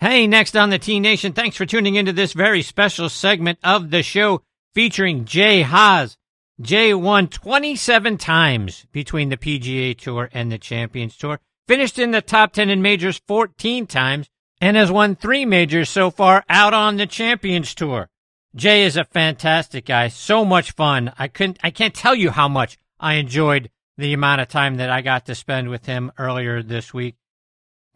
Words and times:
Hey, 0.00 0.28
next 0.28 0.56
on 0.56 0.70
the 0.70 0.78
T 0.78 1.00
Nation, 1.00 1.32
thanks 1.32 1.56
for 1.56 1.66
tuning 1.66 1.96
into 1.96 2.12
this 2.12 2.32
very 2.32 2.62
special 2.62 3.08
segment 3.08 3.58
of 3.64 3.90
the 3.90 4.04
show 4.04 4.42
featuring 4.72 5.24
Jay 5.24 5.62
Haas. 5.62 6.16
Jay 6.60 6.94
won 6.94 7.26
27 7.26 8.16
times 8.16 8.86
between 8.92 9.28
the 9.28 9.36
PGA 9.36 9.98
Tour 9.98 10.30
and 10.32 10.52
the 10.52 10.58
Champions 10.58 11.16
Tour, 11.16 11.40
finished 11.66 11.98
in 11.98 12.12
the 12.12 12.22
top 12.22 12.52
10 12.52 12.70
in 12.70 12.80
majors 12.80 13.20
14 13.26 13.88
times, 13.88 14.28
and 14.60 14.76
has 14.76 14.92
won 14.92 15.16
three 15.16 15.44
majors 15.44 15.88
so 15.88 16.12
far 16.12 16.44
out 16.48 16.72
on 16.72 16.96
the 16.96 17.06
Champions 17.06 17.74
Tour. 17.74 18.08
Jay 18.54 18.84
is 18.84 18.96
a 18.96 19.02
fantastic 19.02 19.86
guy, 19.86 20.06
so 20.06 20.44
much 20.44 20.70
fun. 20.70 21.12
I 21.18 21.26
couldn't, 21.26 21.58
I 21.64 21.70
can't 21.70 21.92
tell 21.92 22.14
you 22.14 22.30
how 22.30 22.46
much 22.46 22.78
I 23.00 23.14
enjoyed 23.14 23.68
the 23.96 24.12
amount 24.12 24.42
of 24.42 24.46
time 24.46 24.76
that 24.76 24.90
I 24.90 25.00
got 25.00 25.26
to 25.26 25.34
spend 25.34 25.70
with 25.70 25.86
him 25.86 26.12
earlier 26.18 26.62
this 26.62 26.94
week. 26.94 27.16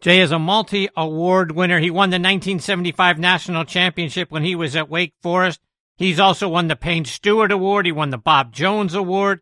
Jay 0.03 0.19
is 0.19 0.33
a 0.33 0.37
multi 0.37 0.89
award 0.97 1.53
winner. 1.53 1.79
He 1.79 1.89
won 1.89 2.09
the 2.09 2.15
1975 2.15 3.17
national 3.17 3.63
championship 3.63 4.29
when 4.31 4.43
he 4.43 4.53
was 4.53 4.75
at 4.75 4.89
Wake 4.89 5.13
Forest. 5.21 5.61
He's 5.95 6.19
also 6.19 6.49
won 6.49 6.67
the 6.67 6.75
Payne 6.75 7.05
Stewart 7.05 7.53
Award. 7.53 7.85
He 7.85 7.93
won 7.93 8.09
the 8.09 8.17
Bob 8.17 8.51
Jones 8.51 8.95
Award. 8.95 9.39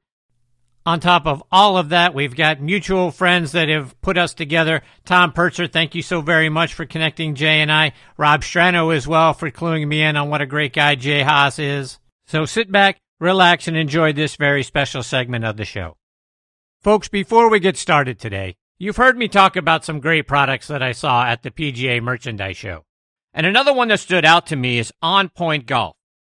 On 0.86 1.00
top 1.00 1.26
of 1.26 1.42
all 1.52 1.80
of 1.80 1.90
that, 1.90 2.14
we've 2.14 2.36
got 2.36 2.62
mutual 2.62 3.10
friends 3.10 3.54
that 3.54 3.70
have 3.70 4.00
put 4.02 4.20
us 4.20 4.36
together. 4.36 4.84
Tom 5.04 5.32
Purtzer, 5.32 5.66
thank 5.66 5.96
you 5.96 6.04
so 6.04 6.22
very 6.22 6.50
much 6.50 6.76
for 6.76 6.86
connecting 6.86 7.34
Jay 7.34 7.62
and 7.62 7.72
I. 7.72 7.94
Rob 8.16 8.42
Strano 8.42 8.96
as 8.96 9.08
well 9.08 9.34
for 9.34 9.50
cluing 9.50 9.88
me 9.88 10.04
in 10.04 10.16
on 10.16 10.30
what 10.30 10.42
a 10.42 10.46
great 10.46 10.74
guy 10.74 10.94
Jay 10.94 11.24
Haas 11.24 11.58
is. 11.58 11.98
So 12.28 12.46
sit 12.46 12.72
back, 12.72 13.00
relax, 13.20 13.68
and 13.68 13.76
enjoy 13.76 14.14
this 14.14 14.36
very 14.36 14.62
special 14.62 15.02
segment 15.02 15.44
of 15.44 15.58
the 15.58 15.66
show. 15.66 15.98
Folks, 16.82 17.08
before 17.08 17.50
we 17.50 17.60
get 17.60 17.78
started 17.78 18.20
today, 18.20 18.58
you've 18.82 18.98
heard 18.98 19.16
me 19.16 19.28
talk 19.28 19.56
about 19.56 19.86
some 19.86 20.00
great 20.00 20.28
products 20.28 20.68
that 20.68 20.82
I 20.82 20.92
saw 20.92 21.24
at 21.24 21.44
the 21.44 21.52
PGA 21.52 22.02
Merchandise 22.02 22.58
Show. 22.58 22.84
And 23.32 23.46
another 23.46 23.72
one 23.72 23.90
that 23.90 24.00
stood 24.00 24.26
out 24.26 24.48
to 24.48 24.56
me 24.56 24.80
is 24.80 24.92
On 25.04 25.30
Point 25.30 25.68
Golf 25.68 25.96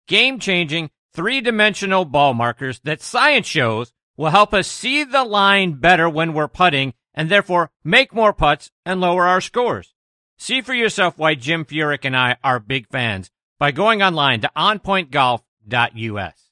game 0.08 0.40
changing, 0.40 0.90
three 1.14 1.40
dimensional 1.40 2.04
ball 2.04 2.34
markers 2.34 2.80
that 2.80 3.00
science 3.00 3.46
shows 3.46 3.92
will 4.16 4.30
help 4.30 4.52
us 4.52 4.66
see 4.66 5.04
the 5.04 5.22
line 5.24 5.74
better 5.74 6.08
when 6.08 6.34
we're 6.34 6.48
putting 6.48 6.92
and 7.14 7.30
therefore 7.30 7.70
make 7.84 8.12
more 8.12 8.32
putts 8.32 8.72
and 8.84 9.00
lower 9.00 9.24
our 9.24 9.40
scores. 9.40 9.94
See 10.36 10.60
for 10.60 10.74
yourself 10.74 11.16
why 11.16 11.36
Jim 11.36 11.64
Furyk 11.64 12.04
and 12.04 12.16
I 12.16 12.36
are 12.42 12.58
big 12.58 12.88
fans 12.88 13.30
by 13.58 13.70
going 13.70 14.02
online 14.02 14.40
to 14.40 14.50
onpointgolf.us. 14.56 16.50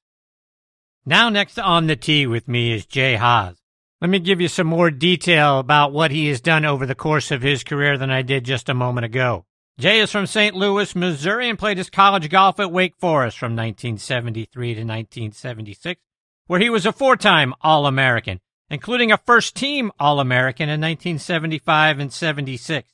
Now 1.05 1.29
next 1.29 1.59
on 1.59 1.89
the 1.89 1.97
tee 1.97 2.27
with 2.29 2.47
me 2.47 2.73
is 2.73 2.87
Jay 2.87 3.17
Haas. 3.17 3.60
Let 4.01 4.09
me 4.09 4.19
give 4.19 4.41
you 4.41 4.49
some 4.49 4.67
more 4.67 4.91
detail 4.91 5.59
about 5.59 5.93
what 5.93 6.11
he 6.11 6.29
has 6.29 6.41
done 6.41 6.65
over 6.65 6.87
the 6.87 6.95
course 6.95 7.31
of 7.31 7.43
his 7.43 7.63
career 7.63 7.99
than 7.99 8.11
I 8.11 8.23
did 8.23 8.45
just 8.45 8.71
a 8.71 8.75
moment 8.75 9.05
ago. 9.05 9.45
Jay 9.79 10.01
is 10.01 10.11
from 10.11 10.27
St. 10.27 10.55
Louis, 10.55 10.97
Missouri, 10.97 11.51
and 11.51 11.59
played 11.59 11.77
his 11.77 11.91
college 11.91 12.31
golf 12.31 12.59
at 12.59 12.73
Wake 12.73 12.95
Forest 12.99 13.39
from 13.39 13.53
1973 13.57 14.75
to 14.75 14.81
1976, 14.81 16.01
where 16.47 16.61
he 16.61 16.71
was 16.71 16.87
a 16.87 16.93
four 16.93 17.15
time 17.15 17.53
All 17.61 17.87
American, 17.87 18.41
including 18.71 19.13
a 19.13 19.19
first 19.19 19.55
team 19.55 19.93
All 20.01 20.19
American 20.19 20.71
in 20.71 20.81
1975 20.81 21.99
and 21.99 22.11
76. 22.11 22.91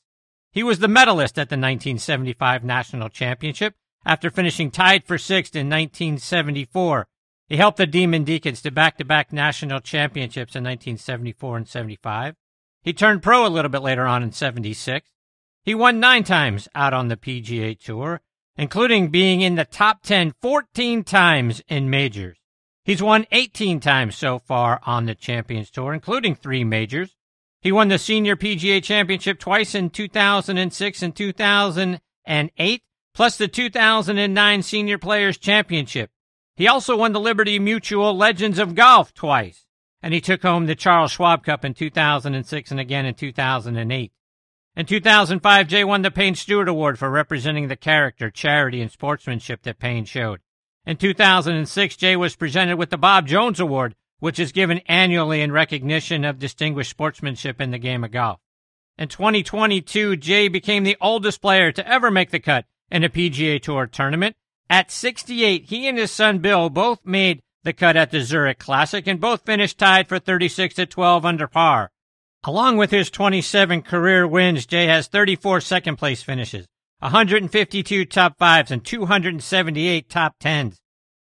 He 0.50 0.64
was 0.64 0.80
the 0.80 0.88
medalist 0.88 1.38
at 1.38 1.50
the 1.50 1.54
1975 1.54 2.64
National 2.64 3.08
Championship 3.08 3.76
after 4.04 4.28
finishing 4.28 4.72
tied 4.72 5.04
for 5.04 5.18
sixth 5.18 5.54
in 5.54 5.68
1974. 5.68 7.06
He 7.48 7.56
helped 7.56 7.78
the 7.78 7.86
Demon 7.86 8.24
Deacons 8.24 8.62
to 8.62 8.70
back 8.70 8.98
to 8.98 9.04
back 9.04 9.32
national 9.32 9.80
championships 9.80 10.56
in 10.56 10.64
1974 10.64 11.56
and 11.56 11.68
75. 11.68 12.34
He 12.82 12.92
turned 12.92 13.22
pro 13.22 13.46
a 13.46 13.48
little 13.48 13.70
bit 13.70 13.82
later 13.82 14.06
on 14.06 14.22
in 14.22 14.32
76 14.32 15.10
he 15.66 15.74
won 15.74 15.98
nine 15.98 16.22
times 16.22 16.68
out 16.76 16.94
on 16.94 17.08
the 17.08 17.16
PGA 17.16 17.76
Tour, 17.76 18.20
including 18.56 19.08
being 19.08 19.40
in 19.40 19.56
the 19.56 19.64
top 19.64 20.00
10 20.04 20.32
14 20.40 21.02
times 21.02 21.60
in 21.66 21.90
majors. 21.90 22.38
He's 22.84 23.02
won 23.02 23.26
18 23.32 23.80
times 23.80 24.14
so 24.14 24.38
far 24.38 24.80
on 24.86 25.06
the 25.06 25.16
Champions 25.16 25.72
Tour, 25.72 25.92
including 25.92 26.36
three 26.36 26.62
majors. 26.62 27.16
He 27.60 27.72
won 27.72 27.88
the 27.88 27.98
Senior 27.98 28.36
PGA 28.36 28.80
Championship 28.80 29.40
twice 29.40 29.74
in 29.74 29.90
2006 29.90 31.02
and 31.02 31.16
2008, 31.16 32.82
plus 33.12 33.36
the 33.36 33.48
2009 33.48 34.62
Senior 34.62 34.98
Players 34.98 35.36
Championship. 35.36 36.10
He 36.56 36.66
also 36.66 36.96
won 36.96 37.12
the 37.12 37.20
Liberty 37.20 37.58
Mutual 37.58 38.16
Legends 38.16 38.58
of 38.58 38.74
Golf 38.74 39.12
twice, 39.12 39.66
and 40.02 40.14
he 40.14 40.22
took 40.22 40.40
home 40.40 40.64
the 40.64 40.74
Charles 40.74 41.12
Schwab 41.12 41.44
Cup 41.44 41.66
in 41.66 41.74
2006 41.74 42.70
and 42.70 42.80
again 42.80 43.04
in 43.04 43.14
2008. 43.14 44.12
In 44.74 44.86
2005, 44.86 45.68
Jay 45.68 45.84
won 45.84 46.00
the 46.00 46.10
Payne 46.10 46.34
Stewart 46.34 46.68
Award 46.68 46.98
for 46.98 47.10
representing 47.10 47.68
the 47.68 47.76
character, 47.76 48.30
charity, 48.30 48.80
and 48.80 48.90
sportsmanship 48.90 49.62
that 49.62 49.78
Payne 49.78 50.06
showed. 50.06 50.40
In 50.86 50.96
2006, 50.96 51.96
Jay 51.96 52.16
was 52.16 52.36
presented 52.36 52.76
with 52.76 52.88
the 52.88 52.96
Bob 52.96 53.26
Jones 53.26 53.60
Award, 53.60 53.94
which 54.20 54.38
is 54.38 54.52
given 54.52 54.78
annually 54.86 55.42
in 55.42 55.52
recognition 55.52 56.24
of 56.24 56.38
distinguished 56.38 56.90
sportsmanship 56.90 57.60
in 57.60 57.70
the 57.70 57.78
game 57.78 58.02
of 58.02 58.12
golf. 58.12 58.40
In 58.96 59.08
2022, 59.08 60.16
Jay 60.16 60.48
became 60.48 60.84
the 60.84 60.96
oldest 61.02 61.42
player 61.42 61.70
to 61.72 61.86
ever 61.86 62.10
make 62.10 62.30
the 62.30 62.40
cut 62.40 62.64
in 62.90 63.04
a 63.04 63.10
PGA 63.10 63.60
Tour 63.60 63.86
tournament. 63.86 64.36
At 64.68 64.90
68, 64.90 65.66
he 65.66 65.86
and 65.86 65.96
his 65.96 66.10
son 66.10 66.38
Bill 66.38 66.70
both 66.70 67.04
made 67.04 67.40
the 67.62 67.72
cut 67.72 67.96
at 67.96 68.10
the 68.10 68.20
Zurich 68.20 68.58
Classic 68.58 69.06
and 69.06 69.20
both 69.20 69.44
finished 69.44 69.78
tied 69.78 70.08
for 70.08 70.18
36 70.18 70.78
at 70.78 70.90
12 70.90 71.24
under 71.24 71.46
par. 71.46 71.90
Along 72.44 72.76
with 72.76 72.90
his 72.90 73.10
27 73.10 73.82
career 73.82 74.26
wins, 74.26 74.66
Jay 74.66 74.86
has 74.86 75.08
34 75.08 75.60
second 75.60 75.96
place 75.96 76.22
finishes, 76.22 76.66
152 77.00 78.04
top 78.04 78.38
fives, 78.38 78.70
and 78.70 78.84
278 78.84 80.08
top 80.08 80.36
tens. 80.38 80.78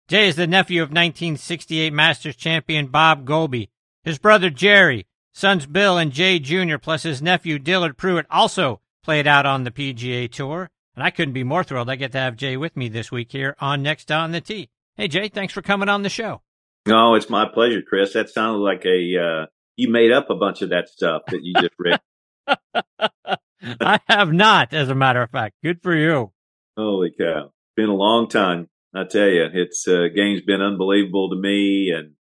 Jay 0.07 0.27
is 0.27 0.35
the 0.35 0.47
nephew 0.47 0.81
of 0.81 0.89
1968 0.89 1.93
Masters 1.93 2.35
champion 2.35 2.87
Bob 2.87 3.25
Goalby. 3.25 3.69
His 4.03 4.17
brother 4.17 4.49
Jerry, 4.49 5.05
sons 5.33 5.65
Bill 5.65 5.97
and 5.97 6.11
Jay 6.11 6.39
Jr., 6.39 6.77
plus 6.77 7.03
his 7.03 7.21
nephew 7.21 7.59
Dillard 7.59 7.97
Pruitt 7.97 8.25
also 8.29 8.81
played 9.03 9.27
out 9.27 9.45
on 9.45 9.63
the 9.63 9.71
PGA 9.71 10.29
Tour. 10.29 10.69
And 11.01 11.07
I 11.07 11.09
couldn't 11.09 11.33
be 11.33 11.43
more 11.43 11.63
thrilled 11.63 11.89
I 11.89 11.95
get 11.95 12.11
to 12.11 12.19
have 12.19 12.35
Jay 12.35 12.57
with 12.57 12.77
me 12.77 12.87
this 12.87 13.11
week 13.11 13.31
here 13.31 13.55
on 13.59 13.81
Next 13.81 14.11
on 14.11 14.33
the 14.33 14.39
Tee. 14.39 14.69
Hey, 14.97 15.07
Jay, 15.07 15.29
thanks 15.29 15.51
for 15.51 15.63
coming 15.63 15.89
on 15.89 16.03
the 16.03 16.09
show. 16.09 16.43
No, 16.85 17.15
it's 17.15 17.27
my 17.27 17.49
pleasure, 17.51 17.81
Chris. 17.81 18.13
That 18.13 18.29
sounded 18.29 18.59
like 18.59 18.85
a 18.85 19.17
uh, 19.17 19.45
you 19.75 19.89
made 19.89 20.11
up 20.11 20.29
a 20.29 20.35
bunch 20.35 20.61
of 20.61 20.69
that 20.69 20.89
stuff 20.89 21.23
that 21.29 21.39
you 21.41 21.55
just 21.59 21.73
read. 21.79 21.99
I 23.81 23.99
have 24.07 24.31
not, 24.31 24.75
as 24.75 24.89
a 24.89 24.93
matter 24.93 25.23
of 25.23 25.31
fact. 25.31 25.55
Good 25.63 25.81
for 25.81 25.95
you. 25.95 26.33
Holy 26.77 27.11
cow. 27.19 27.51
Been 27.75 27.89
a 27.89 27.95
long 27.95 28.29
time. 28.29 28.69
I 28.93 29.05
tell 29.05 29.27
you, 29.27 29.47
it's 29.51 29.87
uh, 29.87 30.05
game's 30.15 30.41
been 30.41 30.61
unbelievable 30.61 31.31
to 31.31 31.35
me, 31.35 31.89
and 31.97 32.11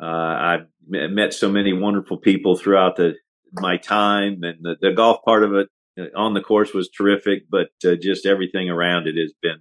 uh, 0.00 0.06
I've 0.06 0.66
met 0.88 1.34
so 1.34 1.50
many 1.50 1.74
wonderful 1.74 2.16
people 2.16 2.56
throughout 2.56 2.96
the 2.96 3.12
my 3.52 3.76
time, 3.76 4.42
and 4.42 4.62
the, 4.62 4.76
the 4.80 4.92
golf 4.94 5.18
part 5.22 5.44
of 5.44 5.52
it 5.52 5.68
on 6.16 6.34
the 6.34 6.40
course 6.40 6.72
was 6.72 6.88
terrific, 6.88 7.44
but 7.50 7.70
uh, 7.84 7.94
just 7.94 8.26
everything 8.26 8.70
around 8.70 9.06
it 9.06 9.16
has 9.16 9.32
been 9.42 9.60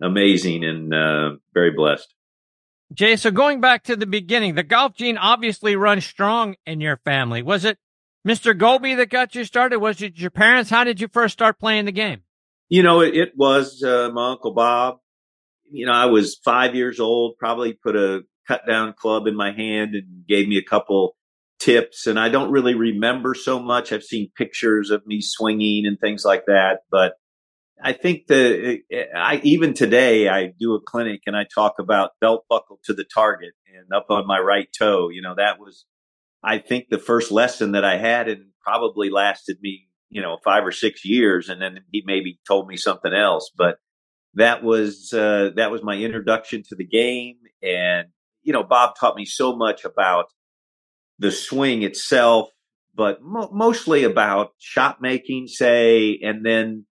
amazing 0.00 0.64
and 0.64 0.94
uh, 0.94 1.36
very 1.54 1.70
blessed. 1.70 2.12
Jay, 2.92 3.16
so 3.16 3.30
going 3.30 3.60
back 3.60 3.84
to 3.84 3.96
the 3.96 4.06
beginning, 4.06 4.54
the 4.54 4.62
golf 4.62 4.94
gene 4.94 5.16
obviously 5.16 5.74
runs 5.74 6.04
strong 6.04 6.54
in 6.66 6.80
your 6.80 6.98
family. 6.98 7.42
Was 7.42 7.64
it 7.64 7.78
Mr. 8.26 8.56
Goalby 8.56 8.96
that 8.96 9.10
got 9.10 9.34
you 9.34 9.44
started? 9.44 9.78
Was 9.78 10.00
it 10.02 10.18
your 10.18 10.30
parents? 10.30 10.70
How 10.70 10.84
did 10.84 11.00
you 11.00 11.08
first 11.08 11.32
start 11.32 11.58
playing 11.58 11.86
the 11.86 11.92
game? 11.92 12.22
You 12.68 12.82
know, 12.82 13.00
it, 13.00 13.16
it 13.16 13.32
was 13.36 13.82
uh, 13.82 14.10
my 14.12 14.30
uncle 14.32 14.52
Bob. 14.52 14.98
You 15.68 15.86
know, 15.86 15.92
I 15.92 16.06
was 16.06 16.36
five 16.44 16.76
years 16.76 17.00
old, 17.00 17.38
probably 17.38 17.72
put 17.72 17.96
a 17.96 18.22
cut 18.46 18.66
down 18.66 18.92
club 18.92 19.26
in 19.26 19.34
my 19.34 19.52
hand 19.52 19.94
and 19.96 20.26
gave 20.26 20.46
me 20.46 20.58
a 20.58 20.62
couple 20.62 21.16
tips. 21.66 22.06
And 22.06 22.18
I 22.18 22.28
don't 22.28 22.52
really 22.52 22.74
remember 22.74 23.34
so 23.34 23.58
much. 23.58 23.92
I've 23.92 24.04
seen 24.04 24.30
pictures 24.36 24.90
of 24.90 25.04
me 25.04 25.20
swinging 25.20 25.84
and 25.84 25.98
things 25.98 26.24
like 26.24 26.44
that, 26.46 26.80
but 26.90 27.14
I 27.82 27.92
think 27.92 28.26
the 28.26 28.80
I 29.14 29.40
even 29.42 29.74
today 29.74 30.28
I 30.28 30.52
do 30.58 30.74
a 30.74 30.80
clinic 30.80 31.22
and 31.26 31.36
I 31.36 31.44
talk 31.44 31.74
about 31.78 32.12
belt 32.20 32.44
buckle 32.48 32.78
to 32.84 32.94
the 32.94 33.04
target 33.04 33.52
and 33.66 33.92
up 33.94 34.06
on 34.08 34.26
my 34.26 34.38
right 34.38 34.68
toe. 34.78 35.10
You 35.10 35.20
know 35.20 35.34
that 35.36 35.58
was 35.58 35.84
I 36.42 36.58
think 36.58 36.86
the 36.88 36.98
first 36.98 37.30
lesson 37.30 37.72
that 37.72 37.84
I 37.84 37.98
had 37.98 38.28
and 38.28 38.46
probably 38.62 39.10
lasted 39.10 39.58
me 39.60 39.88
you 40.08 40.22
know 40.22 40.38
five 40.42 40.64
or 40.64 40.72
six 40.72 41.04
years 41.04 41.48
and 41.48 41.60
then 41.60 41.80
he 41.92 42.02
maybe 42.06 42.38
told 42.46 42.66
me 42.66 42.76
something 42.76 43.12
else 43.12 43.50
but 43.56 43.76
that 44.34 44.62
was 44.62 45.12
uh, 45.12 45.50
that 45.56 45.70
was 45.70 45.82
my 45.82 45.96
introduction 45.96 46.62
to 46.68 46.76
the 46.76 46.86
game 46.86 47.36
and 47.62 48.08
you 48.42 48.52
know 48.52 48.62
Bob 48.62 48.94
taught 48.98 49.16
me 49.16 49.24
so 49.26 49.54
much 49.54 49.84
about 49.84 50.26
the 51.18 51.30
swing 51.30 51.82
itself 51.82 52.50
but 52.96 53.22
mo- 53.22 53.50
mostly 53.52 54.04
about 54.04 54.52
shot 54.58 55.00
making 55.00 55.46
say 55.46 56.18
and 56.22 56.44
then 56.44 56.86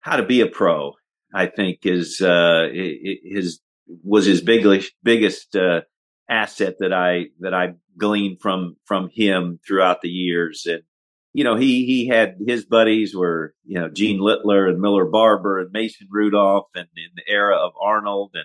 how 0.00 0.16
to 0.16 0.22
be 0.22 0.40
a 0.40 0.46
pro. 0.46 0.94
I 1.34 1.46
think 1.46 1.80
is 1.84 2.20
uh, 2.20 2.68
his 2.72 3.60
was 3.86 4.26
his 4.26 4.42
biggest 4.42 4.92
biggest 5.02 5.56
uh, 5.56 5.80
asset 6.28 6.76
that 6.80 6.92
I 6.92 7.26
that 7.40 7.54
I 7.54 7.74
gleaned 7.98 8.40
from 8.40 8.76
from 8.84 9.08
him 9.12 9.58
throughout 9.66 10.02
the 10.02 10.10
years, 10.10 10.66
and 10.66 10.82
you 11.32 11.44
know, 11.44 11.56
he 11.56 11.86
he 11.86 12.06
had 12.06 12.36
his 12.46 12.66
buddies 12.66 13.16
were 13.16 13.54
you 13.64 13.80
know 13.80 13.88
Gene 13.88 14.20
Littler 14.20 14.68
and 14.68 14.78
Miller 14.78 15.06
Barber 15.06 15.60
and 15.60 15.72
Mason 15.72 16.06
Rudolph, 16.10 16.68
and 16.74 16.88
in 16.96 17.12
the 17.16 17.32
era 17.32 17.56
of 17.56 17.72
Arnold 17.80 18.32
and 18.34 18.44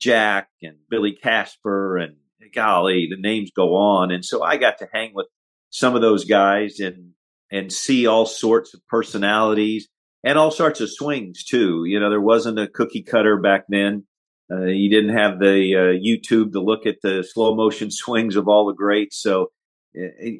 Jack 0.00 0.48
and 0.62 0.76
Billy 0.88 1.12
Casper 1.20 1.98
and 1.98 2.16
golly, 2.54 3.08
the 3.10 3.20
names 3.20 3.50
go 3.54 3.74
on. 3.74 4.10
And 4.10 4.24
so 4.24 4.42
I 4.42 4.56
got 4.56 4.78
to 4.78 4.88
hang 4.92 5.12
with 5.14 5.26
some 5.70 5.94
of 5.94 6.02
those 6.02 6.24
guys 6.24 6.80
and 6.80 7.12
and 7.50 7.72
see 7.72 8.06
all 8.06 8.24
sorts 8.24 8.72
of 8.72 8.80
personalities 8.88 9.88
and 10.24 10.38
all 10.38 10.50
sorts 10.50 10.80
of 10.80 10.90
swings 10.90 11.44
too. 11.44 11.84
You 11.84 12.00
know, 12.00 12.08
there 12.08 12.20
wasn't 12.20 12.58
a 12.58 12.66
cookie 12.66 13.02
cutter 13.02 13.36
back 13.36 13.64
then. 13.68 14.04
Uh, 14.50 14.64
you 14.64 14.90
didn't 14.90 15.16
have 15.16 15.38
the 15.38 15.74
uh, 15.76 15.98
YouTube 15.98 16.52
to 16.52 16.60
look 16.60 16.86
at 16.86 16.96
the 17.02 17.22
slow 17.22 17.54
motion 17.54 17.90
swings 17.90 18.36
of 18.36 18.48
all 18.48 18.66
the 18.66 18.74
greats. 18.74 19.20
So 19.20 19.50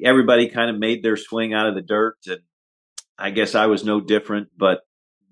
everybody 0.03 0.49
kind 0.49 0.69
of 0.69 0.77
made 0.77 1.03
their 1.03 1.17
swing 1.17 1.53
out 1.53 1.67
of 1.67 1.75
the 1.75 1.81
dirt, 1.81 2.17
and 2.27 2.41
I 3.17 3.29
guess 3.29 3.55
I 3.55 3.67
was 3.67 3.83
no 3.83 4.01
different. 4.01 4.49
But 4.57 4.81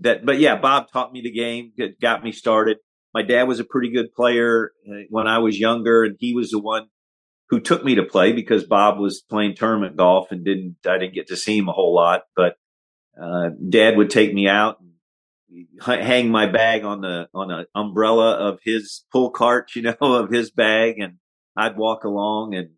that, 0.01 0.25
but 0.25 0.39
yeah, 0.39 0.57
Bob 0.57 0.91
taught 0.91 1.12
me 1.12 1.21
the 1.21 1.31
game, 1.31 1.73
got 2.00 2.23
me 2.23 2.31
started. 2.31 2.77
My 3.13 3.23
dad 3.23 3.43
was 3.43 3.59
a 3.59 3.65
pretty 3.65 3.89
good 3.89 4.13
player 4.13 4.71
uh, 4.89 5.01
when 5.09 5.27
I 5.27 5.39
was 5.39 5.59
younger, 5.59 6.03
and 6.03 6.15
he 6.19 6.33
was 6.33 6.51
the 6.51 6.59
one 6.59 6.87
who 7.49 7.59
took 7.59 7.83
me 7.83 7.95
to 7.95 8.03
play 8.03 8.31
because 8.31 8.63
Bob 8.63 8.97
was 8.99 9.21
playing 9.21 9.55
tournament 9.55 9.97
golf 9.97 10.31
and 10.31 10.45
didn't 10.45 10.77
I 10.87 10.97
didn't 10.97 11.15
get 11.15 11.27
to 11.27 11.37
see 11.37 11.57
him 11.57 11.67
a 11.67 11.73
whole 11.73 11.93
lot. 11.93 12.23
But 12.35 12.55
uh, 13.21 13.49
Dad 13.69 13.97
would 13.97 14.09
take 14.09 14.33
me 14.33 14.47
out 14.47 14.79
and 14.79 15.67
hang 15.81 16.29
my 16.29 16.47
bag 16.47 16.85
on 16.85 17.01
the 17.01 17.27
on 17.33 17.51
an 17.51 17.65
umbrella 17.75 18.35
of 18.35 18.59
his 18.63 19.03
pull 19.11 19.31
cart, 19.31 19.71
you 19.75 19.81
know, 19.81 19.97
of 19.99 20.31
his 20.31 20.51
bag, 20.51 20.99
and 20.99 21.17
I'd 21.55 21.77
walk 21.77 22.05
along 22.05 22.55
and 22.55 22.69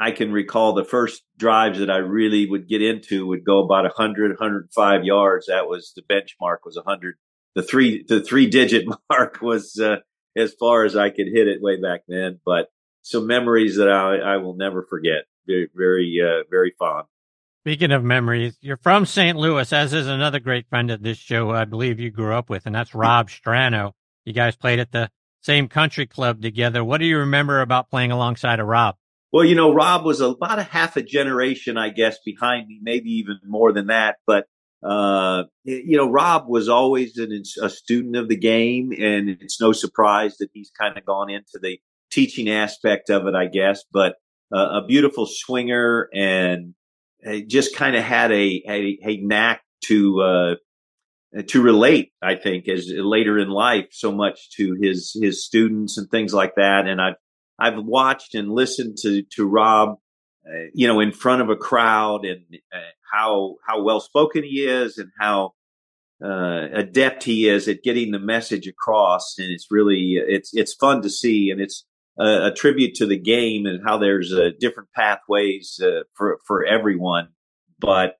I 0.00 0.12
can 0.12 0.30
recall 0.30 0.74
the 0.74 0.84
first 0.84 1.24
drives 1.36 1.80
that 1.80 1.90
I 1.90 1.96
really 1.96 2.48
would 2.48 2.68
get 2.68 2.82
into 2.82 3.26
would 3.26 3.44
go 3.44 3.64
about 3.64 3.82
100, 3.82 4.30
105 4.30 5.04
yards. 5.04 5.46
That 5.46 5.66
was 5.66 5.92
the 5.96 6.02
benchmark 6.02 6.58
was 6.64 6.76
100. 6.76 7.16
The 7.58 7.64
three, 7.64 8.04
the 8.06 8.22
three 8.22 8.46
digit 8.46 8.86
mark 9.10 9.42
was 9.42 9.80
uh, 9.80 9.96
as 10.36 10.54
far 10.60 10.84
as 10.84 10.94
I 10.94 11.10
could 11.10 11.26
hit 11.26 11.48
it 11.48 11.60
way 11.60 11.80
back 11.80 12.02
then. 12.06 12.38
But 12.46 12.68
some 13.02 13.26
memories 13.26 13.78
that 13.78 13.88
I, 13.88 14.18
I 14.18 14.36
will 14.36 14.54
never 14.54 14.86
forget. 14.88 15.24
Very, 15.44 15.68
very, 15.74 16.20
uh, 16.22 16.44
very 16.48 16.72
fond. 16.78 17.06
Speaking 17.64 17.90
of 17.90 18.04
memories, 18.04 18.56
you're 18.60 18.76
from 18.76 19.06
St. 19.06 19.36
Louis, 19.36 19.72
as 19.72 19.92
is 19.92 20.06
another 20.06 20.38
great 20.38 20.68
friend 20.68 20.92
of 20.92 21.02
this 21.02 21.18
show. 21.18 21.50
I 21.50 21.64
believe 21.64 21.98
you 21.98 22.12
grew 22.12 22.32
up 22.32 22.48
with, 22.48 22.64
and 22.64 22.72
that's 22.72 22.94
Rob 22.94 23.28
Strano. 23.28 23.90
You 24.24 24.32
guys 24.32 24.54
played 24.54 24.78
at 24.78 24.92
the 24.92 25.10
same 25.40 25.66
country 25.66 26.06
club 26.06 26.40
together. 26.40 26.84
What 26.84 26.98
do 26.98 27.06
you 27.06 27.18
remember 27.18 27.60
about 27.60 27.90
playing 27.90 28.12
alongside 28.12 28.60
of 28.60 28.68
Rob? 28.68 28.94
Well, 29.32 29.44
you 29.44 29.56
know, 29.56 29.74
Rob 29.74 30.04
was 30.04 30.20
about 30.20 30.60
a 30.60 30.62
half 30.62 30.96
a 30.96 31.02
generation, 31.02 31.76
I 31.76 31.88
guess, 31.88 32.18
behind 32.24 32.68
me, 32.68 32.78
maybe 32.80 33.10
even 33.14 33.40
more 33.44 33.72
than 33.72 33.88
that. 33.88 34.18
But, 34.28 34.46
uh, 34.82 35.44
you 35.64 35.96
know, 35.96 36.08
Rob 36.08 36.48
was 36.48 36.68
always 36.68 37.18
an, 37.18 37.42
a 37.62 37.68
student 37.68 38.16
of 38.16 38.28
the 38.28 38.36
game, 38.36 38.92
and 38.92 39.28
it's 39.28 39.60
no 39.60 39.72
surprise 39.72 40.36
that 40.38 40.50
he's 40.52 40.70
kind 40.70 40.96
of 40.96 41.04
gone 41.04 41.30
into 41.30 41.58
the 41.60 41.78
teaching 42.10 42.48
aspect 42.48 43.10
of 43.10 43.26
it, 43.26 43.34
I 43.34 43.46
guess. 43.46 43.82
But 43.92 44.14
uh, 44.54 44.80
a 44.82 44.86
beautiful 44.86 45.26
swinger 45.26 46.08
and 46.14 46.74
just 47.48 47.74
kind 47.74 47.96
of 47.96 48.04
had 48.04 48.30
a, 48.30 48.62
a, 48.68 48.98
a 49.04 49.16
knack 49.18 49.62
to, 49.86 50.20
uh, 50.20 50.54
to 51.48 51.62
relate, 51.62 52.12
I 52.22 52.36
think, 52.36 52.68
as 52.68 52.88
later 52.88 53.38
in 53.38 53.48
life, 53.48 53.88
so 53.90 54.12
much 54.12 54.50
to 54.56 54.76
his 54.80 55.16
his 55.20 55.44
students 55.44 55.98
and 55.98 56.08
things 56.10 56.32
like 56.32 56.54
that. 56.56 56.86
And 56.86 57.00
I've 57.00 57.16
I've 57.58 57.84
watched 57.84 58.34
and 58.34 58.50
listened 58.50 58.96
to 59.02 59.22
to 59.32 59.46
Rob, 59.46 59.98
you 60.74 60.86
know, 60.86 61.00
in 61.00 61.12
front 61.12 61.42
of 61.42 61.50
a 61.50 61.56
crowd, 61.56 62.24
and 62.24 62.42
uh, 62.72 62.78
how 63.12 63.56
how 63.66 63.82
well 63.82 64.00
spoken 64.00 64.42
he 64.42 64.64
is, 64.64 64.98
and 64.98 65.10
how 65.18 65.52
uh, 66.24 66.68
adept 66.72 67.24
he 67.24 67.48
is 67.48 67.68
at 67.68 67.82
getting 67.82 68.10
the 68.10 68.18
message 68.18 68.66
across. 68.66 69.36
And 69.38 69.50
it's 69.50 69.68
really 69.70 70.14
it's 70.16 70.50
it's 70.54 70.74
fun 70.74 71.02
to 71.02 71.10
see, 71.10 71.50
and 71.50 71.60
it's 71.60 71.84
a, 72.18 72.46
a 72.46 72.52
tribute 72.54 72.94
to 72.96 73.06
the 73.06 73.18
game 73.18 73.66
and 73.66 73.82
how 73.84 73.98
there's 73.98 74.32
uh, 74.32 74.50
different 74.58 74.90
pathways 74.94 75.80
uh, 75.82 76.02
for 76.14 76.38
for 76.46 76.64
everyone. 76.64 77.28
But 77.78 78.16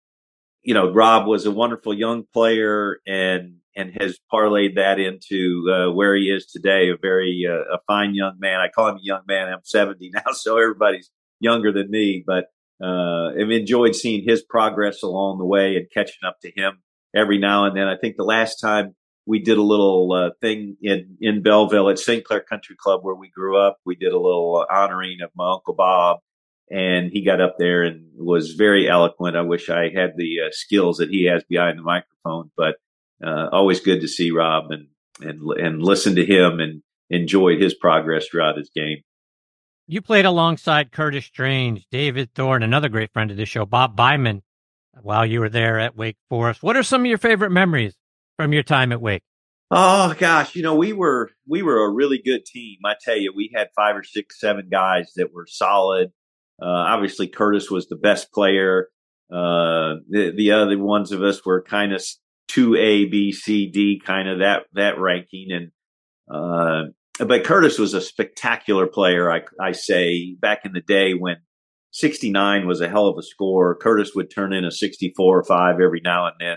you 0.63 0.75
know, 0.75 0.93
Rob 0.93 1.27
was 1.27 1.47
a 1.47 1.51
wonderful 1.51 1.95
young 1.95 2.25
player, 2.33 2.99
and 3.07 3.57
and 3.75 3.97
has 4.01 4.19
parlayed 4.33 4.75
that 4.75 4.99
into 4.99 5.65
uh, 5.71 5.93
where 5.93 6.15
he 6.15 6.31
is 6.31 6.47
today. 6.47 6.91
A 6.91 6.97
very 6.97 7.47
uh, 7.49 7.75
a 7.75 7.79
fine 7.87 8.15
young 8.15 8.37
man. 8.39 8.61
I 8.61 8.69
call 8.69 8.89
him 8.89 8.97
a 8.97 9.03
young 9.03 9.23
man. 9.27 9.49
I'm 9.49 9.61
70 9.65 10.11
now, 10.15 10.33
so 10.33 10.59
everybody's 10.59 11.11
younger 11.41 11.73
than 11.73 11.91
me. 11.91 12.23
But 12.27 12.47
uh, 12.83 13.31
I've 13.39 13.51
enjoyed 13.51 13.95
seeing 13.95 14.25
his 14.25 14.43
progress 14.43 15.03
along 15.03 15.39
the 15.39 15.45
way 15.45 15.77
and 15.77 15.87
catching 15.93 16.27
up 16.27 16.39
to 16.43 16.51
him 16.55 16.83
every 17.15 17.39
now 17.39 17.65
and 17.65 17.77
then. 17.77 17.89
I 17.89 17.97
think 17.97 18.17
the 18.17 18.25
last 18.25 18.57
time 18.57 18.95
we 19.27 19.41
did 19.41 19.59
a 19.59 19.63
little 19.63 20.13
uh, 20.13 20.31
thing 20.41 20.77
in 20.81 21.17
in 21.21 21.43
Belleville 21.43 21.91
at 21.91 21.99
St. 21.99 22.25
Clair 22.25 22.41
Country 22.41 22.77
Club 22.79 23.01
where 23.03 23.15
we 23.15 23.29
grew 23.29 23.59
up. 23.59 23.79
We 23.85 23.95
did 23.95 24.13
a 24.13 24.19
little 24.19 24.65
honoring 24.71 25.19
of 25.23 25.31
my 25.37 25.53
uncle 25.53 25.75
Bob. 25.75 26.19
And 26.71 27.11
he 27.11 27.25
got 27.25 27.41
up 27.41 27.57
there 27.59 27.83
and 27.83 28.11
was 28.15 28.53
very 28.53 28.91
eloquent. 28.91 29.37
I 29.37 29.41
wish 29.41 29.71
I 29.71 29.85
had 29.85 30.13
the 30.17 30.41
uh, 30.47 30.49
skills 30.51 30.99
that 30.99 31.09
he 31.09 31.25
has 31.25 31.43
behind 31.45 31.79
the 31.79 31.83
microphone, 31.83 32.51
but 32.59 32.75
uh, 33.25 33.49
always 33.51 33.81
good 33.81 34.03
to 34.03 34.09
see 34.09 34.31
Rob 34.33 34.71
and 34.71 34.89
and 35.21 35.41
and 35.59 35.83
listen 35.83 36.15
to 36.17 36.27
him 36.27 36.61
and 36.61 36.83
enjoy 37.11 37.59
his 37.59 37.75
progress 37.75 38.27
throughout 38.27 38.59
his 38.59 38.71
game. 38.75 38.99
You 39.91 40.03
played 40.03 40.27
alongside 40.27 40.93
Curtis 40.93 41.25
Strange, 41.25 41.87
David 41.91 42.35
Thore, 42.35 42.59
another 42.59 42.91
great 42.91 43.11
friend 43.11 43.31
of 43.31 43.39
the 43.39 43.47
show, 43.47 43.65
Bob 43.65 43.97
Byman, 43.97 44.43
while 45.01 45.25
you 45.25 45.41
were 45.41 45.49
there 45.49 45.79
at 45.79 45.97
Wake 45.97 46.19
Forest. 46.29 46.63
What 46.63 46.77
are 46.77 46.83
some 46.83 47.01
of 47.01 47.07
your 47.07 47.17
favorite 47.17 47.51
memories 47.51 47.95
from 48.37 48.53
your 48.53 48.63
time 48.63 48.93
at 48.93 49.01
Wake? 49.01 49.23
Oh 49.71 50.15
gosh, 50.19 50.55
you 50.55 50.63
know 50.63 50.75
we 50.75 50.93
were 50.93 51.31
we 51.47 51.63
were 51.63 51.85
a 51.85 51.91
really 51.91 52.21
good 52.23 52.45
team. 52.45 52.81
I 52.85 52.97
tell 53.03 53.17
you, 53.17 53.33
we 53.35 53.51
had 53.55 53.69
five 53.75 53.97
or 53.97 54.03
six, 54.05 54.39
seven 54.39 54.69
guys 54.71 55.11
that 55.17 55.33
were 55.33 55.47
solid. 55.49 56.13
Uh, 56.61 56.67
obviously, 56.67 57.27
Curtis 57.27 57.71
was 57.71 57.89
the 57.89 57.97
best 57.97 58.31
player. 58.31 58.89
Uh, 59.33 60.05
the, 60.11 60.35
the 60.37 60.53
other 60.53 60.79
ones 60.79 61.13
of 61.13 61.23
us 61.23 61.43
were 61.47 61.63
kind 61.63 61.95
of 61.95 62.05
two 62.49 62.77
A, 62.77 63.07
B, 63.07 63.33
C, 63.33 63.71
D 63.71 64.03
kind 64.05 64.29
of 64.29 64.41
that 64.41 64.65
that 64.75 64.99
ranking. 64.99 65.49
And 65.51 65.71
uh, 66.31 66.91
but 67.19 67.45
Curtis 67.45 67.79
was 67.79 67.95
a 67.95 68.01
spectacular 68.01 68.87
player. 68.87 69.31
I 69.31 69.43
I 69.61 69.73
say 69.73 70.37
back 70.41 70.65
in 70.65 70.73
the 70.73 70.81
day 70.81 71.15
when 71.15 71.37
69 71.93 72.67
was 72.67 72.81
a 72.81 72.89
hell 72.89 73.09
of 73.09 73.19
a 73.19 73.23
score. 73.23 73.75
Curtis 73.77 74.15
would 74.15 74.31
turn 74.31 74.53
in 74.53 74.65
a 74.65 74.71
64 74.71 75.39
or 75.39 75.45
five 75.45 75.81
every 75.81 76.01
now 76.03 76.27
and 76.27 76.37
then. 76.39 76.57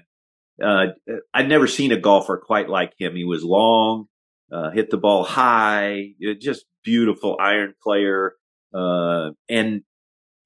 Uh, 0.61 1.15
I'd 1.33 1.49
never 1.49 1.67
seen 1.67 1.91
a 1.91 1.97
golfer 1.97 2.37
quite 2.37 2.69
like 2.69 2.93
him. 2.97 3.15
He 3.15 3.23
was 3.23 3.43
long, 3.43 4.05
uh, 4.51 4.69
hit 4.71 4.89
the 4.91 4.97
ball 4.97 5.23
high, 5.23 6.09
just 6.39 6.65
beautiful 6.83 7.37
iron 7.39 7.73
player, 7.81 8.33
uh, 8.73 9.31
and 9.49 9.81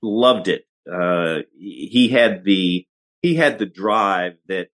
loved 0.01 0.47
it. 0.47 0.65
Uh, 0.91 1.39
he 1.57 2.09
had 2.09 2.43
the 2.43 2.85
he 3.21 3.35
had 3.35 3.57
the 3.57 3.65
drive 3.65 4.33
that 4.47 4.67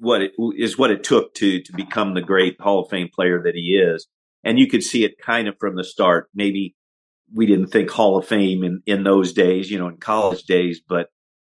what 0.00 0.22
it 0.22 0.32
is 0.56 0.78
what 0.78 0.90
it 0.90 1.04
took 1.04 1.34
to 1.34 1.60
to 1.60 1.72
become 1.72 2.14
the 2.14 2.22
great 2.22 2.60
Hall 2.60 2.80
of 2.80 2.90
Fame 2.90 3.10
player 3.14 3.42
that 3.44 3.54
he 3.54 3.78
is. 3.78 4.08
And 4.44 4.58
you 4.58 4.66
could 4.66 4.82
see 4.82 5.04
it 5.04 5.18
kind 5.18 5.48
of 5.48 5.56
from 5.58 5.76
the 5.76 5.84
start. 5.84 6.28
Maybe 6.34 6.76
we 7.32 7.46
didn't 7.46 7.68
think 7.68 7.90
Hall 7.90 8.18
of 8.18 8.26
Fame 8.26 8.62
in, 8.62 8.82
in 8.86 9.04
those 9.04 9.32
days, 9.32 9.70
you 9.70 9.78
know, 9.78 9.88
in 9.88 9.96
college 9.96 10.44
days, 10.44 10.80
but 10.86 11.08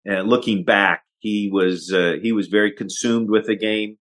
uh, 0.10 0.21
looking 0.21 0.63
back, 0.63 1.03
he 1.19 1.50
was 1.51 1.93
uh, 1.93 2.13
he 2.21 2.31
was 2.31 2.48
very 2.48 2.71
consumed 2.71 3.29
with 3.29 3.45
the 3.45 3.55
game, 3.55 3.98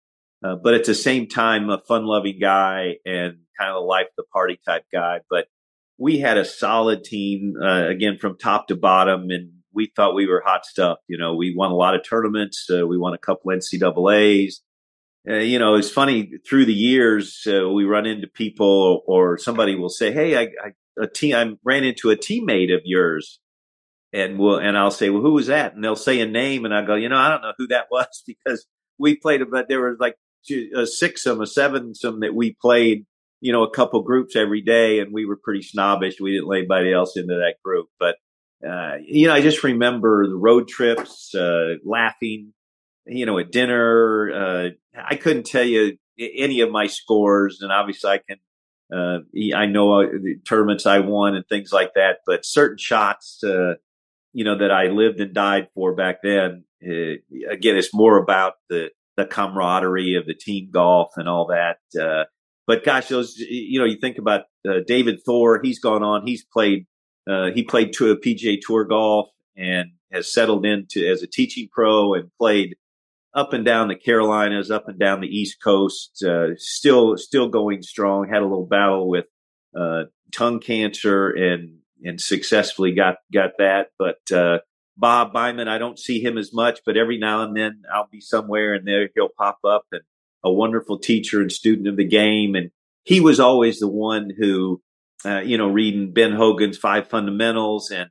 uh, 0.45 0.54
but 0.54 0.75
at 0.75 0.85
the 0.85 0.95
same 0.95 1.26
time, 1.26 1.68
a 1.68 1.78
fun-loving 1.78 2.38
guy 2.40 2.97
and 3.04 3.38
kind 3.59 3.71
of 3.71 3.76
a 3.76 3.80
life 3.80 4.07
the 4.16 4.23
party 4.33 4.59
type 4.64 4.85
guy. 4.92 5.21
But 5.28 5.47
we 5.99 6.18
had 6.21 6.38
a 6.38 6.45
solid 6.45 7.02
team 7.02 7.54
uh, 7.61 7.88
again 7.88 8.18
from 8.18 8.38
top 8.38 8.68
to 8.68 8.76
bottom, 8.76 9.30
and 9.30 9.50
we 9.75 9.90
thought 9.97 10.14
we 10.14 10.28
were 10.28 10.42
hot 10.45 10.64
stuff. 10.64 10.99
You 11.09 11.18
know, 11.18 11.35
we 11.35 11.54
won 11.57 11.73
a 11.73 11.76
lot 11.76 11.97
of 11.97 12.09
tournaments. 12.09 12.68
Uh, 12.71 12.87
we 12.87 12.97
won 12.97 13.14
a 13.14 13.18
couple 13.18 13.50
NCAA's. 13.50 14.62
Uh, 15.29 15.35
you 15.35 15.59
know, 15.59 15.75
it's 15.75 15.91
funny 15.91 16.33
through 16.49 16.65
the 16.65 16.75
years, 16.75 17.47
uh, 17.47 17.69
we 17.69 17.85
run 17.85 18.07
into 18.07 18.27
people 18.27 19.03
or 19.07 19.39
somebody 19.39 19.75
will 19.75 19.89
say, 19.89 20.13
Hey, 20.13 20.37
I, 20.37 20.43
I, 20.43 20.73
a 21.01 21.07
team, 21.07 21.35
I 21.35 21.53
ran 21.65 21.85
into 21.85 22.11
a 22.11 22.17
teammate 22.17 22.75
of 22.75 22.83
yours. 22.85 23.41
And 24.13 24.39
we'll, 24.39 24.59
and 24.59 24.77
I'll 24.77 24.91
say, 24.91 25.11
well, 25.11 25.21
who 25.21 25.33
was 25.33 25.49
that? 25.49 25.75
And 25.75 25.85
they'll 25.85 25.97
say 25.97 26.21
a 26.21 26.27
name 26.27 26.65
and 26.65 26.75
I 26.75 26.83
go, 26.83 26.95
you 26.95 27.11
know, 27.11 27.19
I 27.19 27.29
don't 27.29 27.43
know 27.43 27.53
who 27.59 27.67
that 27.69 27.89
was 27.91 28.23
because 28.27 28.67
we 28.99 29.17
played, 29.17 29.43
but 29.51 29.69
there 29.69 29.81
were 29.81 29.97
like 30.01 30.17
two, 30.47 30.71
a 30.75 30.87
six 30.87 31.27
of 31.27 31.37
them, 31.37 31.43
a 31.43 31.47
seven 31.47 31.95
some 31.95 32.21
that 32.21 32.35
we 32.35 32.57
played, 32.61 33.05
you 33.41 33.53
know, 33.53 33.65
a 33.65 33.71
couple 33.71 34.03
groups 34.03 34.35
every 34.35 34.63
day 34.63 35.01
and 35.01 35.13
we 35.13 35.27
were 35.27 35.37
pretty 35.37 35.63
snobbish. 35.63 36.21
We 36.21 36.33
didn't 36.33 36.49
let 36.49 36.59
anybody 36.59 36.93
else 36.93 37.17
into 37.17 37.35
that 37.35 37.57
group, 37.63 37.89
but 37.99 38.17
uh, 38.67 38.97
you 39.07 39.29
know, 39.29 39.35
I 39.35 39.41
just 39.41 39.63
remember 39.63 40.27
the 40.27 40.35
road 40.35 40.67
trips, 40.67 41.33
uh, 41.35 41.75
laughing, 41.85 42.53
you 43.09 43.27
know, 43.27 43.38
at 43.38 43.50
dinner. 43.50 44.31
Uh, 44.33 44.69
I 44.97 45.17
couldn't 45.17 45.47
tell 45.47 45.65
you 45.65 45.97
any 46.19 46.61
of 46.61 46.71
my 46.71 46.87
scores, 46.87 47.61
and 47.62 47.73
obviously 47.73 48.11
I 48.11 48.19
can. 48.19 48.38
Uh, 48.91 49.19
I 49.55 49.67
know 49.67 50.00
uh, 50.00 50.07
the 50.07 50.38
tournaments 50.47 50.87
I 50.87 51.00
won 51.00 51.35
and 51.35 51.47
things 51.47 51.73
like 51.73 51.93
that, 51.95 52.21
but 52.27 52.47
certain 52.47 52.79
shots, 52.79 53.45
uh, 53.45 53.75
you 54.33 54.45
know, 54.45 54.57
that 54.57 54.71
I 54.71 54.85
lived 54.85 55.21
and 55.21 55.35
died 55.35 55.69
for 55.75 55.95
back 55.95 56.21
then, 56.23 56.65
uh, 56.83 57.17
again, 57.50 57.77
it's 57.77 57.93
more 57.93 58.17
about 58.19 58.55
the 58.71 58.91
the 59.17 59.27
camaraderie 59.27 60.15
of 60.15 60.27
the 60.27 60.35
team 60.35 60.71
golf 60.73 61.11
and 61.17 61.29
all 61.29 61.49
that. 61.49 61.79
Uh, 62.00 62.25
but 62.67 62.85
gosh, 62.85 63.09
those 63.09 63.37
you 63.37 63.79
know, 63.79 63.85
you 63.85 63.99
think 64.00 64.19
about 64.19 64.45
David 64.87 65.21
Thore. 65.25 65.61
He's 65.62 65.81
gone 65.81 66.03
on. 66.03 66.27
He's 66.27 66.45
played. 66.45 66.87
Uh, 67.29 67.50
he 67.55 67.62
played 67.62 67.93
to 67.95 68.11
a 68.11 68.17
PGA 68.17 68.59
Tour 68.61 68.85
golf 68.85 69.29
and 69.57 69.91
has 70.11 70.33
settled 70.33 70.65
into 70.65 71.07
as 71.07 71.23
a 71.23 71.27
teaching 71.27 71.69
pro 71.71 72.15
and 72.15 72.31
played 72.38 72.77
up 73.38 73.52
and 73.52 73.64
down 73.64 73.88
the 73.88 73.95
Carolinas, 73.95 74.71
up 74.71 74.88
and 74.88 74.99
down 74.99 75.21
the 75.21 75.28
East 75.28 75.62
Coast. 75.62 76.23
Uh, 76.25 76.57
still, 76.57 77.16
still 77.16 77.49
going 77.49 77.83
strong. 77.83 78.28
Had 78.28 78.42
a 78.42 78.47
little 78.47 78.66
battle 78.66 79.09
with 79.09 79.26
uh, 79.78 80.04
tongue 80.33 80.61
cancer 80.61 81.30
and 81.30 81.78
and 82.04 82.21
successfully 82.21 82.92
got 82.92 83.16
got 83.33 83.50
that. 83.59 83.88
But 83.99 84.33
uh, 84.33 84.59
Bob 84.97 85.33
Byman, 85.33 85.68
I 85.68 85.78
don't 85.78 85.99
see 85.99 86.21
him 86.21 86.37
as 86.37 86.52
much, 86.52 86.80
but 86.85 86.97
every 86.97 87.18
now 87.18 87.42
and 87.42 87.57
then 87.57 87.83
I'll 87.92 88.09
be 88.11 88.21
somewhere 88.21 88.75
and 88.75 88.87
there 88.87 89.09
he'll 89.14 89.30
pop 89.37 89.59
up 89.64 89.85
and 89.92 90.02
a 90.45 90.52
wonderful 90.52 90.99
teacher 90.99 91.40
and 91.40 91.50
student 91.50 91.88
of 91.88 91.97
the 91.97 92.04
game. 92.04 92.54
And 92.54 92.71
he 93.04 93.21
was 93.21 93.40
always 93.40 93.78
the 93.78 93.88
one 93.88 94.30
who, 94.37 94.83
uh, 95.25 95.40
you 95.40 95.59
know, 95.59 95.68
reading 95.68 96.12
Ben 96.12 96.33
Hogan's 96.33 96.78
Five 96.78 97.09
Fundamentals 97.09 97.90
and 97.90 98.11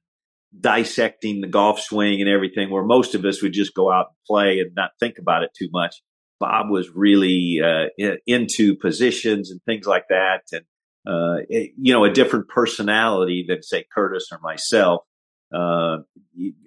dissecting 0.58 1.42
the 1.42 1.48
golf 1.48 1.80
swing 1.80 2.22
and 2.22 2.30
everything, 2.30 2.70
where 2.70 2.84
most 2.84 3.16
of 3.16 3.26
us 3.26 3.42
would 3.42 3.54
just 3.54 3.74
go 3.74 3.92
out 3.92 4.08
and 4.10 4.18
play 4.26 4.60
and 4.60 4.74
not 4.76 4.92
think 5.00 5.18
about 5.20 5.44
it 5.44 5.52
too 5.58 5.70
much. 5.72 5.96
Bob 6.40 6.70
was 6.70 6.90
really 6.90 7.60
uh, 7.64 7.88
into 8.26 8.76
positions 8.76 9.52
and 9.52 9.62
things 9.64 9.88
like 9.88 10.06
that, 10.10 10.44
and 10.52 10.64
uh, 11.08 11.42
it, 11.50 11.72
you 11.78 11.94
know, 11.94 12.04
a 12.04 12.12
different 12.12 12.48
personality 12.48 13.46
than 13.48 13.64
say 13.64 13.86
Curtis 13.94 14.28
or 14.32 14.40
myself. 14.40 15.02
Uh, 15.54 16.00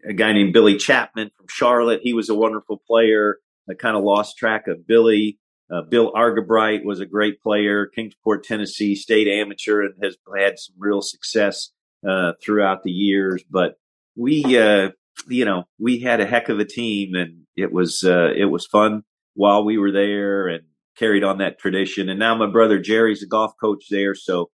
a 0.08 0.12
guy 0.14 0.32
named 0.32 0.52
Billy 0.52 0.76
Chapman 0.76 1.30
from 1.36 1.46
Charlotte, 1.48 2.00
he 2.02 2.14
was 2.14 2.30
a 2.30 2.34
wonderful 2.34 2.80
player. 2.86 3.36
I 3.68 3.74
kind 3.74 3.96
of 3.96 4.02
lost 4.02 4.38
track 4.38 4.66
of 4.66 4.86
Billy. 4.86 5.38
Uh, 5.72 5.82
Bill 5.82 6.10
Argabright 6.14 6.84
was 6.84 6.98
a 6.98 7.06
great 7.06 7.40
player, 7.40 7.86
Kingsport, 7.86 8.42
Tennessee 8.42 8.96
state 8.96 9.28
amateur, 9.28 9.82
and 9.82 9.94
has 10.02 10.16
had 10.36 10.58
some 10.58 10.74
real 10.78 11.00
success 11.00 11.70
uh, 12.08 12.32
throughout 12.42 12.82
the 12.82 12.90
years. 12.90 13.42
But 13.50 13.74
we, 14.16 14.58
uh, 14.58 14.90
you 15.28 15.44
know, 15.44 15.64
we 15.78 16.00
had 16.00 16.20
a 16.20 16.26
heck 16.26 16.48
of 16.48 16.58
a 16.58 16.64
team, 16.64 17.14
and 17.14 17.42
it 17.56 17.72
was 17.72 18.04
uh, 18.04 18.32
it 18.36 18.46
was 18.46 18.66
fun 18.66 19.02
while 19.34 19.64
we 19.64 19.78
were 19.78 19.92
there, 19.92 20.48
and 20.48 20.64
carried 20.96 21.24
on 21.24 21.38
that 21.38 21.58
tradition. 21.58 22.08
And 22.08 22.18
now 22.18 22.34
my 22.34 22.50
brother 22.50 22.78
Jerry's 22.78 23.22
a 23.22 23.26
golf 23.26 23.52
coach 23.60 23.86
there, 23.90 24.14
so 24.14 24.50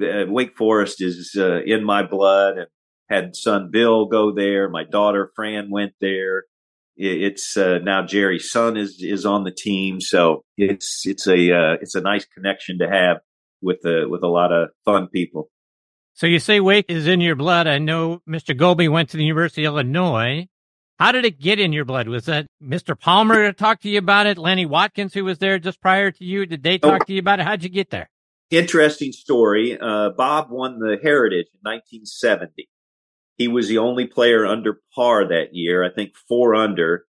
uh, 0.00 0.24
Wake 0.28 0.56
Forest 0.56 1.02
is 1.02 1.34
uh, 1.36 1.62
in 1.62 1.84
my 1.84 2.02
blood, 2.02 2.58
and 2.58 2.66
had 3.08 3.36
son 3.36 3.70
Bill 3.70 4.06
go 4.06 4.32
there. 4.32 4.68
My 4.68 4.84
daughter 4.84 5.30
Fran 5.34 5.70
went 5.70 5.92
there. 6.00 6.44
It's 6.96 7.56
uh, 7.56 7.78
now 7.82 8.04
Jerry's 8.04 8.50
son 8.50 8.76
is 8.76 9.02
is 9.02 9.24
on 9.24 9.44
the 9.44 9.50
team, 9.50 10.00
so 10.00 10.44
it's 10.56 11.06
it's 11.06 11.26
a 11.26 11.52
uh, 11.52 11.76
it's 11.80 11.94
a 11.94 12.00
nice 12.00 12.26
connection 12.26 12.78
to 12.78 12.88
have 12.88 13.18
with 13.62 13.84
a 13.84 14.06
with 14.08 14.22
a 14.22 14.28
lot 14.28 14.52
of 14.52 14.70
fun 14.84 15.08
people. 15.08 15.50
So 16.20 16.26
you 16.26 16.38
say 16.38 16.60
Wake 16.60 16.90
is 16.90 17.06
in 17.06 17.22
your 17.22 17.34
blood. 17.34 17.66
I 17.66 17.78
know 17.78 18.20
Mr. 18.28 18.54
Goalby 18.54 18.90
went 18.90 19.08
to 19.08 19.16
the 19.16 19.24
University 19.24 19.64
of 19.64 19.72
Illinois. 19.72 20.48
How 20.98 21.12
did 21.12 21.24
it 21.24 21.40
get 21.40 21.58
in 21.58 21.72
your 21.72 21.86
blood? 21.86 22.08
Was 22.08 22.26
that 22.26 22.46
Mr. 22.62 22.94
Palmer 22.94 23.46
to 23.46 23.54
talk 23.54 23.80
to 23.80 23.88
you 23.88 23.96
about 23.96 24.26
it? 24.26 24.36
Lanny 24.36 24.66
Watkins, 24.66 25.14
who 25.14 25.24
was 25.24 25.38
there 25.38 25.58
just 25.58 25.80
prior 25.80 26.10
to 26.10 26.22
you, 26.22 26.44
did 26.44 26.62
they 26.62 26.76
talk 26.76 27.00
oh. 27.00 27.04
to 27.06 27.14
you 27.14 27.20
about 27.20 27.40
it? 27.40 27.46
How'd 27.46 27.62
you 27.62 27.70
get 27.70 27.88
there? 27.88 28.10
Interesting 28.50 29.12
story. 29.12 29.78
Uh, 29.80 30.10
Bob 30.10 30.50
won 30.50 30.78
the 30.78 30.98
Heritage 31.02 31.46
in 31.54 31.60
1970. 31.62 32.68
He 33.38 33.48
was 33.48 33.68
the 33.68 33.78
only 33.78 34.06
player 34.06 34.44
under 34.44 34.82
par 34.94 35.26
that 35.26 35.54
year, 35.54 35.82
I 35.82 35.88
think 35.88 36.12
four 36.28 36.54
under. 36.54 37.06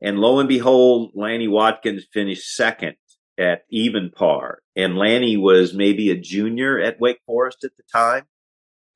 And 0.00 0.20
lo 0.20 0.38
and 0.38 0.48
behold, 0.48 1.10
Lanny 1.16 1.48
Watkins 1.48 2.06
finished 2.12 2.54
second 2.54 2.94
at 3.36 3.62
even 3.68 4.12
par. 4.14 4.60
And 4.76 4.96
Lanny 4.96 5.36
was 5.36 5.74
maybe 5.74 6.12
a 6.12 6.16
junior 6.16 6.78
at 6.78 7.00
Wake 7.00 7.18
Forest 7.26 7.64
at 7.64 7.72
the 7.76 7.82
time. 7.92 8.26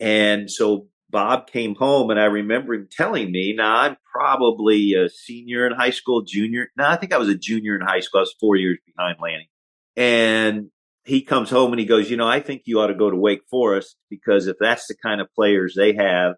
And 0.01 0.51
so 0.51 0.89
Bob 1.11 1.51
came 1.51 1.75
home 1.75 2.11
and 2.11 2.21
I 2.21 2.27
remember 2.27 2.75
him 2.75 2.89
telling 2.91 3.33
me, 3.33 3.55
now 3.57 3.77
I'm 3.77 3.97
probably 4.13 4.95
a 4.95 5.09
senior 5.09 5.67
in 5.67 5.73
high 5.73 5.91
school, 5.91 6.23
junior. 6.23 6.69
No, 6.77 6.87
I 6.87 6.97
think 6.97 7.13
I 7.13 7.19
was 7.19 7.29
a 7.29 7.35
junior 7.35 7.77
in 7.77 7.81
high 7.81 8.01
school. 8.01 8.21
I 8.21 8.23
was 8.23 8.35
four 8.39 8.57
years 8.57 8.79
behind 8.87 9.17
Lanny. 9.21 9.51
And 9.97 10.71
he 11.05 11.23
comes 11.23 11.51
home 11.51 11.73
and 11.73 11.81
he 11.81 11.87
goes, 11.87 12.11
you 12.11 12.17
know, 12.17 12.29
I 12.29 12.41
think 12.41 12.63
you 12.67 12.81
ought 12.81 12.89
to 12.89 12.95
go 12.95 13.11
to 13.11 13.17
Wake 13.17 13.43
Forest 13.51 13.97
because 14.11 14.47
if 14.47 14.57
that's 14.61 14.87
the 14.87 14.97
kind 15.03 15.21
of 15.21 15.33
players 15.35 15.75
they 15.75 15.95
have, 15.95 16.35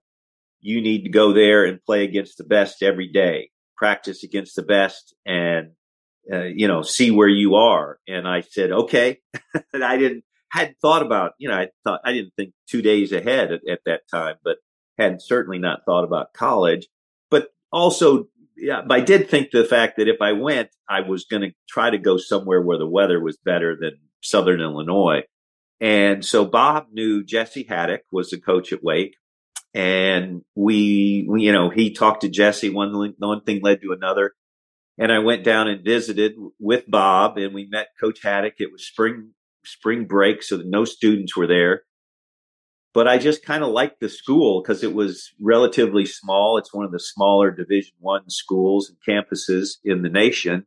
you 0.60 0.80
need 0.80 1.02
to 1.02 1.10
go 1.10 1.32
there 1.32 1.64
and 1.64 1.82
play 1.82 2.04
against 2.04 2.38
the 2.38 2.44
best 2.44 2.82
every 2.82 3.08
day, 3.08 3.50
practice 3.76 4.22
against 4.22 4.54
the 4.54 4.62
best 4.62 5.14
and, 5.26 5.72
uh, 6.32 6.44
you 6.44 6.68
know, 6.68 6.82
see 6.82 7.10
where 7.10 7.28
you 7.28 7.56
are. 7.56 7.98
And 8.06 8.28
I 8.28 8.42
said, 8.42 8.70
okay. 8.70 9.18
I 9.74 9.96
didn't, 9.96 10.24
hadn't 10.50 10.76
thought 10.80 11.02
about, 11.02 11.32
you 11.38 11.48
know, 11.48 11.54
I 11.54 11.68
thought, 11.84 12.00
I 12.04 12.12
didn't 12.12 12.34
think 12.36 12.52
two 12.68 12.82
days 12.82 13.12
ahead 13.12 13.52
at, 13.52 13.60
at 13.68 13.80
that 13.86 14.02
time, 14.12 14.36
but 14.44 14.56
had 14.98 15.22
certainly 15.22 15.58
not 15.58 15.84
thought 15.86 16.04
about 16.04 16.34
college. 16.34 16.88
But 17.30 17.48
also, 17.72 18.26
yeah, 18.56 18.82
I 18.90 19.00
did 19.00 19.30
think 19.30 19.50
the 19.50 19.64
fact 19.64 19.96
that 19.96 20.08
if 20.08 20.20
I 20.20 20.32
went, 20.32 20.70
I 20.88 21.00
was 21.00 21.24
going 21.24 21.42
to 21.42 21.52
try 21.68 21.90
to 21.90 21.98
go 21.98 22.16
somewhere 22.16 22.60
where 22.60 22.78
the 22.78 22.86
weather 22.86 23.22
was 23.22 23.38
better 23.38 23.76
than 23.80 23.92
Southern 24.20 24.60
Illinois. 24.60 25.22
And 25.80 26.24
so 26.24 26.44
Bob 26.44 26.88
knew 26.92 27.24
Jesse 27.24 27.62
Haddock 27.62 28.02
was 28.12 28.30
the 28.30 28.40
coach 28.40 28.72
at 28.72 28.82
Wake. 28.82 29.16
And 29.72 30.42
we, 30.56 31.26
we, 31.30 31.42
you 31.44 31.52
know, 31.52 31.70
he 31.70 31.92
talked 31.92 32.22
to 32.22 32.28
Jesse. 32.28 32.70
One, 32.70 33.14
one 33.18 33.42
thing 33.42 33.60
led 33.62 33.80
to 33.82 33.92
another. 33.92 34.32
And 34.98 35.10
I 35.10 35.20
went 35.20 35.44
down 35.44 35.68
and 35.68 35.84
visited 35.84 36.34
with 36.58 36.84
Bob 36.88 37.38
and 37.38 37.54
we 37.54 37.66
met 37.66 37.88
Coach 37.98 38.18
Haddock. 38.22 38.54
It 38.58 38.72
was 38.72 38.84
spring 38.84 39.30
spring 39.64 40.06
break, 40.06 40.42
so 40.42 40.56
that 40.56 40.66
no 40.66 40.84
students 40.84 41.36
were 41.36 41.46
there. 41.46 41.82
But 42.92 43.06
I 43.06 43.18
just 43.18 43.44
kind 43.44 43.62
of 43.62 43.70
liked 43.70 44.00
the 44.00 44.08
school 44.08 44.62
because 44.62 44.82
it 44.82 44.94
was 44.94 45.30
relatively 45.40 46.04
small. 46.06 46.58
It's 46.58 46.74
one 46.74 46.84
of 46.84 46.90
the 46.90 46.98
smaller 46.98 47.50
Division 47.52 47.94
One 48.00 48.28
schools 48.28 48.90
and 48.90 48.98
campuses 49.08 49.76
in 49.84 50.02
the 50.02 50.08
nation. 50.08 50.66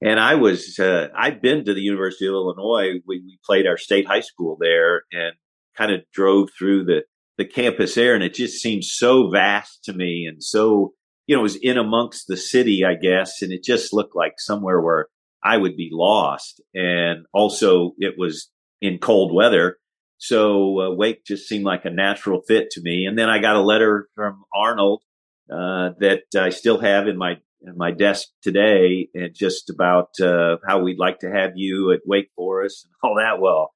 And 0.00 0.18
I 0.20 0.36
was, 0.36 0.78
uh, 0.78 1.08
I'd 1.14 1.42
been 1.42 1.64
to 1.64 1.74
the 1.74 1.80
University 1.80 2.26
of 2.26 2.32
Illinois. 2.32 3.00
We, 3.06 3.22
we 3.24 3.38
played 3.44 3.66
our 3.66 3.76
state 3.76 4.06
high 4.06 4.20
school 4.20 4.56
there 4.58 5.02
and 5.12 5.34
kind 5.76 5.92
of 5.92 6.02
drove 6.12 6.50
through 6.56 6.84
the, 6.84 7.02
the 7.36 7.44
campus 7.44 7.94
there. 7.94 8.14
And 8.14 8.22
it 8.22 8.32
just 8.32 8.62
seemed 8.62 8.84
so 8.84 9.28
vast 9.28 9.84
to 9.84 9.92
me 9.92 10.26
and 10.26 10.42
so, 10.42 10.94
you 11.26 11.34
know, 11.34 11.40
it 11.40 11.42
was 11.42 11.56
in 11.56 11.76
amongst 11.76 12.26
the 12.26 12.36
city, 12.36 12.84
I 12.86 12.94
guess. 12.94 13.42
And 13.42 13.52
it 13.52 13.62
just 13.64 13.92
looked 13.92 14.16
like 14.16 14.34
somewhere 14.38 14.80
where 14.80 15.08
I 15.42 15.56
would 15.56 15.76
be 15.76 15.90
lost. 15.92 16.60
And 16.74 17.26
also 17.32 17.92
it 17.98 18.14
was 18.18 18.50
in 18.80 18.98
cold 18.98 19.34
weather. 19.34 19.78
So 20.18 20.80
uh, 20.80 20.94
Wake 20.94 21.24
just 21.24 21.48
seemed 21.48 21.64
like 21.64 21.84
a 21.84 21.90
natural 21.90 22.42
fit 22.46 22.70
to 22.72 22.80
me. 22.80 23.06
And 23.06 23.16
then 23.16 23.28
I 23.28 23.38
got 23.38 23.56
a 23.56 23.62
letter 23.62 24.08
from 24.14 24.44
Arnold 24.52 25.02
uh, 25.50 25.90
that 26.00 26.24
I 26.36 26.50
still 26.50 26.80
have 26.80 27.08
in 27.08 27.16
my 27.16 27.36
in 27.62 27.76
my 27.76 27.90
desk 27.90 28.28
today, 28.40 29.08
and 29.14 29.34
just 29.34 29.68
about 29.68 30.10
uh, 30.20 30.58
how 30.66 30.80
we'd 30.80 30.98
like 30.98 31.20
to 31.20 31.30
have 31.30 31.52
you 31.56 31.90
at 31.90 32.00
Wake 32.06 32.30
Forest 32.36 32.84
and 32.84 32.92
all 33.02 33.16
that. 33.16 33.40
Well, 33.40 33.72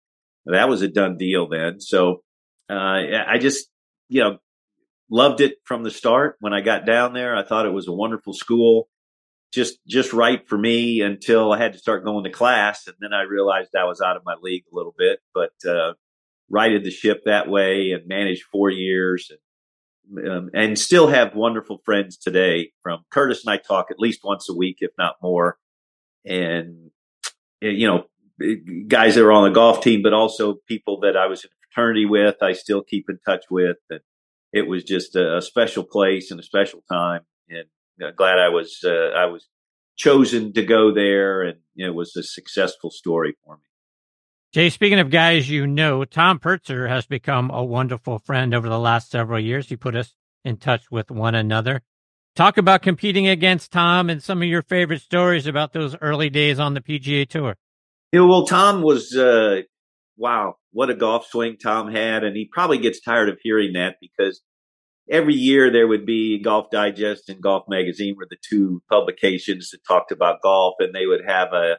that 0.47 0.69
was 0.69 0.83
a 0.83 0.89
done 0.89 1.17
deal 1.17 1.49
then. 1.49 1.81
So 1.81 2.23
uh, 2.71 2.75
I 2.75 3.39
just 3.41 3.69
you 4.09 4.23
know 4.23 4.39
loved 5.11 5.41
it 5.41 5.55
from 5.65 5.83
the 5.83 5.91
start. 5.91 6.37
When 6.41 6.53
I 6.53 6.61
got 6.61 6.87
down 6.87 7.13
there, 7.13 7.37
I 7.37 7.45
thought 7.45 7.67
it 7.67 7.73
was 7.73 7.89
a 7.89 7.93
wonderful 7.93 8.35
school 8.35 8.89
just 9.53 9.79
just 9.87 10.13
right 10.13 10.47
for 10.49 10.57
me 10.57 11.03
until 11.03 11.53
I 11.53 11.59
had 11.59 11.75
to 11.75 11.79
start 11.79 12.05
going 12.05 12.25
to 12.25 12.31
class, 12.31 12.87
and 12.87 12.97
then 13.01 13.13
I 13.13 13.23
realized 13.23 13.75
I 13.77 13.85
was 13.85 14.01
out 14.01 14.17
of 14.17 14.25
my 14.25 14.35
league 14.41 14.65
a 14.73 14.75
little 14.75 14.95
bit. 14.97 15.21
But 15.35 15.53
uh, 15.69 15.93
righted 16.49 16.85
the 16.85 16.91
ship 16.91 17.23
that 17.27 17.49
way 17.49 17.93
and 17.93 18.07
managed 18.07 18.45
four 18.45 18.71
years, 18.71 19.31
and, 19.31 20.29
um, 20.29 20.51
and 20.55 20.79
still 20.79 21.09
have 21.09 21.35
wonderful 21.35 21.81
friends 21.85 22.17
today. 22.17 22.73
From 22.83 23.01
Curtis 23.11 23.45
and 23.45 23.53
I 23.53 23.59
talk 23.59 23.91
at 23.91 23.99
least 23.99 24.21
once 24.25 24.49
a 24.49 24.55
week, 24.55 24.79
if 24.81 24.93
not 24.97 25.17
more, 25.23 25.59
and 26.25 26.91
eh, 27.63 27.69
you 27.69 27.87
know 27.87 28.05
guys 28.89 29.15
that 29.15 29.25
are 29.25 29.33
on 29.33 29.45
the 29.45 29.55
golf 29.55 29.83
team, 29.83 30.03
but 30.03 30.15
also 30.15 30.55
people 30.67 31.01
that 31.01 31.17
I 31.17 31.27
was 31.27 31.45
in 31.45 31.51
fraternity 31.69 32.07
with. 32.07 32.37
I 32.43 32.53
still 32.53 32.83
keep 32.83 33.11
in 33.11 33.19
touch 33.25 33.45
with, 33.51 33.77
and 33.91 34.01
it 34.53 34.67
was 34.67 34.83
just 34.83 35.15
a, 35.15 35.37
a 35.37 35.43
special 35.43 35.85
place 35.85 36.31
and 36.31 36.41
a 36.41 36.43
special 36.43 36.83
time, 36.91 37.21
and 37.51 37.67
glad 38.11 38.39
I 38.39 38.49
was 38.49 38.81
uh, 38.85 39.13
I 39.17 39.27
was 39.27 39.49
chosen 39.97 40.53
to 40.55 40.65
go 40.65 40.93
there, 40.93 41.43
and 41.43 41.59
you 41.75 41.87
know, 41.87 41.93
it 41.93 41.97
was 41.97 42.17
a 42.17 42.23
successful 42.23 42.91
story 42.91 43.37
for 43.45 43.57
me. 43.57 43.63
Jay, 44.53 44.69
speaking 44.69 44.99
of 44.99 45.11
guys 45.11 45.49
you 45.49 45.67
know, 45.67 46.05
Tom 46.05 46.39
Purtzer 46.39 46.89
has 46.89 47.07
become 47.07 47.51
a 47.51 47.65
wonderful 47.65 48.19
friend 48.19 48.55
over 48.55 48.69
the 48.69 48.79
last 48.79 49.11
several 49.11 49.41
years. 49.41 49.69
He 49.69 49.77
put 49.77 49.97
us 49.97 50.15
in 50.45 50.59
touch 50.59 50.91
with 50.91 51.11
one 51.11 51.35
another. 51.35 51.83
Talk 52.35 52.57
about 52.57 52.83
competing 52.83 53.29
against 53.29 53.73
Tom 53.73 54.09
and 54.09 54.23
some 54.23 54.43
of 54.43 54.49
your 54.49 54.63
favorite 54.63 55.03
stories 55.03 55.47
about 55.47 55.73
those 55.73 55.97
early 56.01 56.31
days 56.31 56.59
on 56.59 56.75
the 56.75 56.81
PGA 56.81 57.29
Tour. 57.29 57.57
Yeah, 58.13 58.23
well, 58.23 58.47
Tom 58.47 58.83
was, 58.83 59.15
uh, 59.15 59.63
wow, 60.17 60.57
what 60.73 60.91
a 60.91 60.95
golf 60.95 61.27
swing 61.27 61.57
Tom 61.57 61.91
had. 61.91 62.25
And 62.25 62.37
he 62.37 62.47
probably 62.51 62.79
gets 62.79 63.01
tired 63.01 63.29
of 63.29 63.39
hearing 63.43 63.75
that 63.75 63.97
because 64.01 64.41
every 65.11 65.35
year 65.35 65.71
there 65.71 65.89
would 65.89 66.07
be 66.07 66.41
Golf 66.41 66.71
Digest 66.71 67.29
and 67.29 67.41
Golf 67.41 67.65
Magazine 67.69 68.17
were 68.17 68.27
the 68.29 68.37
two 68.49 68.83
publications 68.91 69.71
that 69.71 69.85
talked 69.87 70.13
about 70.13 70.43
golf, 70.43 70.75
and 70.79 70.95
they 70.95 71.07
would 71.07 71.25
have 71.27 71.53
a 71.53 71.79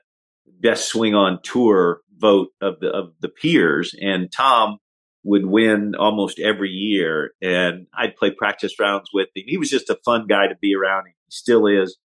best 0.59 0.87
swing 0.87 1.15
on 1.15 1.39
tour 1.43 2.01
vote 2.17 2.49
of 2.61 2.79
the 2.79 2.89
of 2.89 3.13
the 3.19 3.29
peers, 3.29 3.95
and 3.99 4.31
Tom 4.31 4.77
would 5.23 5.45
win 5.45 5.95
almost 5.95 6.39
every 6.39 6.69
year, 6.69 7.31
and 7.41 7.87
I'd 7.97 8.15
play 8.15 8.31
practice 8.31 8.79
rounds 8.79 9.09
with 9.13 9.29
him. 9.35 9.43
He 9.47 9.57
was 9.57 9.69
just 9.69 9.89
a 9.89 9.99
fun 10.03 10.27
guy 10.27 10.47
to 10.47 10.55
be 10.61 10.75
around. 10.75 11.05
He 11.07 11.13
still 11.29 11.67
is. 11.67 11.97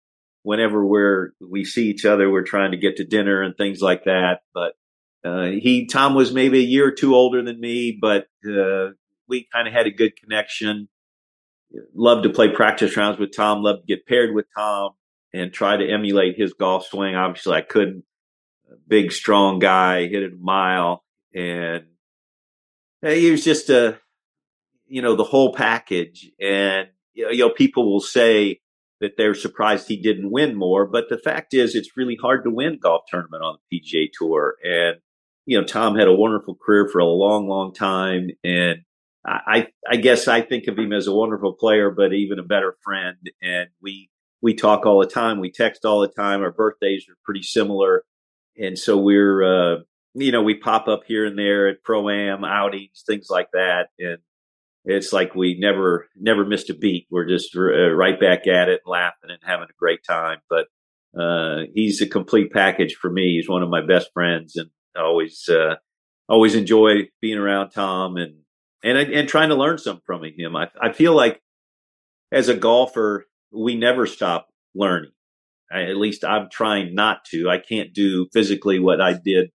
Whenever 0.43 0.87
we're 0.87 1.33
we 1.41 1.65
see 1.65 1.89
each 1.89 2.05
other, 2.05 2.31
we're 2.31 2.43
trying 2.43 2.71
to 2.71 2.77
get 2.77 2.97
to 2.97 3.05
dinner 3.05 3.43
and 3.43 3.57
things 3.57 3.81
like 3.81 4.05
that. 4.05 4.41
But 4.55 4.75
uh, 5.25 5.47
he 5.47 5.87
Tom 5.87 6.15
was 6.15 6.33
maybe 6.33 6.61
a 6.61 6.63
year 6.63 6.87
or 6.87 6.93
two 6.93 7.15
older 7.15 7.43
than 7.43 7.61
me, 7.61 7.99
but 8.01 8.29
uh, 8.49 8.91
we 9.29 9.49
kind 9.53 9.67
of 9.67 9.75
had 9.75 9.87
a 9.87 9.91
good 9.91 10.17
connection. 10.17 10.89
Loved 11.95 12.23
to 12.23 12.31
play 12.31 12.49
practice 12.49 12.97
rounds 12.97 13.19
with 13.19 13.35
Tom. 13.37 13.63
Loved 13.63 13.83
to 13.83 13.97
get 13.97 14.07
paired 14.07 14.35
with 14.35 14.47
Tom 14.57 14.93
and 15.35 15.53
try 15.53 15.77
to 15.77 15.89
emulate 15.89 16.37
his 16.39 16.55
golf 16.55 16.87
swing. 16.87 17.15
Obviously, 17.15 17.55
I 17.55 17.61
couldn't. 17.61 18.05
Big, 18.87 19.13
strong 19.13 19.59
guy, 19.59 20.07
hit 20.07 20.23
it 20.23 20.33
a 20.35 20.37
mile, 20.37 21.03
and 21.35 21.85
eh, 23.03 23.15
he 23.15 23.31
was 23.31 23.43
just 23.43 23.71
a, 23.71 23.99
you 24.87 25.01
know, 25.01 25.15
the 25.15 25.25
whole 25.25 25.55
package. 25.55 26.31
And 26.39 26.89
you 27.15 27.39
know, 27.39 27.51
people 27.51 27.91
will 27.91 28.01
say 28.01 28.61
that 29.01 29.17
they're 29.17 29.35
surprised 29.35 29.89
he 29.89 29.97
didn't 29.97 30.31
win 30.31 30.55
more, 30.55 30.87
but 30.87 31.09
the 31.09 31.19
fact 31.19 31.55
is, 31.55 31.75
it's 31.75 31.97
really 31.97 32.17
hard 32.21 32.45
to 32.45 32.51
win 32.51 32.79
golf 32.83 33.03
tournament 33.09 33.43
on 33.43 33.57
the 33.71 33.81
PGA 33.81 34.11
Tour. 34.13 34.57
And 34.63 34.97
you 35.47 35.59
know, 35.59 35.67
Tom 35.67 35.97
had 35.97 36.09
a 36.09 36.15
wonderful 36.15 36.55
career 36.55 36.89
for 36.89 36.99
a 36.99 37.07
long, 37.07 37.49
long 37.49 37.73
time, 37.73 38.29
and 38.45 38.81
I, 39.27 39.67
I 39.89 39.97
guess 39.97 40.29
I 40.29 40.43
think 40.43 40.69
of 40.69 40.79
him 40.79 40.93
as 40.93 41.07
a 41.07 41.15
wonderful 41.15 41.53
player, 41.53 41.91
but 41.91 42.13
even 42.13 42.39
a 42.39 42.45
better 42.45 42.77
friend. 42.83 43.17
And 43.43 43.69
we 43.83 44.11
we 44.41 44.55
talk 44.55 44.87
all 44.87 45.01
the 45.01 45.07
time, 45.07 45.41
we 45.41 45.51
text 45.51 45.85
all 45.85 46.01
the 46.01 46.09
time. 46.09 46.43
Our 46.43 46.53
birthdays 46.53 47.07
are 47.09 47.17
pretty 47.25 47.43
similar, 47.43 48.05
and 48.57 48.79
so 48.79 48.97
we're 48.97 49.43
uh, 49.43 49.77
you 50.15 50.33
know 50.33 50.43
we 50.43 50.55
pop 50.55 50.89
up 50.89 51.03
here 51.07 51.27
and 51.27 51.39
there 51.39 51.69
at 51.69 51.83
pro 51.83 52.09
am 52.09 52.45
outings, 52.45 53.03
things 53.07 53.29
like 53.29 53.49
that, 53.53 53.89
and 53.99 54.19
it's 54.85 55.13
like 55.13 55.35
we 55.35 55.59
never 55.59 56.09
never 56.17 56.45
missed 56.45 56.71
a 56.71 56.75
beat. 56.75 57.07
We're 57.11 57.29
just 57.29 57.57
uh, 57.57 57.91
right 57.91 58.19
back 58.19 58.47
at 58.47 58.69
it, 58.69 58.83
laughing 58.87 59.31
and 59.31 59.41
having 59.43 59.69
a 59.69 59.79
great 59.79 60.05
time. 60.09 60.39
But 60.49 60.67
uh, 61.19 61.65
he's 61.75 62.01
a 62.01 62.09
complete 62.09 62.53
package 62.53 62.95
for 62.95 63.11
me. 63.11 63.37
He's 63.37 63.49
one 63.49 63.63
of 63.63 63.69
my 63.69 63.85
best 63.85 64.11
friends, 64.15 64.57
and 64.57 64.71
I 64.97 65.01
always 65.03 65.49
uh, 65.49 65.75
always 66.29 66.55
enjoy 66.55 67.09
being 67.21 67.39
around 67.39 67.71
Tom 67.71 68.17
and 68.17 68.37
and 68.83 68.99
and 68.99 69.29
trying 69.29 69.49
to 69.51 69.55
learn 69.55 69.79
something 69.79 70.03
from 70.07 70.23
him. 70.25 70.57
I 70.57 70.69
I 70.81 70.93
feel 70.93 71.15
like 71.15 71.41
as 72.33 72.49
a 72.49 72.55
golfer, 72.55 73.27
we 73.53 73.77
never 73.77 74.07
stop 74.07 74.49
learning. 74.75 75.13
I, 75.71 75.83
at 75.83 75.97
least 75.97 76.25
I'm 76.25 76.49
trying 76.51 76.95
not 76.95 77.25
to. 77.27 77.49
I 77.49 77.59
can't 77.59 77.93
do 77.93 78.29
physically 78.33 78.79
what 78.79 79.01
I 79.01 79.13
did 79.13 79.51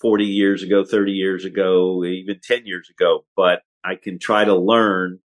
40 0.00 0.24
years 0.24 0.62
ago, 0.62 0.84
30 0.84 1.12
years 1.12 1.44
ago, 1.44 2.04
even 2.04 2.38
10 2.42 2.66
years 2.66 2.90
ago, 2.90 3.24
but 3.36 3.62
I 3.84 3.96
can 3.96 4.18
try 4.18 4.44
to 4.44 4.54
learn 4.54 5.18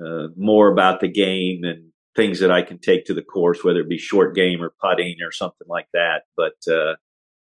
uh, 0.00 0.28
more 0.36 0.70
about 0.70 1.00
the 1.00 1.08
game 1.08 1.64
and 1.64 1.90
things 2.14 2.40
that 2.40 2.50
I 2.50 2.62
can 2.62 2.78
take 2.78 3.06
to 3.06 3.14
the 3.14 3.22
course, 3.22 3.62
whether 3.62 3.80
it 3.80 3.88
be 3.88 3.98
short 3.98 4.34
game 4.34 4.62
or 4.62 4.72
putting 4.80 5.16
or 5.22 5.32
something 5.32 5.66
like 5.68 5.88
that. 5.92 6.22
But 6.36 6.72
uh, 6.72 6.94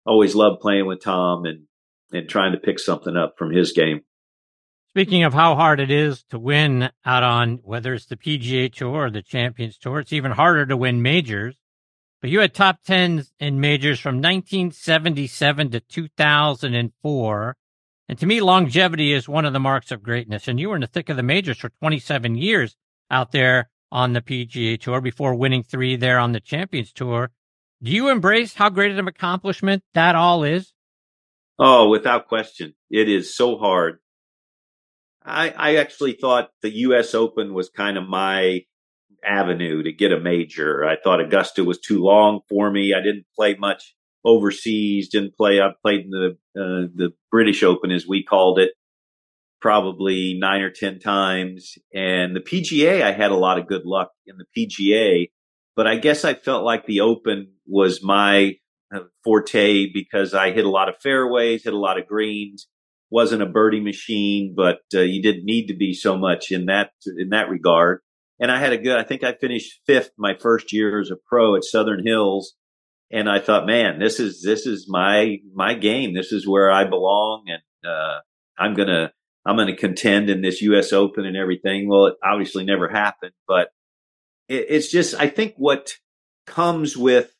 always 0.05 0.36
love 0.36 0.60
playing 0.62 0.86
with 0.86 1.01
Tom 1.01 1.46
and 1.46 1.63
and 2.13 2.29
trying 2.29 2.53
to 2.53 2.57
pick 2.57 2.79
something 2.79 3.17
up 3.17 3.34
from 3.38 3.51
his 3.51 3.74
game. 3.74 4.01
Speaking 4.91 5.24
of 5.24 5.34
how 5.34 5.56
hard 5.56 5.79
it 5.79 5.91
is 5.91 6.24
to 6.29 6.39
win 6.39 6.89
out 7.06 7.24
on 7.24 7.60
whether 7.63 7.94
it's 7.94 8.08
the 8.08 8.17
PGA 8.17 8.74
Tour 8.74 9.06
or 9.06 9.12
the 9.12 9.22
Champions 9.22 9.77
Tour, 9.77 10.00
it's 10.00 10.13
even 10.13 10.32
harder 10.32 10.65
to 10.65 10.77
win 10.77 11.01
majors. 11.01 11.56
But 12.22 12.32
you 12.32 12.39
had 12.39 12.53
top 12.53 12.79
tens 12.84 13.32
in 13.39 13.60
majors 13.60 14.00
from 14.00 14.15
1977 14.15 15.72
to 15.72 15.79
2004. 15.82 17.56
And 18.09 18.20
to 18.20 18.25
me, 18.25 18.42
longevity 18.42 19.14
is 19.14 19.29
one 19.29 19.46
of 19.46 19.53
the 19.53 19.59
marks 19.59 19.92
of 19.92 20.01
greatness. 20.01 20.48
And 20.48 20.59
you 20.59 20.70
were 20.70 20.75
in 20.75 20.81
the 20.81 20.88
thick 20.88 21.09
of 21.09 21.18
the 21.18 21.24
majors 21.24 21.59
for 21.59 21.70
27 21.70 22.35
years 22.35 22.75
out 23.12 23.31
there 23.31 23.70
on 23.92 24.14
the 24.14 24.22
PGA 24.22 24.79
Tour 24.79 25.01
before 25.01 25.35
winning 25.35 25.64
three 25.64 25.96
there 25.96 26.20
on 26.20 26.31
the 26.31 26.40
Champions 26.40 26.92
Tour. 26.92 27.31
Do 27.83 27.92
you 27.92 28.09
embrace 28.09 28.55
how 28.55 28.70
great 28.70 28.92
of 28.92 28.98
an 28.98 29.07
accomplishment 29.07 29.83
that 29.94 30.16
all 30.16 30.44
is? 30.44 30.74
Oh, 31.59 31.90
without 31.90 32.27
question. 32.27 32.74
It 32.90 33.09
is 33.09 33.35
so 33.35 33.57
hard. 33.57 34.00
I, 35.27 35.50
I 35.50 35.75
actually 35.75 36.13
thought 36.13 36.50
the 36.61 36.74
U.S. 36.77 37.13
Open 37.13 37.53
was 37.53 37.70
kind 37.70 37.98
of 37.98 38.07
my 38.07 38.61
avenue 39.24 39.83
to 39.83 39.92
get 39.92 40.11
a 40.11 40.20
major. 40.20 40.85
I 40.85 40.96
thought 41.03 41.20
Augusta 41.20 41.63
was 41.63 41.79
too 41.79 42.01
long 42.01 42.42
for 42.50 42.72
me. 42.72 42.94
I 42.94 43.01
didn't 43.01 43.25
play 43.35 43.55
much 43.55 43.96
overseas. 44.24 45.09
Didn't 45.09 45.35
play. 45.35 45.59
I 45.59 45.72
played 45.81 46.05
in 46.05 46.09
the 46.11 46.37
uh, 46.55 46.87
the 46.96 47.09
British 47.29 47.61
Open, 47.61 47.92
as 47.92 48.07
we 48.07 48.24
called 48.24 48.57
it, 48.59 48.72
probably 49.59 50.37
nine 50.40 50.61
or 50.61 50.70
ten 50.70 51.00
times. 51.00 51.77
And 51.94 52.35
the 52.35 52.40
PGA, 52.40 53.03
I 53.03 53.11
had 53.11 53.31
a 53.31 53.37
lot 53.37 53.59
of 53.59 53.68
good 53.68 53.85
luck 53.85 54.11
in 54.25 54.35
the 54.37 54.46
PGA, 54.55 55.29
but 55.75 55.87
I 55.87 55.98
guess 55.98 56.24
I 56.24 56.35
felt 56.35 56.63
like 56.63 56.85
the 56.85 57.01
Open 57.01 57.53
was 57.66 58.01
my 58.01 58.55
uh, 58.94 59.01
forte 59.24 59.92
because 59.92 60.33
I 60.33 60.51
hit 60.51 60.66
a 60.66 60.70
lot 60.70 60.90
of 60.90 60.96
fairways, 61.01 61.66
hit 61.66 61.74
a 61.74 61.77
lot 61.77 62.00
of 62.00 62.07
greens. 62.07 62.68
Wasn't 63.09 63.41
a 63.41 63.46
birdie 63.46 63.81
machine, 63.81 64.53
but 64.55 64.79
uh, 64.93 65.00
you 65.00 65.22
didn't 65.22 65.46
need 65.46 65.67
to 65.67 65.75
be 65.75 65.93
so 65.93 66.17
much 66.17 66.51
in 66.51 66.65
that 66.65 66.91
in 67.17 67.29
that 67.29 67.50
regard. 67.50 68.01
And 68.39 68.51
I 68.51 68.59
had 68.59 68.74
a 68.74 68.77
good. 68.77 68.98
I 68.98 69.03
think 69.03 69.24
I 69.24 69.33
finished 69.33 69.81
fifth 69.85 70.11
my 70.17 70.35
first 70.35 70.74
year 70.74 71.00
as 71.00 71.09
a 71.09 71.15
pro 71.15 71.55
at 71.55 71.63
Southern 71.63 72.05
Hills, 72.05 72.55
and 73.11 73.29
I 73.29 73.39
thought, 73.39 73.65
man, 73.65 74.00
this 74.00 74.20
is 74.20 74.41
this 74.41 74.65
is 74.65 74.87
my 74.89 75.37
my 75.53 75.74
game. 75.74 76.13
This 76.13 76.31
is 76.31 76.48
where 76.48 76.70
I 76.70 76.83
belong, 76.83 77.46
and 77.48 77.89
uh, 77.89 78.20
I'm 78.57 78.74
gonna 78.74 79.11
I'm 79.46 79.55
gonna 79.55 79.75
contend 79.75 80.29
in 80.29 80.41
this 80.41 80.61
U.S. 80.61 80.91
Open 80.91 81.25
and 81.25 81.37
everything. 81.37 81.87
Well, 81.87 82.07
it 82.07 82.15
obviously 82.24 82.65
never 82.65 82.89
happened, 82.89 83.33
but 83.48 83.70
it, 84.50 84.65
it's 84.70 84.91
just 84.91 85.15
I 85.15 85.29
think 85.29 85.53
what 85.55 85.93
comes 86.46 86.98
with 86.98 87.33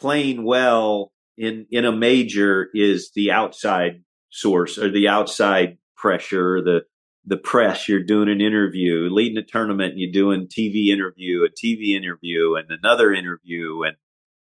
playing 0.00 0.44
well 0.44 1.12
in 1.36 1.66
in 1.70 1.84
a 1.84 1.92
major 1.92 2.68
is 2.72 3.10
the 3.14 3.32
outside 3.32 4.02
source 4.30 4.78
or 4.78 4.90
the 4.90 5.08
outside 5.08 5.78
pressure, 5.96 6.62
the 6.62 6.82
the 7.24 7.36
press. 7.36 7.88
You're 7.88 8.02
doing 8.02 8.28
an 8.28 8.40
interview, 8.40 9.08
leading 9.10 9.38
a 9.38 9.42
tournament, 9.42 9.92
and 9.92 10.00
you're 10.00 10.12
doing 10.12 10.48
TV 10.48 10.88
interview, 10.88 11.44
a 11.44 11.50
TV 11.50 11.96
interview, 11.96 12.54
and 12.54 12.70
another 12.70 13.12
interview, 13.12 13.82
and 13.82 13.96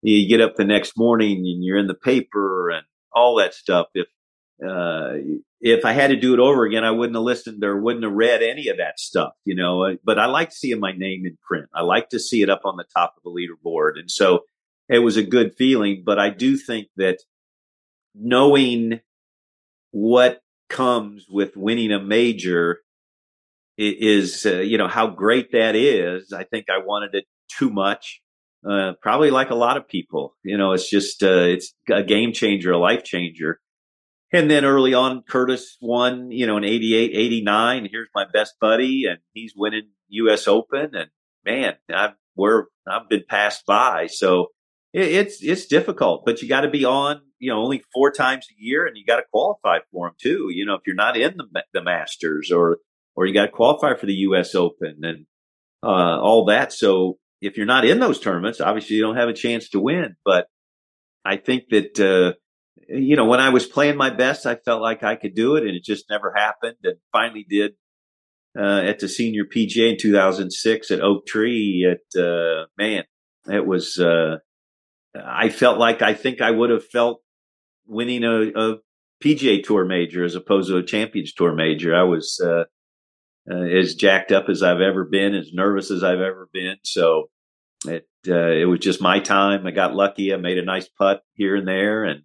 you 0.02 0.28
get 0.28 0.40
up 0.40 0.56
the 0.56 0.64
next 0.64 0.98
morning 0.98 1.38
and 1.38 1.64
you're 1.64 1.78
in 1.78 1.86
the 1.86 1.94
paper 1.94 2.70
and 2.70 2.84
all 3.12 3.36
that 3.36 3.54
stuff. 3.54 3.86
If 3.94 4.08
uh, 4.64 5.14
if 5.60 5.84
I 5.84 5.92
had 5.92 6.08
to 6.08 6.16
do 6.16 6.34
it 6.34 6.40
over 6.40 6.64
again, 6.64 6.84
I 6.84 6.90
wouldn't 6.90 7.16
have 7.16 7.22
listened 7.22 7.64
or 7.64 7.80
wouldn't 7.80 8.04
have 8.04 8.12
read 8.12 8.42
any 8.42 8.68
of 8.68 8.76
that 8.76 9.00
stuff, 9.00 9.32
you 9.44 9.54
know. 9.54 9.96
But 10.04 10.18
I 10.18 10.26
like 10.26 10.52
seeing 10.52 10.80
my 10.80 10.92
name 10.92 11.24
in 11.24 11.38
print. 11.42 11.66
I 11.74 11.82
like 11.82 12.10
to 12.10 12.20
see 12.20 12.42
it 12.42 12.50
up 12.50 12.62
on 12.64 12.76
the 12.76 12.84
top 12.94 13.14
of 13.16 13.22
the 13.22 13.30
leaderboard, 13.30 13.98
and 13.98 14.10
so 14.10 14.40
it 14.88 14.98
was 14.98 15.16
a 15.16 15.22
good 15.22 15.54
feeling. 15.56 16.02
But 16.04 16.18
I 16.18 16.30
do 16.30 16.56
think 16.56 16.88
that 16.96 17.18
knowing 18.14 19.00
what 19.94 20.40
comes 20.68 21.26
with 21.30 21.56
winning 21.56 21.92
a 21.92 22.00
major 22.00 22.80
is, 23.78 24.44
uh, 24.44 24.56
you 24.56 24.76
know, 24.76 24.88
how 24.88 25.06
great 25.06 25.52
that 25.52 25.76
is. 25.76 26.32
I 26.32 26.42
think 26.42 26.66
I 26.68 26.84
wanted 26.84 27.14
it 27.14 27.26
too 27.48 27.70
much. 27.70 28.20
Uh, 28.68 28.94
probably 29.00 29.30
like 29.30 29.50
a 29.50 29.54
lot 29.54 29.76
of 29.76 29.86
people, 29.86 30.34
you 30.42 30.58
know, 30.58 30.72
it's 30.72 30.90
just, 30.90 31.22
uh, 31.22 31.46
it's 31.46 31.74
a 31.88 32.02
game 32.02 32.32
changer, 32.32 32.72
a 32.72 32.78
life 32.78 33.04
changer. 33.04 33.60
And 34.32 34.50
then 34.50 34.64
early 34.64 34.94
on, 34.94 35.22
Curtis 35.22 35.76
won, 35.80 36.32
you 36.32 36.48
know, 36.48 36.56
in 36.56 36.64
88, 36.64 37.12
89. 37.14 37.88
Here's 37.88 38.08
my 38.16 38.24
best 38.32 38.54
buddy 38.60 39.04
and 39.08 39.18
he's 39.32 39.52
winning 39.54 39.90
US 40.08 40.48
Open. 40.48 40.90
And 40.96 41.10
man, 41.44 41.74
I've, 41.94 42.14
we're, 42.34 42.64
I've 42.84 43.08
been 43.08 43.24
passed 43.28 43.64
by. 43.64 44.08
So 44.08 44.48
it, 44.92 45.06
it's, 45.06 45.40
it's 45.40 45.66
difficult, 45.66 46.24
but 46.26 46.42
you 46.42 46.48
got 46.48 46.62
to 46.62 46.70
be 46.70 46.84
on, 46.84 47.20
you 47.44 47.50
know, 47.50 47.60
only 47.60 47.84
four 47.92 48.10
times 48.10 48.46
a 48.50 48.54
year 48.56 48.86
and 48.86 48.96
you 48.96 49.04
got 49.04 49.16
to 49.16 49.24
qualify 49.30 49.78
for 49.92 50.08
them 50.08 50.16
too. 50.18 50.48
You 50.50 50.64
know, 50.64 50.74
if 50.76 50.80
you're 50.86 50.96
not 50.96 51.14
in 51.14 51.36
the, 51.36 51.62
the 51.74 51.82
Masters 51.82 52.50
or, 52.50 52.78
or 53.14 53.26
you 53.26 53.34
got 53.34 53.46
to 53.46 53.52
qualify 53.52 53.94
for 53.94 54.06
the 54.06 54.14
US 54.14 54.54
Open 54.54 55.00
and, 55.02 55.26
uh, 55.82 56.18
all 56.20 56.46
that. 56.46 56.72
So 56.72 57.18
if 57.42 57.58
you're 57.58 57.66
not 57.66 57.84
in 57.84 58.00
those 58.00 58.18
tournaments, 58.18 58.62
obviously 58.62 58.96
you 58.96 59.02
don't 59.02 59.16
have 59.16 59.28
a 59.28 59.34
chance 59.34 59.68
to 59.70 59.80
win. 59.80 60.16
But 60.24 60.46
I 61.22 61.36
think 61.36 61.64
that, 61.68 62.00
uh, 62.00 62.32
you 62.88 63.16
know, 63.16 63.26
when 63.26 63.40
I 63.40 63.50
was 63.50 63.66
playing 63.66 63.98
my 63.98 64.08
best, 64.08 64.46
I 64.46 64.54
felt 64.54 64.80
like 64.80 65.02
I 65.02 65.16
could 65.16 65.34
do 65.34 65.56
it 65.56 65.64
and 65.64 65.76
it 65.76 65.84
just 65.84 66.08
never 66.08 66.32
happened 66.34 66.76
and 66.82 66.96
finally 67.12 67.44
did, 67.46 67.72
uh, 68.58 68.80
at 68.86 69.00
the 69.00 69.08
senior 69.08 69.44
PGA 69.44 69.92
in 69.92 69.98
2006 69.98 70.90
at 70.90 71.02
Oak 71.02 71.26
Tree 71.26 71.86
at, 71.90 72.18
uh, 72.18 72.64
man, 72.78 73.04
it 73.50 73.66
was, 73.66 73.98
uh, 73.98 74.38
I 75.14 75.50
felt 75.50 75.78
like 75.78 76.00
I 76.00 76.14
think 76.14 76.40
I 76.40 76.50
would 76.50 76.70
have 76.70 76.86
felt 76.86 77.20
winning 77.86 78.24
a, 78.24 78.50
a 78.54 78.76
PGA 79.22 79.62
Tour 79.62 79.84
major 79.84 80.24
as 80.24 80.34
opposed 80.34 80.68
to 80.68 80.76
a 80.76 80.82
Champions 80.82 81.32
Tour 81.32 81.54
major. 81.54 81.94
I 81.94 82.02
was, 82.02 82.40
uh, 82.44 82.64
uh, 83.50 83.62
as 83.62 83.94
jacked 83.94 84.32
up 84.32 84.48
as 84.48 84.62
I've 84.62 84.80
ever 84.80 85.04
been, 85.04 85.34
as 85.34 85.52
nervous 85.52 85.90
as 85.90 86.02
I've 86.02 86.20
ever 86.20 86.48
been. 86.52 86.76
So 86.82 87.30
it 87.86 88.06
uh, 88.26 88.50
it 88.50 88.64
was 88.66 88.80
just 88.80 89.00
my 89.00 89.20
time. 89.20 89.66
I 89.66 89.70
got 89.70 89.94
lucky. 89.94 90.32
I 90.32 90.36
made 90.36 90.58
a 90.58 90.64
nice 90.64 90.88
putt 90.88 91.22
here 91.34 91.56
and 91.56 91.68
there, 91.68 92.04
and 92.04 92.20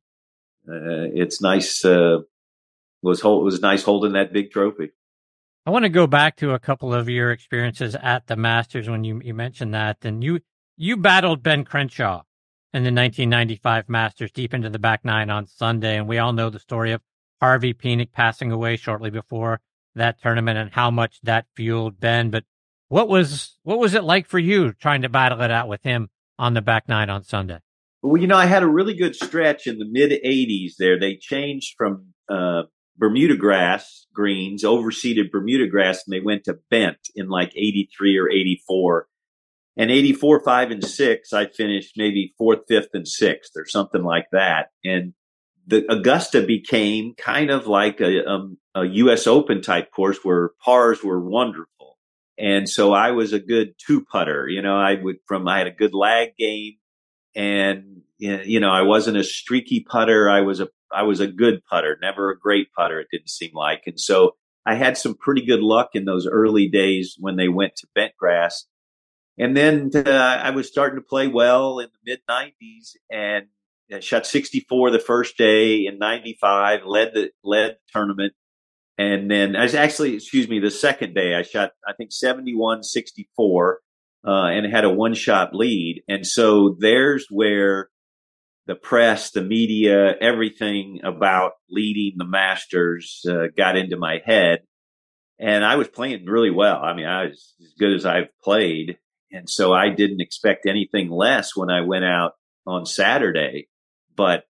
uh, 0.67 1.11
it's 1.13 1.41
nice. 1.41 1.83
Uh, 1.83 2.19
was 3.01 3.21
hold, 3.21 3.43
was 3.43 3.61
nice 3.61 3.83
holding 3.83 4.13
that 4.13 4.33
big 4.33 4.51
trophy. 4.51 4.91
I 5.65 5.71
want 5.71 5.83
to 5.83 5.89
go 5.89 6.07
back 6.07 6.37
to 6.37 6.51
a 6.51 6.59
couple 6.59 6.93
of 6.93 7.09
your 7.09 7.31
experiences 7.31 7.95
at 8.01 8.27
the 8.27 8.35
Masters 8.35 8.89
when 8.89 9.03
you 9.03 9.21
you 9.23 9.33
mentioned 9.33 9.73
that, 9.73 9.97
and 10.03 10.23
you 10.23 10.39
you 10.77 10.97
battled 10.97 11.43
Ben 11.43 11.65
Crenshaw 11.65 12.23
in 12.73 12.83
the 12.83 12.91
1995 12.91 13.89
Masters 13.89 14.31
deep 14.31 14.53
into 14.53 14.69
the 14.69 14.79
back 14.79 15.03
nine 15.03 15.29
on 15.29 15.47
Sunday, 15.47 15.97
and 15.97 16.07
we 16.07 16.19
all 16.19 16.33
know 16.33 16.49
the 16.49 16.59
story 16.59 16.91
of 16.91 17.01
Harvey 17.41 17.73
Penick 17.73 18.11
passing 18.11 18.51
away 18.51 18.75
shortly 18.75 19.09
before 19.09 19.61
that 19.95 20.21
tournament 20.21 20.57
and 20.57 20.71
how 20.71 20.91
much 20.91 21.19
that 21.23 21.45
fueled 21.55 21.99
Ben. 21.99 22.29
But 22.29 22.43
what 22.89 23.07
was 23.07 23.57
what 23.63 23.79
was 23.79 23.93
it 23.93 24.03
like 24.03 24.27
for 24.27 24.39
you 24.39 24.73
trying 24.73 25.01
to 25.01 25.09
battle 25.09 25.41
it 25.41 25.51
out 25.51 25.67
with 25.67 25.81
him 25.83 26.09
on 26.37 26.53
the 26.53 26.61
back 26.61 26.87
nine 26.87 27.09
on 27.09 27.23
Sunday? 27.23 27.59
Well, 28.01 28.21
you 28.21 28.27
know, 28.27 28.37
I 28.37 28.45
had 28.45 28.63
a 28.63 28.67
really 28.67 28.93
good 28.93 29.15
stretch 29.15 29.67
in 29.67 29.79
the 29.79 29.87
mid 29.89 30.11
'80s. 30.11 30.73
There, 30.77 30.99
they 30.99 31.15
changed 31.15 31.75
from 31.77 32.13
uh, 32.29 32.63
Bermuda 32.97 33.35
grass 33.35 34.05
greens, 34.13 34.63
overseeded 34.63 35.31
Bermuda 35.31 35.67
grass, 35.67 36.03
and 36.05 36.13
they 36.13 36.21
went 36.23 36.43
to 36.45 36.59
bent 36.69 36.99
in 37.15 37.29
like 37.29 37.51
'83 37.55 38.17
or 38.17 38.29
'84. 38.29 39.07
And 39.79 39.89
84, 39.89 40.43
5, 40.43 40.71
and 40.71 40.83
6, 40.83 41.31
I 41.31 41.45
finished 41.45 41.93
maybe 41.95 42.33
fourth, 42.37 42.59
fifth, 42.67 42.89
and 42.93 43.07
sixth 43.07 43.53
or 43.55 43.65
something 43.65 44.03
like 44.03 44.25
that. 44.33 44.71
And 44.83 45.13
the 45.65 45.89
Augusta 45.89 46.41
became 46.41 47.13
kind 47.15 47.49
of 47.49 47.65
like 47.65 48.01
a, 48.01 48.17
a, 48.17 48.27
um, 48.27 48.57
a 48.75 48.83
U.S. 48.83 49.25
Open 49.25 49.61
type 49.61 49.89
course 49.91 50.17
where 50.21 50.51
pars 50.61 51.01
were 51.01 51.21
wonderful. 51.21 51.97
And 52.37 52.67
so 52.67 52.91
I 52.91 53.11
was 53.11 53.31
a 53.31 53.39
good 53.39 53.75
two 53.77 54.03
putter. 54.03 54.49
You 54.49 54.61
know, 54.61 54.75
I 54.75 54.95
would 54.95 55.19
from 55.25 55.47
I 55.47 55.59
had 55.59 55.67
a 55.67 55.71
good 55.71 55.93
lag 55.93 56.35
game, 56.37 56.73
and 57.33 58.01
you 58.17 58.59
know 58.59 58.71
I 58.71 58.81
wasn't 58.81 59.15
a 59.17 59.23
streaky 59.23 59.85
putter. 59.89 60.29
I 60.29 60.41
was 60.41 60.59
a 60.59 60.67
I 60.91 61.03
was 61.03 61.21
a 61.21 61.27
good 61.27 61.63
putter, 61.65 61.97
never 62.01 62.31
a 62.31 62.39
great 62.39 62.67
putter. 62.73 62.99
It 62.99 63.07
didn't 63.11 63.29
seem 63.29 63.51
like, 63.53 63.83
and 63.85 63.99
so 63.99 64.35
I 64.65 64.75
had 64.75 64.97
some 64.97 65.15
pretty 65.15 65.45
good 65.45 65.61
luck 65.61 65.91
in 65.93 66.05
those 66.05 66.27
early 66.27 66.67
days 66.67 67.15
when 67.17 67.37
they 67.37 67.47
went 67.47 67.75
to 67.77 67.87
bent 67.95 68.17
grass. 68.17 68.65
And 69.39 69.55
then 69.55 69.89
uh, 69.95 70.09
I 70.09 70.49
was 70.49 70.67
starting 70.67 70.99
to 70.99 71.05
play 71.05 71.27
well 71.27 71.79
in 71.79 71.87
the 71.87 72.11
mid 72.11 72.19
90s, 72.29 72.95
and 73.09 73.45
I 73.91 74.01
shot 74.01 74.27
64 74.27 74.91
the 74.91 74.99
first 74.99 75.37
day 75.37 75.85
in 75.85 75.97
95, 75.97 76.81
led 76.85 77.13
the 77.13 77.31
led 77.43 77.77
tournament. 77.93 78.33
And 78.97 79.31
then 79.31 79.55
I 79.55 79.63
was 79.63 79.75
actually, 79.75 80.15
excuse 80.15 80.49
me, 80.49 80.59
the 80.59 80.69
second 80.69 81.15
day 81.15 81.33
I 81.33 81.43
shot, 81.43 81.71
I 81.87 81.93
think 81.93 82.11
71, 82.11 82.83
64, 82.83 83.79
uh, 84.27 84.29
and 84.29 84.71
had 84.71 84.83
a 84.83 84.89
one 84.89 85.13
shot 85.13 85.55
lead. 85.55 86.03
And 86.09 86.27
so 86.27 86.75
there's 86.77 87.25
where 87.29 87.87
the 88.67 88.75
press, 88.75 89.31
the 89.31 89.41
media, 89.41 90.15
everything 90.19 90.99
about 91.05 91.53
leading 91.69 92.17
the 92.17 92.25
Masters 92.25 93.25
uh, 93.27 93.47
got 93.55 93.77
into 93.77 93.95
my 93.95 94.19
head. 94.25 94.59
And 95.39 95.63
I 95.63 95.77
was 95.77 95.87
playing 95.87 96.25
really 96.25 96.51
well. 96.51 96.81
I 96.83 96.93
mean, 96.93 97.05
I 97.05 97.27
was 97.27 97.55
as 97.61 97.73
good 97.79 97.93
as 97.93 98.05
I've 98.05 98.27
played. 98.43 98.97
And 99.31 99.49
so 99.49 99.73
I 99.73 99.89
didn't 99.89 100.21
expect 100.21 100.65
anything 100.65 101.09
less 101.09 101.55
when 101.55 101.69
I 101.69 101.81
went 101.81 102.05
out 102.05 102.33
on 102.65 102.85
Saturday. 102.85 103.67
But, 104.15 104.43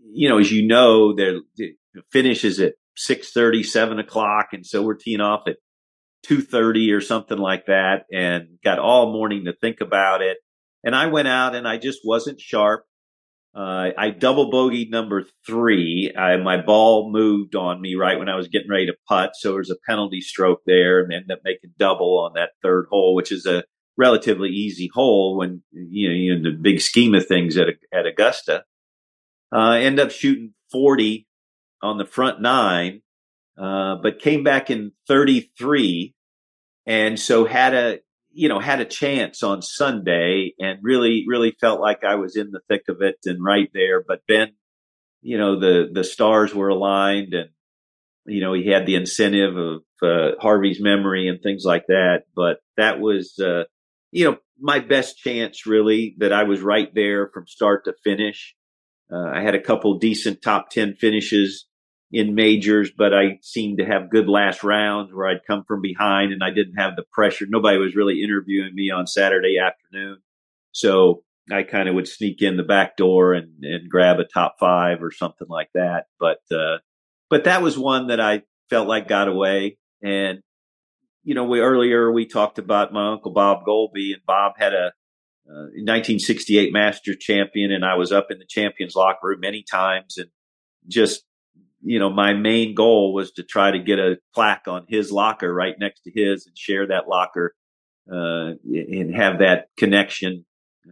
you 0.00 0.28
know, 0.28 0.38
as 0.38 0.50
you 0.52 0.66
know, 0.66 1.14
the 1.14 1.42
finish 2.10 2.44
is 2.44 2.60
at 2.60 2.74
6.30, 2.96 3.64
7 3.64 3.98
o'clock. 3.98 4.48
And 4.52 4.64
so 4.64 4.82
we're 4.82 4.94
teeing 4.94 5.20
off 5.20 5.42
at 5.46 5.56
2.30 6.26 6.96
or 6.96 7.00
something 7.00 7.38
like 7.38 7.66
that 7.66 8.04
and 8.12 8.58
got 8.64 8.78
all 8.78 9.12
morning 9.12 9.44
to 9.44 9.52
think 9.52 9.80
about 9.80 10.22
it. 10.22 10.38
And 10.84 10.94
I 10.94 11.06
went 11.06 11.28
out 11.28 11.54
and 11.54 11.66
I 11.66 11.76
just 11.76 12.00
wasn't 12.04 12.40
sharp. 12.40 12.84
Uh, 13.54 13.90
I 13.96 14.10
double 14.10 14.52
bogeyed 14.52 14.90
number 14.90 15.24
three. 15.46 16.12
I, 16.16 16.36
my 16.36 16.60
ball 16.60 17.10
moved 17.10 17.56
on 17.56 17.80
me 17.80 17.94
right 17.96 18.18
when 18.18 18.28
I 18.28 18.36
was 18.36 18.48
getting 18.48 18.70
ready 18.70 18.86
to 18.86 18.94
putt. 19.08 19.30
So 19.34 19.50
there 19.50 19.58
was 19.58 19.70
a 19.70 19.76
penalty 19.88 20.20
stroke 20.20 20.60
there 20.66 21.00
and 21.00 21.12
ended 21.12 21.32
up 21.32 21.40
making 21.44 21.72
double 21.78 22.20
on 22.20 22.34
that 22.34 22.50
third 22.62 22.86
hole, 22.90 23.14
which 23.14 23.32
is 23.32 23.46
a 23.46 23.64
relatively 23.98 24.48
easy 24.48 24.88
hole 24.94 25.36
when, 25.36 25.60
you 25.72 26.08
know, 26.08 26.36
in 26.36 26.42
the 26.44 26.52
big 26.52 26.80
scheme 26.80 27.14
of 27.14 27.26
things 27.26 27.56
at, 27.56 27.66
at 27.92 28.06
Augusta. 28.06 28.64
Uh, 29.52 29.72
end 29.72 29.98
up 29.98 30.10
shooting 30.10 30.54
40 30.70 31.26
on 31.82 31.98
the 31.98 32.06
front 32.06 32.40
nine, 32.40 33.02
uh, 33.60 33.96
but 34.02 34.20
came 34.20 34.44
back 34.44 34.70
in 34.70 34.92
33. 35.08 36.14
And 36.86 37.18
so 37.18 37.44
had 37.44 37.74
a, 37.74 37.98
you 38.30 38.48
know, 38.48 38.60
had 38.60 38.80
a 38.80 38.84
chance 38.84 39.42
on 39.42 39.62
Sunday 39.62 40.54
and 40.60 40.78
really, 40.82 41.24
really 41.26 41.56
felt 41.60 41.80
like 41.80 42.04
I 42.04 42.14
was 42.14 42.36
in 42.36 42.52
the 42.52 42.60
thick 42.68 42.84
of 42.88 43.02
it 43.02 43.16
and 43.24 43.42
right 43.42 43.68
there. 43.74 44.02
But 44.06 44.20
Ben, 44.28 44.52
you 45.22 45.38
know, 45.38 45.58
the, 45.58 45.88
the 45.92 46.04
stars 46.04 46.54
were 46.54 46.68
aligned 46.68 47.34
and, 47.34 47.50
you 48.26 48.42
know, 48.42 48.52
he 48.52 48.68
had 48.68 48.86
the 48.86 48.94
incentive 48.94 49.56
of 49.56 49.82
uh, 50.02 50.36
Harvey's 50.40 50.80
memory 50.80 51.28
and 51.28 51.40
things 51.42 51.64
like 51.64 51.86
that. 51.88 52.24
But 52.36 52.58
that 52.76 53.00
was, 53.00 53.38
uh, 53.38 53.64
you 54.10 54.24
know, 54.24 54.38
my 54.60 54.80
best 54.80 55.18
chance 55.18 55.66
really 55.66 56.16
that 56.18 56.32
I 56.32 56.44
was 56.44 56.60
right 56.60 56.92
there 56.94 57.30
from 57.32 57.46
start 57.46 57.84
to 57.84 57.94
finish. 58.04 58.54
Uh, 59.12 59.30
I 59.34 59.42
had 59.42 59.54
a 59.54 59.60
couple 59.60 59.98
decent 59.98 60.42
top 60.42 60.70
10 60.70 60.96
finishes 60.96 61.66
in 62.10 62.34
majors, 62.34 62.90
but 62.96 63.12
I 63.12 63.38
seemed 63.42 63.78
to 63.78 63.84
have 63.84 64.10
good 64.10 64.28
last 64.28 64.64
rounds 64.64 65.12
where 65.12 65.28
I'd 65.28 65.46
come 65.46 65.64
from 65.64 65.82
behind 65.82 66.32
and 66.32 66.42
I 66.42 66.50
didn't 66.50 66.76
have 66.78 66.96
the 66.96 67.04
pressure. 67.12 67.46
Nobody 67.48 67.78
was 67.78 67.94
really 67.94 68.22
interviewing 68.22 68.74
me 68.74 68.90
on 68.90 69.06
Saturday 69.06 69.58
afternoon. 69.58 70.18
So 70.72 71.22
I 71.50 71.62
kind 71.62 71.88
of 71.88 71.94
would 71.94 72.08
sneak 72.08 72.42
in 72.42 72.56
the 72.56 72.62
back 72.62 72.96
door 72.96 73.34
and, 73.34 73.62
and 73.62 73.90
grab 73.90 74.18
a 74.20 74.24
top 74.24 74.56
five 74.58 75.02
or 75.02 75.10
something 75.10 75.48
like 75.48 75.70
that. 75.74 76.06
But, 76.18 76.40
uh, 76.50 76.78
but 77.30 77.44
that 77.44 77.62
was 77.62 77.78
one 77.78 78.08
that 78.08 78.20
I 78.20 78.42
felt 78.70 78.88
like 78.88 79.08
got 79.08 79.28
away. 79.28 79.78
And, 80.02 80.40
you 81.28 81.34
know, 81.34 81.44
we 81.44 81.60
earlier 81.60 82.10
we 82.10 82.24
talked 82.24 82.58
about 82.58 82.90
my 82.90 83.12
uncle 83.12 83.30
Bob 83.30 83.62
Goalby, 83.66 84.14
and 84.14 84.24
Bob 84.26 84.54
had 84.56 84.72
a, 84.72 84.92
1968 85.44 86.68
uh, 86.68 86.72
Master 86.72 87.14
champion, 87.14 87.70
and 87.70 87.84
I 87.84 87.96
was 87.96 88.12
up 88.12 88.28
in 88.30 88.38
the 88.38 88.46
champions 88.46 88.96
locker 88.96 89.28
room 89.28 89.40
many 89.40 89.62
times, 89.62 90.16
and 90.16 90.30
just 90.86 91.24
you 91.82 91.98
know, 91.98 92.08
my 92.08 92.32
main 92.32 92.74
goal 92.74 93.12
was 93.12 93.32
to 93.32 93.42
try 93.42 93.70
to 93.70 93.78
get 93.78 93.98
a 93.98 94.16
plaque 94.34 94.68
on 94.68 94.86
his 94.88 95.12
locker 95.12 95.52
right 95.52 95.74
next 95.78 96.00
to 96.04 96.10
his, 96.10 96.46
and 96.46 96.56
share 96.56 96.86
that 96.86 97.08
locker, 97.08 97.54
uh, 98.10 98.52
and 98.64 99.14
have 99.14 99.40
that 99.40 99.68
connection 99.76 100.46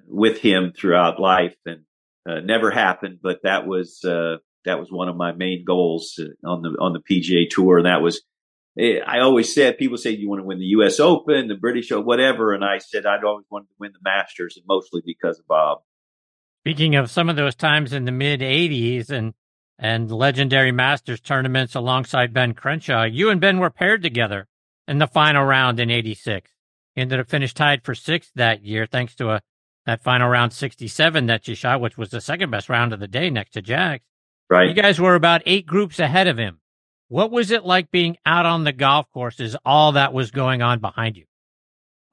with 0.06 0.38
him 0.38 0.74
throughout 0.76 1.18
life. 1.18 1.56
And 1.64 1.84
uh, 2.28 2.40
never 2.40 2.70
happened, 2.70 3.20
but 3.22 3.38
that 3.44 3.66
was 3.66 4.04
uh, 4.04 4.36
that 4.66 4.78
was 4.78 4.92
one 4.92 5.08
of 5.08 5.16
my 5.16 5.32
main 5.32 5.64
goals 5.64 6.20
uh, 6.20 6.46
on 6.46 6.60
the 6.60 6.76
on 6.78 6.92
the 6.92 7.00
PGA 7.00 7.48
Tour, 7.48 7.78
and 7.78 7.86
that 7.86 8.02
was 8.02 8.20
Eh, 8.78 8.98
I 9.06 9.20
always 9.20 9.54
said, 9.54 9.78
people 9.78 9.96
say, 9.96 10.10
you 10.10 10.28
want 10.28 10.40
to 10.40 10.46
win 10.46 10.58
the 10.58 10.66
U.S. 10.66 11.00
Open, 11.00 11.48
the 11.48 11.54
British 11.54 11.90
Open, 11.90 12.06
whatever. 12.06 12.52
And 12.52 12.64
I 12.64 12.78
said, 12.78 13.06
I'd 13.06 13.24
always 13.24 13.46
wanted 13.50 13.68
to 13.68 13.74
win 13.78 13.92
the 13.92 13.98
Masters, 14.02 14.56
and 14.56 14.66
mostly 14.68 15.02
because 15.04 15.38
of 15.38 15.46
Bob. 15.46 15.78
Speaking 16.62 16.96
of 16.96 17.10
some 17.10 17.28
of 17.28 17.36
those 17.36 17.54
times 17.54 17.92
in 17.92 18.04
the 18.04 18.12
mid 18.12 18.40
80s 18.40 19.08
and, 19.08 19.34
and 19.78 20.10
legendary 20.10 20.72
Masters 20.72 21.20
tournaments 21.20 21.74
alongside 21.74 22.34
Ben 22.34 22.54
Crenshaw, 22.54 23.04
you 23.04 23.30
and 23.30 23.40
Ben 23.40 23.58
were 23.58 23.70
paired 23.70 24.02
together 24.02 24.46
in 24.86 24.98
the 24.98 25.06
final 25.06 25.44
round 25.44 25.80
in 25.80 25.90
86. 25.90 26.50
He 26.94 27.00
ended 27.00 27.20
up 27.20 27.28
finished 27.28 27.56
tied 27.56 27.84
for 27.84 27.94
sixth 27.94 28.32
that 28.34 28.64
year, 28.64 28.86
thanks 28.86 29.14
to 29.16 29.30
a 29.30 29.42
that 29.86 30.02
final 30.02 30.28
round 30.28 30.52
67 30.52 31.26
that 31.26 31.46
you 31.46 31.54
shot, 31.54 31.80
which 31.80 31.96
was 31.96 32.10
the 32.10 32.20
second 32.20 32.50
best 32.50 32.68
round 32.68 32.92
of 32.92 33.00
the 33.00 33.06
day 33.06 33.30
next 33.30 33.52
to 33.52 33.62
Jack's. 33.62 34.04
Right. 34.50 34.68
You 34.68 34.74
guys 34.74 35.00
were 35.00 35.14
about 35.14 35.42
eight 35.46 35.66
groups 35.66 35.98
ahead 35.98 36.26
of 36.26 36.36
him. 36.36 36.58
What 37.08 37.30
was 37.30 37.50
it 37.50 37.64
like 37.64 37.90
being 37.90 38.16
out 38.26 38.46
on 38.46 38.64
the 38.64 38.72
golf 38.72 39.06
courses, 39.12 39.56
all 39.64 39.92
that 39.92 40.12
was 40.12 40.30
going 40.30 40.62
on 40.62 40.80
behind 40.80 41.16
you? 41.16 41.24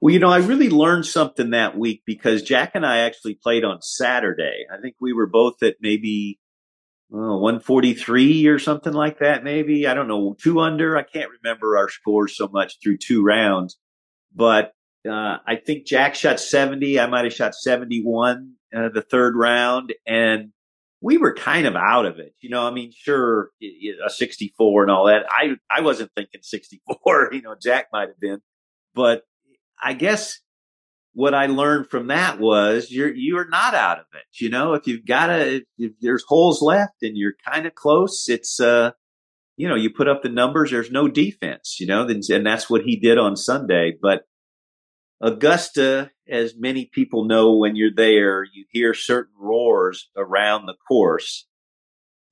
Well, 0.00 0.12
you 0.12 0.20
know, 0.20 0.30
I 0.30 0.38
really 0.38 0.68
learned 0.68 1.06
something 1.06 1.50
that 1.50 1.78
week 1.78 2.02
because 2.04 2.42
Jack 2.42 2.72
and 2.74 2.84
I 2.84 2.98
actually 2.98 3.34
played 3.34 3.64
on 3.64 3.80
Saturday. 3.80 4.66
I 4.70 4.80
think 4.80 4.96
we 5.00 5.12
were 5.12 5.26
both 5.26 5.62
at 5.62 5.76
maybe 5.80 6.38
uh, 7.12 7.38
143 7.38 8.46
or 8.46 8.58
something 8.58 8.92
like 8.92 9.20
that, 9.20 9.44
maybe. 9.44 9.86
I 9.86 9.94
don't 9.94 10.08
know, 10.08 10.36
two 10.40 10.60
under. 10.60 10.96
I 10.96 11.04
can't 11.04 11.30
remember 11.42 11.76
our 11.76 11.88
scores 11.88 12.36
so 12.36 12.48
much 12.48 12.78
through 12.82 12.98
two 12.98 13.24
rounds. 13.24 13.78
But 14.34 14.72
uh, 15.08 15.38
I 15.46 15.56
think 15.64 15.86
Jack 15.86 16.14
shot 16.14 16.40
70. 16.40 16.98
I 16.98 17.06
might 17.06 17.24
have 17.24 17.32
shot 17.32 17.54
71 17.54 18.54
uh, 18.74 18.88
the 18.92 19.02
third 19.02 19.36
round. 19.36 19.94
And 20.06 20.52
we 21.04 21.18
were 21.18 21.34
kind 21.34 21.66
of 21.66 21.76
out 21.76 22.06
of 22.06 22.18
it. 22.18 22.34
You 22.40 22.48
know, 22.48 22.66
I 22.66 22.70
mean, 22.70 22.90
sure, 22.96 23.50
a 23.62 24.08
64 24.08 24.82
and 24.82 24.90
all 24.90 25.06
that. 25.06 25.26
I, 25.28 25.56
I 25.70 25.82
wasn't 25.82 26.10
thinking 26.16 26.40
64, 26.42 27.30
you 27.32 27.42
know, 27.42 27.54
Jack 27.60 27.88
might 27.92 28.08
have 28.08 28.18
been, 28.18 28.40
but 28.94 29.22
I 29.80 29.92
guess 29.92 30.40
what 31.12 31.34
I 31.34 31.46
learned 31.46 31.90
from 31.90 32.06
that 32.06 32.40
was 32.40 32.90
you're, 32.90 33.12
you're 33.14 33.46
not 33.46 33.74
out 33.74 33.98
of 33.98 34.06
it. 34.14 34.24
You 34.40 34.48
know, 34.48 34.72
if 34.72 34.86
you've 34.86 35.04
got 35.04 35.28
a, 35.28 35.62
if 35.76 35.92
there's 36.00 36.24
holes 36.26 36.62
left 36.62 37.02
and 37.02 37.18
you're 37.18 37.34
kind 37.46 37.66
of 37.66 37.74
close, 37.74 38.24
it's, 38.28 38.58
uh, 38.58 38.92
you 39.58 39.68
know, 39.68 39.76
you 39.76 39.90
put 39.90 40.08
up 40.08 40.22
the 40.22 40.30
numbers, 40.30 40.70
there's 40.70 40.90
no 40.90 41.06
defense, 41.06 41.76
you 41.78 41.86
know, 41.86 42.08
and 42.08 42.46
that's 42.46 42.70
what 42.70 42.82
he 42.82 42.96
did 42.96 43.18
on 43.18 43.36
Sunday. 43.36 43.92
But 44.00 44.22
Augusta, 45.24 46.10
as 46.28 46.54
many 46.56 46.84
people 46.84 47.24
know 47.24 47.56
when 47.56 47.76
you're 47.76 47.94
there, 47.94 48.44
you 48.44 48.66
hear 48.70 48.92
certain 48.92 49.32
roars 49.38 50.10
around 50.16 50.66
the 50.66 50.74
course 50.86 51.46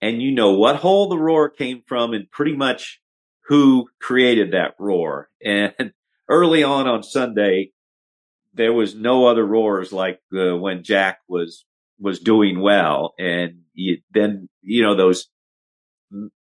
and 0.02 0.20
you 0.20 0.32
know 0.32 0.52
what 0.52 0.76
hole 0.76 1.08
the 1.08 1.16
roar 1.16 1.48
came 1.48 1.82
from 1.86 2.12
and 2.12 2.30
pretty 2.30 2.54
much 2.54 3.00
who 3.46 3.88
created 4.00 4.52
that 4.52 4.74
roar. 4.78 5.30
And 5.42 5.72
early 6.28 6.62
on 6.64 6.86
on 6.88 7.02
Sunday, 7.02 7.70
there 8.52 8.72
was 8.72 8.94
no 8.94 9.26
other 9.26 9.46
roars 9.46 9.92
like 9.92 10.20
uh, 10.36 10.56
when 10.56 10.82
Jack 10.82 11.20
was 11.28 11.64
was 11.98 12.18
doing 12.18 12.60
well, 12.60 13.14
and 13.18 13.60
you, 13.74 13.98
then 14.12 14.48
you 14.60 14.82
know 14.82 14.96
those 14.96 15.28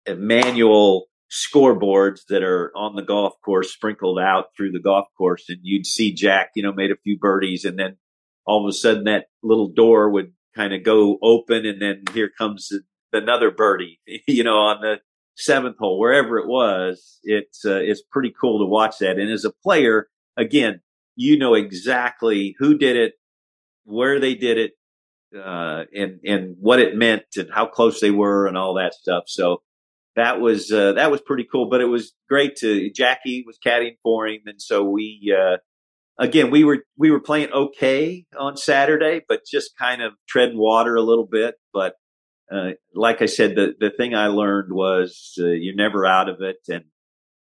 manual 0.07 1.08
scoreboards 1.31 2.21
that 2.29 2.43
are 2.43 2.71
on 2.75 2.95
the 2.95 3.03
golf 3.03 3.33
course 3.43 3.71
sprinkled 3.71 4.19
out 4.19 4.45
through 4.57 4.71
the 4.71 4.79
golf 4.79 5.05
course 5.17 5.45
and 5.47 5.59
you'd 5.61 5.85
see 5.85 6.13
Jack, 6.13 6.51
you 6.55 6.63
know, 6.63 6.73
made 6.73 6.91
a 6.91 6.97
few 7.03 7.17
birdies 7.17 7.65
and 7.65 7.77
then 7.77 7.97
all 8.45 8.65
of 8.65 8.69
a 8.69 8.73
sudden 8.73 9.03
that 9.03 9.25
little 9.43 9.69
door 9.69 10.09
would 10.09 10.33
kind 10.55 10.73
of 10.73 10.83
go 10.83 11.19
open 11.21 11.65
and 11.65 11.81
then 11.81 12.03
here 12.13 12.31
comes 12.35 12.71
another 13.13 13.51
birdie, 13.51 13.99
you 14.27 14.43
know, 14.43 14.57
on 14.57 14.81
the 14.81 14.99
seventh 15.35 15.77
hole, 15.77 15.99
wherever 15.99 16.39
it 16.39 16.47
was. 16.47 17.19
It's, 17.23 17.63
uh, 17.63 17.79
it's 17.81 18.01
pretty 18.01 18.33
cool 18.39 18.59
to 18.59 18.65
watch 18.65 18.97
that. 18.99 19.19
And 19.19 19.31
as 19.31 19.45
a 19.45 19.53
player, 19.63 20.07
again, 20.35 20.81
you 21.15 21.37
know 21.37 21.53
exactly 21.53 22.55
who 22.57 22.77
did 22.77 22.95
it, 22.95 23.13
where 23.83 24.19
they 24.19 24.35
did 24.35 24.57
it, 24.57 24.71
uh, 25.37 25.83
and, 25.95 26.19
and 26.25 26.55
what 26.59 26.79
it 26.79 26.95
meant 26.95 27.23
and 27.37 27.49
how 27.53 27.67
close 27.67 27.99
they 27.99 28.09
were 28.09 28.47
and 28.47 28.57
all 28.57 28.73
that 28.73 28.95
stuff. 28.95 29.25
So 29.27 29.61
that 30.19 30.39
was, 30.39 30.71
uh, 30.71 30.93
that 30.93 31.11
was 31.11 31.21
pretty 31.21 31.47
cool, 31.51 31.69
but 31.69 31.81
it 31.81 31.85
was 31.85 32.13
great 32.27 32.57
to, 32.57 32.89
Jackie 32.91 33.43
was 33.45 33.57
caddying 33.65 33.97
for 34.03 34.27
him. 34.27 34.41
And 34.45 34.61
so 34.61 34.83
we, 34.83 35.35
uh, 35.35 35.57
again, 36.17 36.51
we 36.51 36.63
were, 36.63 36.83
we 36.97 37.11
were 37.11 37.19
playing 37.19 37.51
okay 37.51 38.25
on 38.37 38.57
Saturday, 38.57 39.21
but 39.27 39.41
just 39.49 39.77
kind 39.77 40.01
of 40.01 40.13
treading 40.27 40.57
water 40.57 40.95
a 40.95 41.01
little 41.01 41.27
bit. 41.29 41.55
But, 41.73 41.95
uh, 42.51 42.71
like 42.93 43.21
I 43.21 43.27
said, 43.27 43.55
the, 43.55 43.73
the 43.79 43.91
thing 43.91 44.15
I 44.15 44.27
learned 44.27 44.73
was 44.73 45.33
uh, 45.39 45.45
you're 45.47 45.75
never 45.75 46.05
out 46.05 46.29
of 46.29 46.41
it. 46.41 46.57
And 46.67 46.85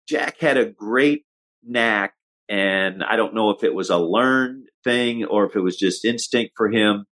Jack 0.07 0.39
had 0.39 0.57
a 0.57 0.65
great 0.65 1.25
knack. 1.63 2.13
And 2.49 3.03
I 3.03 3.15
don't 3.15 3.33
know 3.33 3.51
if 3.51 3.63
it 3.63 3.73
was 3.73 3.89
a 3.89 3.97
learned 3.97 4.67
thing 4.83 5.23
or 5.25 5.45
if 5.45 5.55
it 5.55 5.61
was 5.61 5.77
just 5.77 6.05
instinct 6.05 6.53
for 6.57 6.69
him 6.69 7.05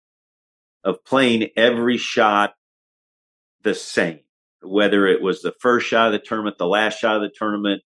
of 0.83 1.03
playing 1.05 1.49
every 1.55 1.97
shot 1.97 2.53
the 3.63 3.73
same, 3.73 4.19
whether 4.61 5.07
it 5.07 5.21
was 5.21 5.41
the 5.41 5.53
first 5.59 5.87
shot 5.87 6.07
of 6.07 6.13
the 6.13 6.19
tournament, 6.19 6.57
the 6.57 6.67
last 6.67 6.99
shot 6.99 7.15
of 7.15 7.21
the 7.21 7.33
tournament, 7.35 7.81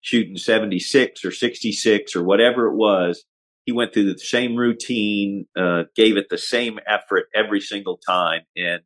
shooting 0.00 0.36
76 0.36 1.24
or 1.24 1.30
66 1.30 2.16
or 2.16 2.24
whatever 2.24 2.66
it 2.66 2.74
was. 2.74 3.24
He 3.64 3.72
went 3.72 3.92
through 3.92 4.12
the 4.12 4.18
same 4.18 4.56
routine, 4.56 5.46
uh, 5.56 5.84
gave 5.94 6.16
it 6.16 6.28
the 6.30 6.38
same 6.38 6.78
effort 6.86 7.26
every 7.34 7.60
single 7.60 7.98
time. 7.98 8.42
And 8.56 8.80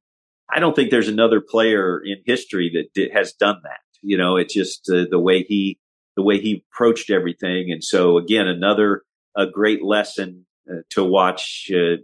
I 0.52 0.58
don't 0.58 0.74
think 0.74 0.90
there's 0.90 1.08
another 1.08 1.40
player 1.40 2.00
in 2.04 2.16
history 2.26 2.88
that 2.94 3.12
has 3.12 3.32
done 3.32 3.60
that. 3.62 3.80
You 4.02 4.18
know, 4.18 4.36
it's 4.36 4.54
just 4.54 4.90
uh, 4.90 5.04
the 5.08 5.20
way 5.20 5.44
he, 5.44 5.78
the 6.16 6.22
way 6.22 6.40
he 6.40 6.64
approached 6.72 7.10
everything. 7.10 7.70
And 7.70 7.82
so 7.82 8.18
again, 8.18 8.48
another, 8.48 9.02
a 9.36 9.46
great 9.46 9.84
lesson 9.84 10.46
uh, 10.68 10.82
to 10.90 11.04
watch, 11.04 11.70
uh, 11.72 12.02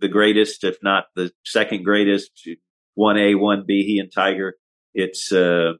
the 0.00 0.08
greatest, 0.08 0.64
if 0.64 0.76
not 0.82 1.06
the 1.14 1.30
second 1.44 1.84
greatest, 1.84 2.48
one 2.94 3.16
A, 3.18 3.34
one 3.34 3.64
B, 3.66 3.84
he 3.84 3.98
and 3.98 4.10
Tiger. 4.12 4.54
It's, 4.94 5.32
uh, 5.32 5.72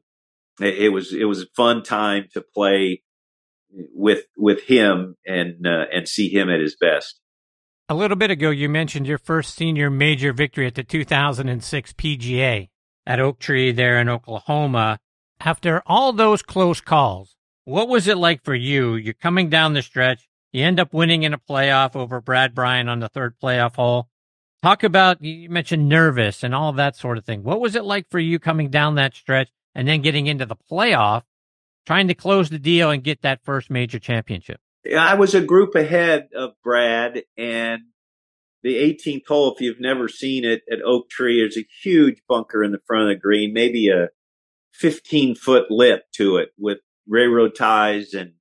it, 0.59 0.91
was, 0.91 1.13
it 1.13 1.25
was 1.25 1.41
a 1.41 1.47
fun 1.55 1.83
time 1.83 2.25
to 2.33 2.41
play 2.41 3.03
with, 3.93 4.23
with 4.37 4.63
him 4.63 5.15
and, 5.25 5.65
uh, 5.65 5.85
and 5.93 6.07
see 6.07 6.29
him 6.29 6.49
at 6.49 6.59
his 6.59 6.75
best. 6.75 7.19
A 7.87 7.93
little 7.93 8.17
bit 8.17 8.31
ago, 8.31 8.49
you 8.49 8.67
mentioned 8.67 9.05
your 9.05 9.19
first 9.19 9.55
senior 9.55 9.89
major 9.89 10.33
victory 10.33 10.65
at 10.65 10.75
the 10.75 10.83
2006 10.83 11.93
PGA 11.93 12.69
at 13.05 13.19
Oak 13.19 13.39
Tree 13.39 13.71
there 13.71 13.99
in 13.99 14.09
Oklahoma. 14.09 14.99
After 15.39 15.83
all 15.85 16.11
those 16.11 16.41
close 16.41 16.81
calls, 16.81 17.35
what 17.65 17.87
was 17.87 18.07
it 18.07 18.17
like 18.17 18.43
for 18.43 18.55
you? 18.55 18.95
You're 18.95 19.13
coming 19.13 19.49
down 19.49 19.73
the 19.73 19.81
stretch. 19.81 20.27
You 20.51 20.63
end 20.63 20.79
up 20.79 20.93
winning 20.93 21.23
in 21.23 21.33
a 21.33 21.37
playoff 21.37 21.95
over 21.95 22.21
Brad 22.21 22.55
Bryant 22.55 22.89
on 22.89 22.99
the 22.99 23.09
third 23.09 23.35
playoff 23.41 23.75
hole. 23.75 24.07
Talk 24.63 24.83
about, 24.83 25.23
you 25.23 25.49
mentioned 25.49 25.87
nervous 25.87 26.43
and 26.43 26.55
all 26.55 26.73
that 26.73 26.95
sort 26.95 27.17
of 27.17 27.25
thing. 27.25 27.43
What 27.43 27.59
was 27.59 27.75
it 27.75 27.83
like 27.83 28.09
for 28.09 28.19
you 28.19 28.39
coming 28.39 28.69
down 28.69 28.95
that 28.95 29.13
stretch 29.13 29.49
and 29.75 29.87
then 29.87 30.01
getting 30.01 30.27
into 30.27 30.45
the 30.45 30.55
playoff, 30.55 31.23
trying 31.85 32.07
to 32.07 32.15
close 32.15 32.49
the 32.49 32.59
deal 32.59 32.89
and 32.89 33.03
get 33.03 33.21
that 33.21 33.43
first 33.43 33.69
major 33.69 33.99
championship? 33.99 34.59
I 34.97 35.15
was 35.15 35.35
a 35.35 35.41
group 35.41 35.75
ahead 35.75 36.29
of 36.35 36.53
Brad 36.63 37.23
and 37.37 37.83
the 38.65 38.77
18th 38.77 39.27
hole, 39.27 39.53
if 39.53 39.61
you've 39.61 39.79
never 39.79 40.09
seen 40.09 40.43
it 40.43 40.63
at 40.71 40.81
Oak 40.81 41.07
Tree, 41.07 41.39
there's 41.39 41.55
a 41.55 41.67
huge 41.83 42.23
bunker 42.27 42.63
in 42.63 42.71
the 42.71 42.81
front 42.87 43.03
of 43.03 43.09
the 43.09 43.21
green, 43.21 43.53
maybe 43.53 43.89
a 43.89 44.09
15 44.73 45.35
foot 45.35 45.69
lip 45.69 46.01
to 46.13 46.37
it 46.37 46.49
with 46.57 46.79
railroad 47.07 47.53
ties 47.53 48.15
and 48.15 48.31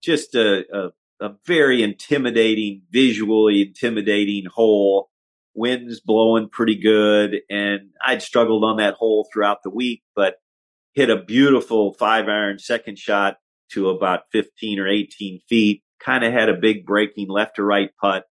just 0.00 0.36
a, 0.36 0.64
a, 0.72 0.90
a 1.26 1.34
very 1.44 1.82
intimidating, 1.82 2.82
visually 2.92 3.62
intimidating 3.62 4.44
hole. 4.44 5.10
Winds 5.54 6.00
blowing 6.00 6.48
pretty 6.48 6.76
good. 6.76 7.40
And 7.50 7.90
I'd 8.04 8.22
struggled 8.22 8.64
on 8.64 8.76
that 8.78 8.94
hole 8.94 9.28
throughout 9.32 9.62
the 9.62 9.70
week, 9.70 10.02
but 10.14 10.36
hit 10.94 11.10
a 11.10 11.22
beautiful 11.22 11.94
five 11.94 12.28
iron 12.28 12.58
second 12.58 12.98
shot 12.98 13.36
to 13.72 13.88
about 13.88 14.24
15 14.32 14.78
or 14.78 14.88
18 14.88 15.40
feet 15.48 15.82
kind 16.00 16.24
of 16.24 16.32
had 16.32 16.48
a 16.48 16.54
big 16.54 16.84
breaking 16.84 17.28
left 17.28 17.56
to 17.56 17.62
right 17.62 17.90
putt. 18.00 18.24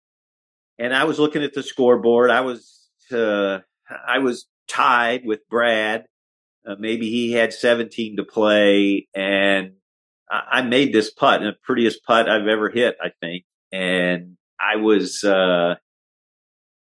And 0.78 0.94
I 0.94 1.04
was 1.04 1.18
looking 1.18 1.42
at 1.42 1.54
the 1.54 1.62
scoreboard. 1.62 2.30
I 2.30 2.40
was, 2.40 2.88
uh, 3.12 3.58
I 4.06 4.18
was 4.18 4.46
tied 4.68 5.24
with 5.24 5.40
Brad. 5.48 6.06
Uh, 6.66 6.76
maybe 6.78 7.10
he 7.10 7.32
had 7.32 7.52
17 7.52 8.16
to 8.16 8.24
play 8.24 9.08
and 9.14 9.72
I, 10.30 10.42
I 10.50 10.62
made 10.62 10.92
this 10.92 11.10
putt 11.10 11.40
and 11.42 11.48
the 11.48 11.56
prettiest 11.62 12.04
putt 12.04 12.28
I've 12.28 12.46
ever 12.46 12.70
hit, 12.70 12.96
I 13.02 13.10
think. 13.20 13.44
And 13.72 14.36
I 14.60 14.76
was, 14.76 15.24
uh, 15.24 15.76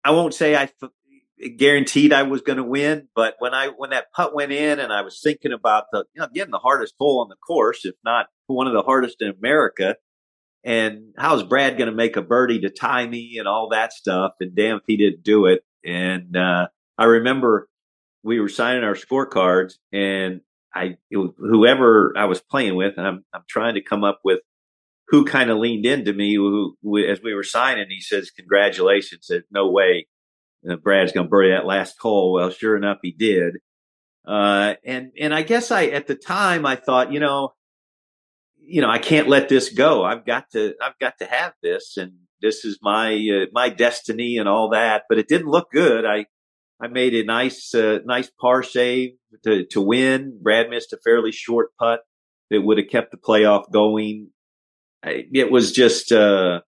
I 0.08 0.12
won't 0.12 0.34
say 0.34 0.56
I 0.56 0.70
guaranteed 1.58 2.14
I 2.14 2.24
was 2.24 2.40
going 2.40 2.60
to 2.60 2.64
win, 2.64 3.10
but 3.14 3.36
when 3.40 3.54
I, 3.54 3.68
when 3.76 3.90
that 3.90 4.14
putt 4.14 4.34
went 4.34 4.54
in 4.54 4.80
and 4.80 4.94
I 4.94 5.02
was 5.02 5.20
thinking 5.22 5.52
about 5.52 5.88
the, 5.92 6.06
you 6.16 6.22
know, 6.22 6.30
getting 6.34 6.54
the 6.54 6.60
hardest 6.60 6.94
hole 6.98 7.20
on 7.20 7.28
the 7.28 7.36
course, 7.36 7.84
if 7.84 7.96
not 8.06 8.28
one 8.48 8.68
of 8.68 8.74
the 8.74 8.84
hardest 8.84 9.22
in 9.22 9.30
America, 9.30 9.98
and 10.64 11.14
how's 11.18 11.44
Brad 11.44 11.78
going 11.78 11.90
to 11.90 11.96
make 11.96 12.16
a 12.16 12.22
birdie 12.22 12.62
to 12.62 12.70
tie 12.70 13.06
me 13.06 13.36
and 13.38 13.50
all 13.50 13.68
that 13.70 13.92
stuff? 13.92 14.32
And 14.40 14.56
damn 14.56 14.78
if 14.78 14.84
he 14.88 14.96
didn't 14.96 15.24
do 15.24 15.46
it. 15.48 15.66
And, 15.84 16.38
uh, 16.38 16.70
I 16.98 17.04
remember 17.04 17.68
we 18.24 18.40
were 18.40 18.48
signing 18.48 18.86
our 18.86 18.96
scorecards 18.96 19.74
and 19.92 20.40
I, 20.74 20.96
whoever 21.12 22.14
I 22.16 22.26
was 22.26 22.40
playing 22.40 22.78
with, 22.78 22.94
and 22.96 23.06
I'm, 23.06 23.26
I'm 23.34 23.44
trying 23.50 23.76
to 23.76 23.82
come 23.82 24.06
up 24.06 24.22
with 24.24 24.40
who 25.10 25.26
kind 25.26 25.50
of 25.50 25.58
leaned 25.58 25.86
into 25.86 26.14
me 26.14 26.36
who, 26.36 26.76
who, 26.84 26.98
as 26.98 27.22
we 27.24 27.34
were 27.34 27.44
signing, 27.44 27.88
he 27.90 28.02
says, 28.02 28.32
congratulations. 28.32 29.28
Said, 29.28 29.44
no 29.52 29.70
way. 29.70 30.08
Brad's 30.84 31.14
going 31.14 31.28
to 31.28 31.30
bury 31.30 31.52
that 31.52 31.66
last 31.66 31.96
hole. 32.00 32.34
Well, 32.34 32.50
sure 32.50 32.76
enough, 32.76 32.98
he 33.02 33.12
did. 33.12 33.56
Uh, 34.28 34.74
and, 34.86 35.12
and 35.20 35.34
I 35.34 35.44
guess 35.44 35.72
I, 35.72 35.86
at 35.86 36.08
the 36.08 36.16
time 36.16 36.66
I 36.66 36.76
thought, 36.76 37.14
you 37.14 37.22
know, 37.22 37.54
you 38.58 38.82
know, 38.82 38.90
I 38.90 39.00
can't 39.00 39.30
let 39.30 39.48
this 39.48 39.70
go. 39.70 40.04
I've 40.04 40.26
got 40.26 40.52
to, 40.52 40.74
I've 40.82 41.00
got 41.00 41.20
to 41.20 41.26
have 41.26 41.54
this 41.64 41.96
and 41.96 42.14
this 42.42 42.66
is 42.66 42.80
my, 42.82 43.14
uh, 43.14 43.46
my 43.54 43.70
destiny 43.70 44.38
and 44.38 44.50
all 44.50 44.72
that, 44.72 45.04
but 45.08 45.18
it 45.18 45.30
didn't 45.30 45.48
look 45.48 45.72
good. 45.72 46.04
I, 46.06 46.26
I 46.82 46.88
made 46.88 47.16
a 47.16 47.24
nice, 47.24 47.74
uh, 47.74 48.00
nice 48.06 48.30
par 48.42 48.62
save 48.62 49.12
to, 49.46 49.66
to 49.68 49.82
win. 49.82 50.38
Brad 50.42 50.70
missed 50.70 50.92
a 50.92 50.98
fairly 51.02 51.32
short 51.32 51.70
putt 51.80 52.02
that 52.50 52.62
would 52.62 52.78
have 52.78 52.90
kept 52.90 53.12
the 53.12 53.18
playoff 53.18 53.72
going. 53.72 54.32
It 55.04 55.52
was 55.52 55.72
just, 55.72 56.12
uh, 56.12 56.62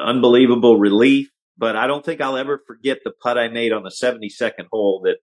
unbelievable 0.00 0.78
relief, 0.78 1.30
but 1.56 1.76
I 1.76 1.86
don't 1.86 2.04
think 2.04 2.20
I'll 2.20 2.36
ever 2.36 2.62
forget 2.66 2.98
the 3.04 3.12
putt 3.12 3.38
I 3.38 3.48
made 3.48 3.72
on 3.72 3.82
the 3.82 3.90
72nd 3.90 4.66
hole 4.70 5.02
that 5.04 5.16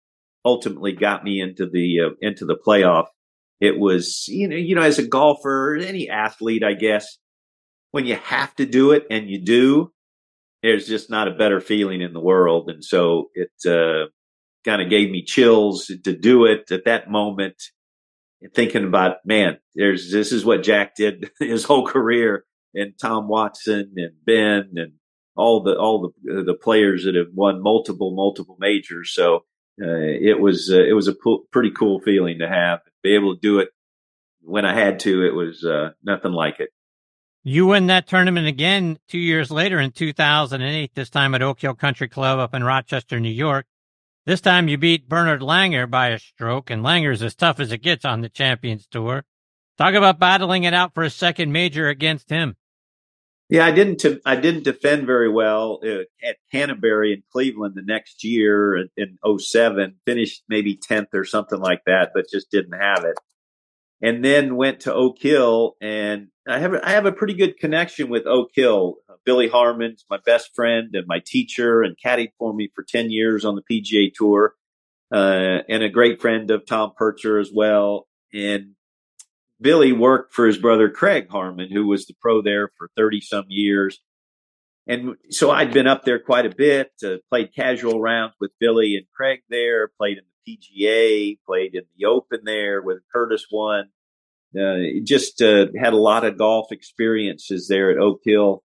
ultimately 0.44 0.94
got 0.94 1.24
me 1.24 1.40
into 1.40 1.68
the, 1.68 2.00
uh, 2.02 2.10
into 2.22 2.46
the 2.46 2.56
playoff 2.56 3.08
it 3.62 3.78
was, 3.80 4.28
you 4.28 4.48
know, 4.48 4.56
you 4.56 4.76
know, 4.76 4.82
as 4.82 4.98
a 4.98 5.08
golfer, 5.08 5.78
any 5.78 6.10
athlete, 6.10 6.64
I 6.64 6.74
guess, 6.74 7.20
when 7.92 8.08
you 8.08 8.16
have 8.16 8.54
to 8.56 8.66
do 8.66 8.92
it 8.92 9.06
and 9.12 9.30
you 9.30 9.40
do, 9.40 9.94
there's 10.64 10.88
just 10.88 11.12
not 11.12 11.28
a 11.28 11.36
better 11.36 11.62
feeling 11.62 12.02
in 12.02 12.12
the 12.12 12.20
world. 12.20 12.70
And 12.72 12.84
so 12.84 13.30
it, 13.36 13.52
uh, 13.68 14.10
kind 14.66 14.82
of 14.82 14.90
gave 14.90 15.12
me 15.12 15.24
chills 15.24 15.88
to 16.04 16.18
do 16.18 16.46
it 16.46 16.72
at 16.72 16.86
that 16.86 17.10
moment 17.10 17.56
thinking 18.54 18.86
about, 18.86 19.18
man, 19.26 19.58
there's, 19.76 20.12
this 20.12 20.32
is 20.32 20.46
what 20.46 20.64
Jack 20.64 20.96
did 20.96 21.32
his 21.40 21.64
whole 21.64 21.86
career 21.86 22.46
and 22.74 22.94
Tom 23.00 23.28
Watson 23.28 23.94
and 23.98 24.14
Ben 24.26 24.74
and 24.76 24.94
all 25.36 25.64
the, 25.64 25.76
all 25.78 26.14
the, 26.24 26.44
the 26.44 26.54
players 26.54 27.06
that 27.06 27.16
have 27.16 27.34
won 27.34 27.62
multiple, 27.62 28.14
multiple 28.14 28.58
majors. 28.60 29.14
So 29.14 29.46
uh, 29.82 29.98
it 29.98 30.40
was 30.40 30.70
uh, 30.72 30.84
it 30.84 30.94
was 30.94 31.08
a 31.08 31.14
po- 31.14 31.46
pretty 31.52 31.72
cool 31.72 32.00
feeling 32.02 32.40
to 32.40 32.48
have 32.48 32.82
be 33.02 33.16
able 33.16 33.36
to 33.36 33.42
do 33.42 33.60
it 33.60 33.70
when 34.42 34.66
I 34.66 34.74
had 34.74 35.00
to. 35.02 35.26
It 35.26 35.34
was 35.34 35.64
uh, 35.64 35.92
nothing 36.04 36.34
like 36.34 36.60
it. 36.60 36.70
You 37.44 37.66
win 37.66 37.88
that 37.88 38.08
tournament 38.08 38.48
again 38.48 39.00
two 39.08 39.18
years 39.18 39.50
later 39.50 39.80
in 39.80 39.92
2008, 39.92 40.92
this 40.94 41.10
time 41.10 41.34
at 41.34 41.42
Oak 41.42 41.60
Hill 41.60 41.74
Country 41.74 42.08
Club 42.08 42.38
up 42.38 42.54
in 42.54 42.64
Rochester, 42.64 43.20
New 43.20 43.30
York. 43.30 43.66
This 44.26 44.42
time 44.42 44.68
you 44.68 44.78
beat 44.78 45.10
Bernhard 45.10 45.42
Langer 45.42 45.90
by 45.90 46.10
a 46.10 46.20
stroke, 46.20 46.70
and 46.70 46.84
Langer's 46.84 47.24
as 47.24 47.34
tough 47.34 47.60
as 47.60 47.72
it 47.72 47.80
gets 47.80 48.06
on 48.06 48.22
the 48.22 48.30
Champions 48.30 48.86
Tour. 48.86 49.24
Talk 49.80 49.96
about 49.96 50.20
battling 50.20 50.64
it 50.64 50.76
out 50.76 50.94
for 50.94 51.02
a 51.02 51.10
second 51.10 51.52
major 51.52 51.88
against 51.88 52.30
him. 52.30 52.56
Yeah, 53.50 53.66
I 53.66 53.72
didn't. 53.72 54.06
I 54.26 54.36
didn't 54.36 54.64
defend 54.64 55.08
very 55.08 55.28
well 55.28 55.80
uh, 55.84 56.04
at 56.24 56.38
Canterbury 56.52 57.14
in 57.14 57.24
Cleveland 57.34 57.74
the 57.76 57.82
next 57.82 58.24
year 58.24 58.78
in, 58.78 58.90
in 58.96 59.40
07. 59.40 59.96
Finished 60.06 60.44
maybe 60.48 60.78
tenth 60.78 61.10
or 61.14 61.26
something 61.26 61.60
like 61.60 61.82
that, 61.88 62.12
but 62.14 62.30
just 62.32 62.52
didn't 62.52 62.80
have 62.80 63.04
it. 63.04 63.18
And 64.02 64.24
then 64.24 64.56
went 64.56 64.82
to 64.82 64.94
Oak 64.94 65.18
Hill, 65.20 65.76
and 65.82 66.28
I 66.48 66.60
have 66.60 66.74
I 66.84 66.92
have 66.92 67.06
a 67.06 67.12
pretty 67.12 67.34
good 67.34 67.58
connection 67.60 68.10
with 68.10 68.26
Oak 68.26 68.50
Hill. 68.54 68.96
Uh, 69.08 69.14
Billy 69.26 69.48
Harmon's 69.48 70.06
my 70.10 70.18
best 70.26 70.56
friend 70.56 70.90
and 70.94 71.06
my 71.08 71.22
teacher, 71.24 71.82
and 71.84 71.96
caddied 72.04 72.32
for 72.38 72.54
me 72.54 72.72
for 72.74 72.84
ten 72.84 73.12
years 73.12 73.46
on 73.46 73.56
the 73.56 73.62
PGA 73.62 74.12
Tour, 74.14 74.56
uh, 75.14 75.60
and 75.70 75.84
a 75.84 75.90
great 75.90 76.20
friend 76.20 76.50
of 76.50 76.66
Tom 76.66 76.94
Purtzer 76.98 77.38
as 77.38 77.52
well. 77.54 78.08
And 78.34 78.76
Billy 79.62 79.92
worked 79.92 80.34
for 80.34 80.48
his 80.48 80.58
brother 80.58 80.90
Craig 80.90 81.30
Harmon, 81.30 81.70
who 81.72 81.88
was 81.88 82.08
the 82.08 82.16
pro 82.20 82.42
there 82.42 82.72
for 82.78 82.90
30 82.98 83.22
some 83.22 83.46
years. 83.48 84.00
And 84.88 85.16
so 85.30 85.52
I'd 85.52 85.72
been 85.72 85.86
up 85.86 86.04
there 86.04 86.20
quite 86.20 86.48
a 86.48 86.56
bit, 86.56 86.92
uh, 87.06 87.18
played 87.30 87.54
casual 87.56 88.02
rounds 88.02 88.34
with 88.40 88.52
Billy 88.60 88.96
and 88.96 89.06
Craig 89.16 89.42
there, 89.50 89.90
played 90.00 90.18
in 90.18 90.24
the 90.46 90.58
PGA, 90.58 91.38
played 91.46 91.76
in 91.76 91.84
the 91.96 92.06
Open 92.06 92.42
there 92.44 92.82
with 92.82 93.04
Curtis 93.14 93.46
won. 93.52 93.90
Uh, 94.58 95.00
just 95.04 95.42
uh, 95.42 95.68
had 95.82 95.94
a 95.94 95.98
lot 95.98 96.26
of 96.26 96.38
golf 96.38 96.72
experiences 96.72 97.68
there 97.68 97.90
at 97.90 97.98
Oak 97.98 98.20
Hill. 98.24 98.64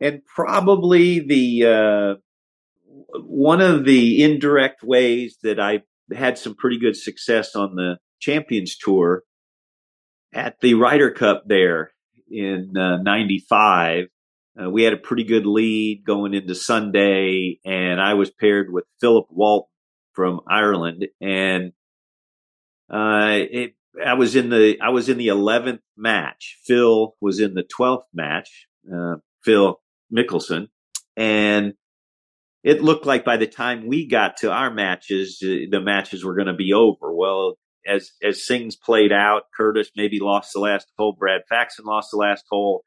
And 0.00 0.22
probably 0.24 1.20
the 1.20 1.66
uh, 1.66 2.14
one 3.20 3.60
of 3.60 3.84
the 3.84 4.22
indirect 4.22 4.82
ways 4.82 5.38
that 5.42 5.60
I 5.60 5.82
had 6.14 6.36
some 6.36 6.54
pretty 6.54 6.78
good 6.78 6.96
success 6.96 7.54
on 7.54 7.76
the 7.76 7.98
Champions 8.20 8.76
Tour 8.76 9.22
at 10.32 10.56
the 10.60 10.74
Ryder 10.74 11.12
Cup 11.12 11.44
there 11.46 11.92
in 12.28 12.76
uh, 12.76 12.98
95. 13.02 14.06
Uh, 14.60 14.70
we 14.70 14.82
had 14.82 14.92
a 14.92 14.98
pretty 14.98 15.24
good 15.24 15.46
lead 15.46 16.04
going 16.06 16.34
into 16.34 16.54
Sunday, 16.54 17.58
and 17.64 18.00
I 18.00 18.14
was 18.14 18.30
paired 18.30 18.72
with 18.72 18.84
Philip 19.00 19.26
Walton 19.30 19.68
from 20.12 20.40
Ireland, 20.48 21.06
and 21.20 21.72
uh, 22.88 23.38
it, 23.50 23.74
I 24.04 24.14
was 24.14 24.34
in 24.34 24.50
the 24.50 24.76
I 24.80 24.90
was 24.90 25.08
in 25.08 25.18
the 25.18 25.28
eleventh 25.28 25.80
match. 25.96 26.58
Phil 26.64 27.14
was 27.20 27.40
in 27.40 27.54
the 27.54 27.62
twelfth 27.62 28.08
match. 28.12 28.66
Uh, 28.92 29.16
Phil 29.44 29.80
Mickelson, 30.12 30.68
and 31.16 31.74
it 32.62 32.82
looked 32.82 33.06
like 33.06 33.24
by 33.24 33.36
the 33.36 33.46
time 33.46 33.86
we 33.86 34.06
got 34.06 34.38
to 34.38 34.50
our 34.50 34.72
matches, 34.72 35.38
uh, 35.42 35.68
the 35.70 35.80
matches 35.80 36.24
were 36.24 36.34
going 36.34 36.48
to 36.48 36.54
be 36.54 36.72
over. 36.72 37.14
Well, 37.14 37.56
as 37.86 38.12
as 38.22 38.46
things 38.46 38.76
played 38.76 39.12
out, 39.12 39.44
Curtis 39.56 39.90
maybe 39.96 40.18
lost 40.20 40.52
the 40.54 40.60
last 40.60 40.86
hole. 40.98 41.14
Brad 41.18 41.42
Faxon 41.48 41.84
lost 41.84 42.10
the 42.10 42.18
last 42.18 42.44
hole. 42.50 42.84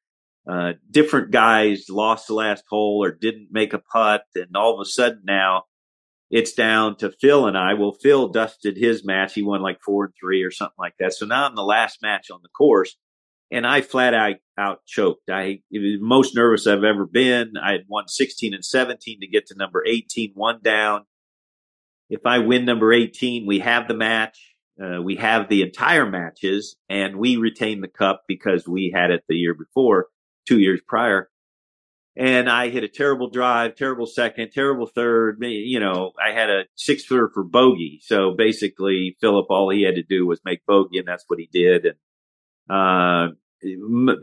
Uh, 0.50 0.74
different 0.90 1.32
guys 1.32 1.88
lost 1.90 2.28
the 2.28 2.34
last 2.34 2.64
hole 2.70 3.04
or 3.04 3.12
didn't 3.12 3.50
make 3.52 3.74
a 3.74 3.80
putt, 3.80 4.24
and 4.36 4.56
all 4.56 4.74
of 4.74 4.86
a 4.86 4.90
sudden 4.90 5.22
now 5.26 5.64
it's 6.30 6.54
down 6.54 6.98
to 6.98 7.12
Phil 7.12 7.46
and 7.48 7.58
I. 7.58 7.74
Well, 7.74 7.94
Phil 7.94 8.28
dusted 8.28 8.78
his 8.78 9.06
match; 9.06 9.34
he 9.34 9.44
won 9.44 9.62
like 9.62 9.82
four 9.82 10.06
and 10.06 10.14
three 10.20 10.44
or 10.44 10.52
something 10.52 10.76
like 10.78 10.96
that. 11.00 11.14
So 11.14 11.26
now 11.26 11.46
I'm 11.46 11.56
the 11.56 11.64
last 11.64 12.02
match 12.02 12.30
on 12.32 12.40
the 12.44 12.50
course, 12.50 12.98
and 13.52 13.66
I 13.66 13.82
flat 13.82 14.14
out, 14.14 14.36
out 14.58 14.86
choked. 14.86 15.30
I 15.30 15.62
was 15.72 16.00
most 16.00 16.36
nervous 16.36 16.68
I've 16.68 16.84
ever 16.84 17.06
been. 17.06 17.54
I 17.62 17.74
had 17.74 17.86
won 17.88 18.08
16 18.08 18.54
and 18.54 18.66
17 18.66 19.22
to 19.22 19.28
get 19.28 19.48
to 19.48 19.56
number 19.56 19.84
18, 19.86 20.32
one 20.34 20.60
down. 20.62 21.06
If 22.10 22.26
I 22.26 22.40
win 22.40 22.66
number 22.66 22.94
18, 22.94 23.46
we 23.46 23.60
have 23.60 23.88
the 23.88 23.94
match. 23.94 24.56
Uh, 24.82 25.02
we 25.02 25.16
have 25.16 25.50
the 25.50 25.64
entire 25.64 26.06
matches 26.06 26.76
and 26.88 27.16
we 27.16 27.36
retain 27.38 27.82
the 27.82 27.88
cup 27.88 28.24
because 28.28 28.68
we 28.68 28.92
had 28.94 29.10
it 29.10 29.24
the 29.28 29.36
year 29.36 29.56
before, 29.56 30.08
two 30.48 30.60
years 30.60 30.80
prior. 30.88 31.30
And 32.20 32.50
I 32.50 32.70
hit 32.70 32.84
a 32.84 32.88
terrible 32.88 33.30
drive, 33.30 33.76
terrible 33.76 34.08
second, 34.08 34.52
terrible 34.52 34.88
third. 34.88 35.38
You 35.42 35.80
know, 35.80 36.14
I 36.20 36.32
had 36.32 36.50
a 36.50 36.64
six 36.76 37.06
footer 37.06 37.30
for 37.32 37.44
bogey. 37.44 38.02
So 38.04 38.32
basically, 38.32 39.16
Philip, 39.22 39.46
all 39.50 39.70
he 39.70 39.84
had 39.84 39.96
to 39.96 40.04
do 40.04 40.26
was 40.26 40.42
make 40.44 40.66
bogey, 40.66 40.98
and 40.98 41.08
that's 41.08 41.26
what 41.28 41.40
he 41.40 41.48
did. 41.54 41.86
And 41.86 41.96
uh, 42.70 43.34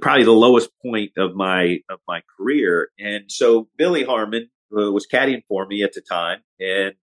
probably 0.00 0.24
the 0.24 0.32
lowest 0.32 0.70
point 0.82 1.12
of 1.16 1.36
my 1.36 1.78
of 1.88 2.00
my 2.08 2.22
career. 2.36 2.88
And 2.98 3.30
so 3.30 3.68
Billy 3.76 4.02
Harmon 4.02 4.50
uh, 4.76 4.90
was 4.90 5.06
caddying 5.06 5.42
for 5.48 5.64
me 5.64 5.84
at 5.84 5.92
the 5.92 6.00
time, 6.00 6.40
and 6.58 6.94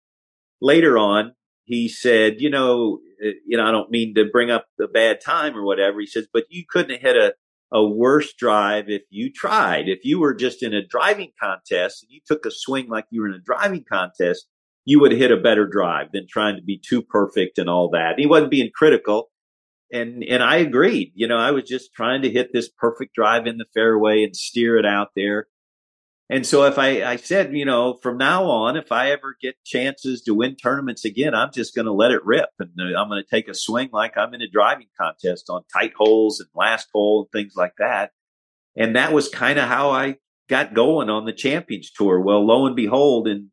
later 0.59 0.97
on, 0.97 1.35
he 1.63 1.87
said, 1.87 2.41
you 2.41 2.49
know, 2.49 2.99
uh, 3.25 3.29
you 3.45 3.57
know, 3.57 3.65
I 3.65 3.71
don't 3.71 3.91
mean 3.91 4.15
to 4.15 4.25
bring 4.25 4.51
up 4.51 4.65
a 4.79 4.87
bad 4.87 5.21
time 5.21 5.55
or 5.55 5.63
whatever. 5.63 5.99
He 5.99 6.05
says, 6.05 6.27
but 6.31 6.45
you 6.49 6.65
couldn't 6.69 6.91
have 6.91 7.01
hit 7.01 7.15
a, 7.15 7.33
a 7.71 7.83
worse 7.83 8.33
drive 8.33 8.89
if 8.89 9.03
you 9.09 9.31
tried. 9.31 9.87
If 9.87 9.99
you 10.03 10.19
were 10.19 10.33
just 10.33 10.61
in 10.61 10.73
a 10.73 10.85
driving 10.85 11.31
contest 11.41 12.03
and 12.03 12.11
you 12.11 12.19
took 12.25 12.45
a 12.45 12.51
swing 12.51 12.89
like 12.89 13.05
you 13.09 13.21
were 13.21 13.29
in 13.29 13.35
a 13.35 13.39
driving 13.39 13.85
contest, 13.89 14.47
you 14.85 14.99
would 14.99 15.11
hit 15.11 15.31
a 15.31 15.37
better 15.37 15.67
drive 15.67 16.07
than 16.11 16.27
trying 16.27 16.55
to 16.55 16.61
be 16.61 16.81
too 16.83 17.01
perfect 17.01 17.57
and 17.57 17.69
all 17.69 17.89
that. 17.91 18.19
he 18.19 18.27
wasn't 18.27 18.51
being 18.51 18.71
critical. 18.75 19.29
And, 19.93 20.23
and 20.23 20.41
I 20.41 20.57
agreed. 20.57 21.11
You 21.15 21.27
know, 21.27 21.37
I 21.37 21.51
was 21.51 21.65
just 21.65 21.93
trying 21.93 22.21
to 22.21 22.29
hit 22.29 22.51
this 22.53 22.69
perfect 22.69 23.13
drive 23.13 23.45
in 23.45 23.57
the 23.57 23.65
fairway 23.73 24.23
and 24.23 24.35
steer 24.35 24.77
it 24.77 24.85
out 24.85 25.09
there. 25.15 25.47
And 26.31 26.47
so 26.47 26.63
if 26.63 26.79
I, 26.79 27.03
I 27.03 27.17
said, 27.17 27.53
you 27.53 27.65
know, 27.65 27.95
from 28.01 28.17
now 28.17 28.45
on, 28.45 28.77
if 28.77 28.89
I 28.89 29.11
ever 29.11 29.35
get 29.41 29.61
chances 29.65 30.21
to 30.21 30.33
win 30.33 30.55
tournaments 30.55 31.03
again, 31.03 31.35
I'm 31.35 31.51
just 31.51 31.75
going 31.75 31.87
to 31.87 31.91
let 31.91 32.11
it 32.11 32.23
rip 32.23 32.47
and 32.57 32.69
uh, 32.79 32.97
I'm 32.97 33.09
going 33.09 33.21
to 33.21 33.29
take 33.29 33.49
a 33.49 33.53
swing 33.53 33.89
like 33.91 34.17
I'm 34.17 34.33
in 34.33 34.41
a 34.41 34.47
driving 34.47 34.87
contest 34.97 35.49
on 35.49 35.63
tight 35.73 35.91
holes 35.93 36.39
and 36.39 36.47
last 36.55 36.87
hole 36.93 37.23
and 37.23 37.31
things 37.37 37.57
like 37.57 37.73
that. 37.79 38.11
And 38.77 38.95
that 38.95 39.11
was 39.11 39.27
kind 39.27 39.59
of 39.59 39.67
how 39.67 39.89
I 39.89 40.15
got 40.47 40.73
going 40.73 41.09
on 41.09 41.25
the 41.25 41.33
Champions 41.33 41.91
Tour. 41.91 42.21
Well, 42.21 42.47
lo 42.47 42.65
and 42.65 42.77
behold, 42.77 43.27
in 43.27 43.51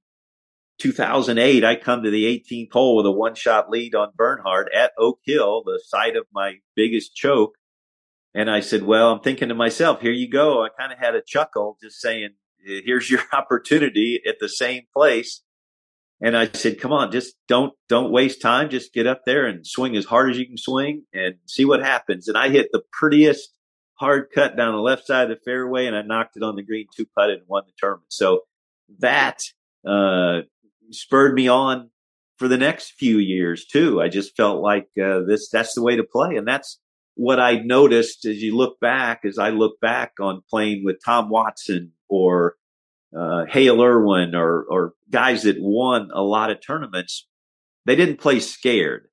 2008, 0.79 1.65
I 1.65 1.75
come 1.75 2.05
to 2.05 2.13
the 2.13 2.27
18th 2.27 2.73
hole 2.73 2.97
with 2.97 3.07
a 3.07 3.11
one 3.11 3.35
shot 3.35 3.69
lead 3.69 3.97
on 3.97 4.13
Bernhard 4.15 4.71
at 4.73 4.93
Oak 4.97 5.19
Hill, 5.25 5.65
the 5.65 5.83
site 5.85 6.15
of 6.15 6.27
my 6.33 6.59
biggest 6.77 7.17
choke. 7.17 7.57
And 8.35 8.49
I 8.49 8.61
said, 8.61 8.85
well, 8.85 9.11
I'm 9.11 9.21
thinking 9.21 9.49
to 9.49 9.57
myself, 9.57 10.01
here 10.01 10.13
you 10.13 10.31
go. 10.31 10.63
I 10.63 10.69
kind 10.79 10.93
of 10.93 11.01
had 11.01 11.17
a 11.17 11.23
chuckle 11.27 11.77
just 11.83 12.01
saying, 12.01 12.35
here's 12.65 13.11
your 13.11 13.23
opportunity 13.33 14.21
at 14.27 14.37
the 14.41 14.49
same 14.49 14.83
place. 14.95 15.43
And 16.21 16.37
I 16.37 16.51
said, 16.53 16.81
come 16.81 16.93
on, 16.93 17.13
just 17.13 17.37
don't, 17.47 17.73
don't 17.89 18.11
waste 18.11 18.43
time. 18.43 18.71
Just 18.71 18.93
get 18.93 19.07
up 19.07 19.23
there 19.25 19.47
and 19.47 19.65
swing 19.65 19.97
as 19.97 20.05
hard 20.05 20.31
as 20.31 20.39
you 20.39 20.47
can 20.47 20.59
swing 20.59 21.05
and 21.15 21.37
see 21.47 21.65
what 21.65 21.81
happens. 21.81 22.27
And 22.27 22.37
I 22.37 22.49
hit 22.49 22.71
the 22.73 22.83
prettiest 22.93 23.55
hard 23.95 24.29
cut 24.35 24.57
down 24.57 24.75
the 24.75 24.81
left 24.81 25.07
side 25.07 25.31
of 25.31 25.39
the 25.39 25.45
fairway 25.45 25.87
and 25.87 25.97
I 25.97 26.03
knocked 26.03 26.37
it 26.37 26.43
on 26.43 26.57
the 26.57 26.63
green 26.63 26.87
two 26.97 27.07
putted 27.17 27.39
and 27.39 27.49
won 27.49 27.65
the 27.67 27.73
tournament. 27.79 28.13
So 28.13 28.41
that, 28.99 29.43
uh, 29.87 30.41
spurred 30.91 31.35
me 31.35 31.47
on 31.47 31.91
for 32.37 32.49
the 32.49 32.59
next 32.59 32.95
few 32.99 33.19
years 33.19 33.65
too. 33.65 34.01
I 34.01 34.09
just 34.09 34.37
felt 34.37 34.61
like, 34.61 34.89
uh, 35.01 35.21
this, 35.21 35.49
that's 35.51 35.75
the 35.75 35.83
way 35.83 35.95
to 35.97 36.05
play. 36.05 36.37
And 36.37 36.49
that's 36.49 36.81
what 37.15 37.39
I 37.39 37.57
noticed 37.57 38.25
as 38.25 38.43
you 38.43 38.57
look 38.57 38.81
back, 38.81 39.21
as 39.25 39.39
I 39.39 39.51
look 39.51 39.79
back 39.81 40.15
on 40.21 40.43
playing 40.51 40.85
with 40.85 40.99
Tom 41.05 41.29
Watson 41.29 41.93
or 42.09 42.57
uh, 43.17 43.45
Hale 43.47 43.83
Irwin 43.83 44.35
or, 44.35 44.65
or 44.69 44.93
guys 45.11 45.45
that 45.45 45.57
won 45.59 46.11
a 46.13 46.23
lot 46.23 46.51
of 46.51 46.61
tournaments, 46.61 47.27
they 47.87 47.97
didn't 47.97 48.21
play 48.21 48.41
scared. 48.41 49.09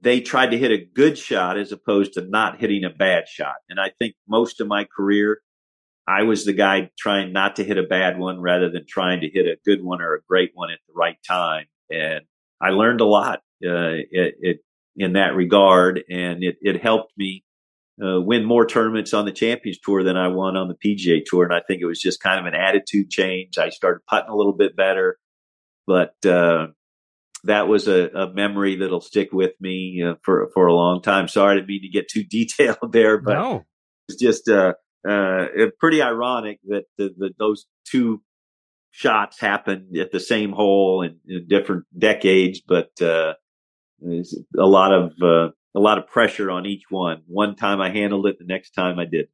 They 0.00 0.20
tried 0.20 0.50
to 0.50 0.58
hit 0.58 0.70
a 0.70 0.84
good 0.84 1.16
shot 1.16 1.56
as 1.58 1.72
opposed 1.72 2.14
to 2.14 2.22
not 2.22 2.60
hitting 2.60 2.84
a 2.84 2.90
bad 2.90 3.28
shot. 3.28 3.56
And 3.68 3.80
I 3.80 3.90
think 3.98 4.14
most 4.28 4.60
of 4.60 4.68
my 4.68 4.84
career, 4.84 5.40
I 6.06 6.22
was 6.22 6.44
the 6.44 6.52
guy 6.52 6.90
trying 6.98 7.32
not 7.32 7.56
to 7.56 7.64
hit 7.64 7.78
a 7.78 7.82
bad 7.82 8.18
one 8.18 8.40
rather 8.40 8.70
than 8.70 8.84
trying 8.86 9.22
to 9.22 9.28
hit 9.28 9.46
a 9.46 9.58
good 9.64 9.82
one 9.82 10.00
or 10.00 10.14
a 10.14 10.22
great 10.28 10.50
one 10.54 10.70
at 10.70 10.78
the 10.86 10.94
right 10.94 11.16
time. 11.26 11.66
And 11.90 12.20
I 12.60 12.70
learned 12.70 13.00
a 13.00 13.06
lot 13.06 13.40
uh, 13.64 14.04
it, 14.10 14.34
it, 14.40 14.58
in 14.96 15.14
that 15.14 15.34
regard, 15.34 16.02
and 16.08 16.42
it, 16.42 16.56
it 16.60 16.82
helped 16.82 17.12
me 17.16 17.44
uh, 18.02 18.20
win 18.20 18.44
more 18.44 18.66
tournaments 18.66 19.14
on 19.14 19.24
the 19.24 19.32
Champions 19.32 19.78
Tour 19.78 20.02
than 20.02 20.16
I 20.16 20.28
won 20.28 20.56
on 20.56 20.68
the 20.68 20.74
PGA 20.74 21.22
Tour. 21.24 21.44
And 21.44 21.54
I 21.54 21.60
think 21.66 21.80
it 21.80 21.86
was 21.86 22.00
just 22.00 22.22
kind 22.22 22.38
of 22.38 22.46
an 22.46 22.58
attitude 22.58 23.10
change. 23.10 23.58
I 23.58 23.70
started 23.70 24.00
putting 24.08 24.28
a 24.28 24.36
little 24.36 24.52
bit 24.52 24.76
better, 24.76 25.18
but 25.86 26.14
uh, 26.26 26.68
that 27.44 27.68
was 27.68 27.88
a, 27.88 28.08
a, 28.08 28.32
memory 28.32 28.76
that'll 28.76 29.00
stick 29.00 29.32
with 29.32 29.52
me 29.60 30.02
uh, 30.02 30.14
for 30.22 30.50
for 30.52 30.66
a 30.66 30.74
long 30.74 31.00
time. 31.00 31.28
Sorry, 31.28 31.52
I 31.52 31.54
didn't 31.56 31.68
mean 31.68 31.82
to 31.82 31.88
get 31.88 32.08
too 32.08 32.24
detailed 32.28 32.92
there, 32.92 33.18
but 33.18 33.34
no. 33.34 33.64
it's 34.08 34.20
just 34.20 34.48
uh, 34.48 34.74
uh, 35.08 35.46
pretty 35.78 36.02
ironic 36.02 36.58
that 36.68 36.84
the, 36.98 37.14
the, 37.16 37.30
those 37.38 37.66
two 37.86 38.22
shots 38.90 39.40
happened 39.40 39.96
at 39.96 40.10
the 40.10 40.20
same 40.20 40.52
hole 40.52 41.02
in, 41.02 41.18
in 41.26 41.46
different 41.48 41.84
decades, 41.96 42.60
but 42.66 42.90
uh, 43.00 43.34
a 44.02 44.66
lot 44.66 44.92
of 44.92 45.12
uh, 45.22 45.52
a 45.76 45.80
lot 45.80 45.98
of 45.98 46.08
pressure 46.08 46.50
on 46.50 46.64
each 46.64 46.84
one. 46.88 47.22
One 47.26 47.54
time 47.54 47.82
I 47.82 47.90
handled 47.90 48.26
it, 48.26 48.38
the 48.38 48.46
next 48.46 48.70
time 48.70 48.98
I 48.98 49.04
did. 49.04 49.28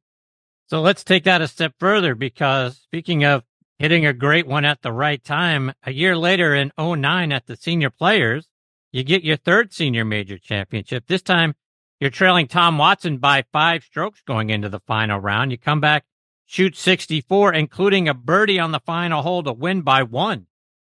So 0.67 0.81
let's 0.81 1.03
take 1.03 1.23
that 1.23 1.41
a 1.41 1.47
step 1.47 1.73
further 1.79 2.15
because 2.15 2.77
speaking 2.77 3.23
of 3.23 3.43
hitting 3.79 4.05
a 4.05 4.13
great 4.13 4.45
one 4.45 4.65
at 4.65 4.81
the 4.81 4.91
right 4.91 5.23
time, 5.23 5.73
a 5.83 5.93
year 5.93 6.17
later 6.17 6.53
in 6.53 6.73
09 6.77 7.31
at 7.31 7.47
the 7.47 7.55
senior 7.55 7.89
players, 7.89 8.49
you 8.91 9.03
get 9.03 9.23
your 9.23 9.37
third 9.37 9.73
senior 9.73 10.03
major 10.03 10.37
championship. 10.37 11.05
This 11.07 11.21
time 11.21 11.55
you're 11.99 12.09
trailing 12.09 12.47
Tom 12.47 12.77
Watson 12.77 13.17
by 13.17 13.45
five 13.53 13.83
strokes 13.83 14.21
going 14.21 14.49
into 14.49 14.67
the 14.67 14.81
final 14.81 15.19
round. 15.19 15.51
You 15.51 15.57
come 15.57 15.79
back, 15.79 16.03
shoot 16.45 16.75
64, 16.75 17.53
including 17.53 18.09
a 18.09 18.13
birdie 18.13 18.59
on 18.59 18.73
the 18.73 18.81
final 18.81 19.21
hole 19.21 19.43
to 19.43 19.53
win 19.53 19.81
by 19.81 20.03
one. 20.03 20.47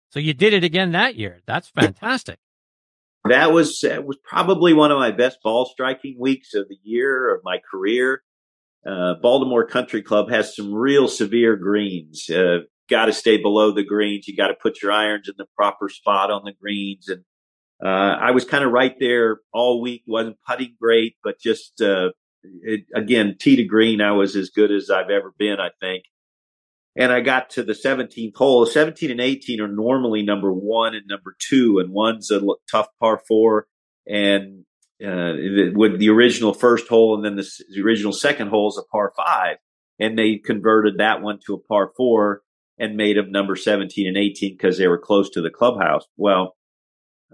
So 0.09 0.19
you 0.19 0.33
did 0.33 0.53
it 0.53 0.63
again 0.63 0.93
that 0.93 1.15
year. 1.15 1.41
That's 1.45 1.69
fantastic. 1.69 2.39
That 3.29 3.53
was 3.53 3.79
that 3.81 4.05
was 4.05 4.17
probably 4.23 4.73
one 4.73 4.91
of 4.91 4.99
my 4.99 5.11
best 5.11 5.39
ball 5.41 5.65
striking 5.65 6.17
weeks 6.19 6.53
of 6.53 6.67
the 6.67 6.77
year 6.83 7.33
of 7.33 7.41
my 7.43 7.59
career. 7.71 8.21
Uh, 8.85 9.13
Baltimore 9.21 9.65
Country 9.65 10.01
Club 10.01 10.29
has 10.29 10.55
some 10.55 10.73
real 10.73 11.07
severe 11.07 11.55
greens. 11.55 12.29
Uh, 12.29 12.59
got 12.89 13.05
to 13.05 13.13
stay 13.13 13.37
below 13.37 13.71
the 13.71 13.83
greens. 13.83 14.27
You 14.27 14.35
got 14.35 14.47
to 14.47 14.55
put 14.55 14.81
your 14.81 14.91
irons 14.91 15.29
in 15.29 15.35
the 15.37 15.45
proper 15.55 15.87
spot 15.87 16.31
on 16.31 16.43
the 16.43 16.51
greens. 16.51 17.07
And 17.07 17.23
uh, 17.83 18.17
I 18.19 18.31
was 18.31 18.43
kind 18.43 18.63
of 18.63 18.71
right 18.71 18.95
there 18.99 19.39
all 19.53 19.81
week. 19.81 20.03
wasn't 20.05 20.37
putting 20.45 20.75
great, 20.79 21.15
but 21.23 21.39
just 21.39 21.81
uh, 21.81 22.09
it, 22.43 22.85
again, 22.93 23.37
tee 23.39 23.55
to 23.55 23.63
green, 23.63 24.01
I 24.01 24.11
was 24.11 24.35
as 24.35 24.49
good 24.49 24.71
as 24.71 24.89
I've 24.89 25.09
ever 25.09 25.33
been. 25.37 25.59
I 25.59 25.69
think. 25.79 26.03
And 26.95 27.11
I 27.11 27.21
got 27.21 27.49
to 27.51 27.63
the 27.63 27.73
17th 27.73 28.35
hole. 28.35 28.65
17 28.65 29.09
and 29.09 29.19
18 29.19 29.61
are 29.61 29.67
normally 29.67 30.21
number 30.21 30.53
one 30.53 30.93
and 30.93 31.07
number 31.07 31.35
two, 31.39 31.79
and 31.79 31.91
one's 31.91 32.29
a 32.29 32.41
tough 32.69 32.87
par 32.99 33.21
four. 33.27 33.67
And 34.07 34.65
uh, 35.01 35.33
with 35.73 35.99
the 35.99 36.09
original 36.09 36.53
first 36.53 36.87
hole 36.87 37.15
and 37.15 37.25
then 37.25 37.35
the, 37.35 37.49
the, 37.73 37.81
original 37.81 38.13
second 38.13 38.49
hole 38.49 38.69
is 38.69 38.77
a 38.77 38.83
par 38.91 39.11
five. 39.17 39.57
And 39.99 40.17
they 40.17 40.37
converted 40.37 40.99
that 40.99 41.21
one 41.21 41.39
to 41.45 41.55
a 41.55 41.59
par 41.59 41.91
four 41.97 42.41
and 42.77 42.95
made 42.95 43.17
them 43.17 43.31
number 43.31 43.55
17 43.55 44.07
and 44.07 44.17
18 44.17 44.53
because 44.53 44.77
they 44.77 44.87
were 44.87 44.97
close 44.97 45.29
to 45.31 45.41
the 45.41 45.49
clubhouse. 45.49 46.05
Well, 46.17 46.55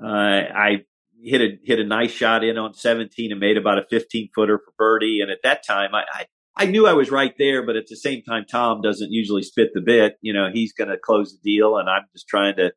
uh, 0.02 0.08
I 0.08 0.86
hit 1.22 1.42
a, 1.42 1.58
hit 1.64 1.80
a 1.80 1.86
nice 1.86 2.12
shot 2.12 2.44
in 2.44 2.58
on 2.58 2.74
17 2.74 3.32
and 3.32 3.40
made 3.40 3.58
about 3.58 3.80
a 3.80 3.86
15 3.90 4.30
footer 4.34 4.60
for 4.60 4.74
birdie. 4.78 5.20
And 5.22 5.30
at 5.30 5.44
that 5.44 5.66
time, 5.66 5.94
I, 5.94 6.04
I 6.12 6.26
I 6.60 6.66
knew 6.66 6.86
I 6.86 6.92
was 6.92 7.10
right 7.10 7.34
there, 7.40 7.66
but 7.66 7.78
at 7.78 7.88
the 7.88 7.96
same 7.96 8.22
time, 8.22 8.44
Tom 8.44 8.82
doesn't 8.82 9.14
usually 9.14 9.44
spit 9.44 9.70
the 9.74 9.80
bit. 9.80 10.18
You 10.22 10.34
know, 10.34 10.50
he's 10.52 10.74
going 10.74 10.90
to 10.90 10.98
close 10.98 11.32
the 11.32 11.40
deal, 11.42 11.78
and 11.78 11.90
I'm 11.90 12.04
just 12.12 12.28
trying 12.28 12.58
to, 12.58 12.74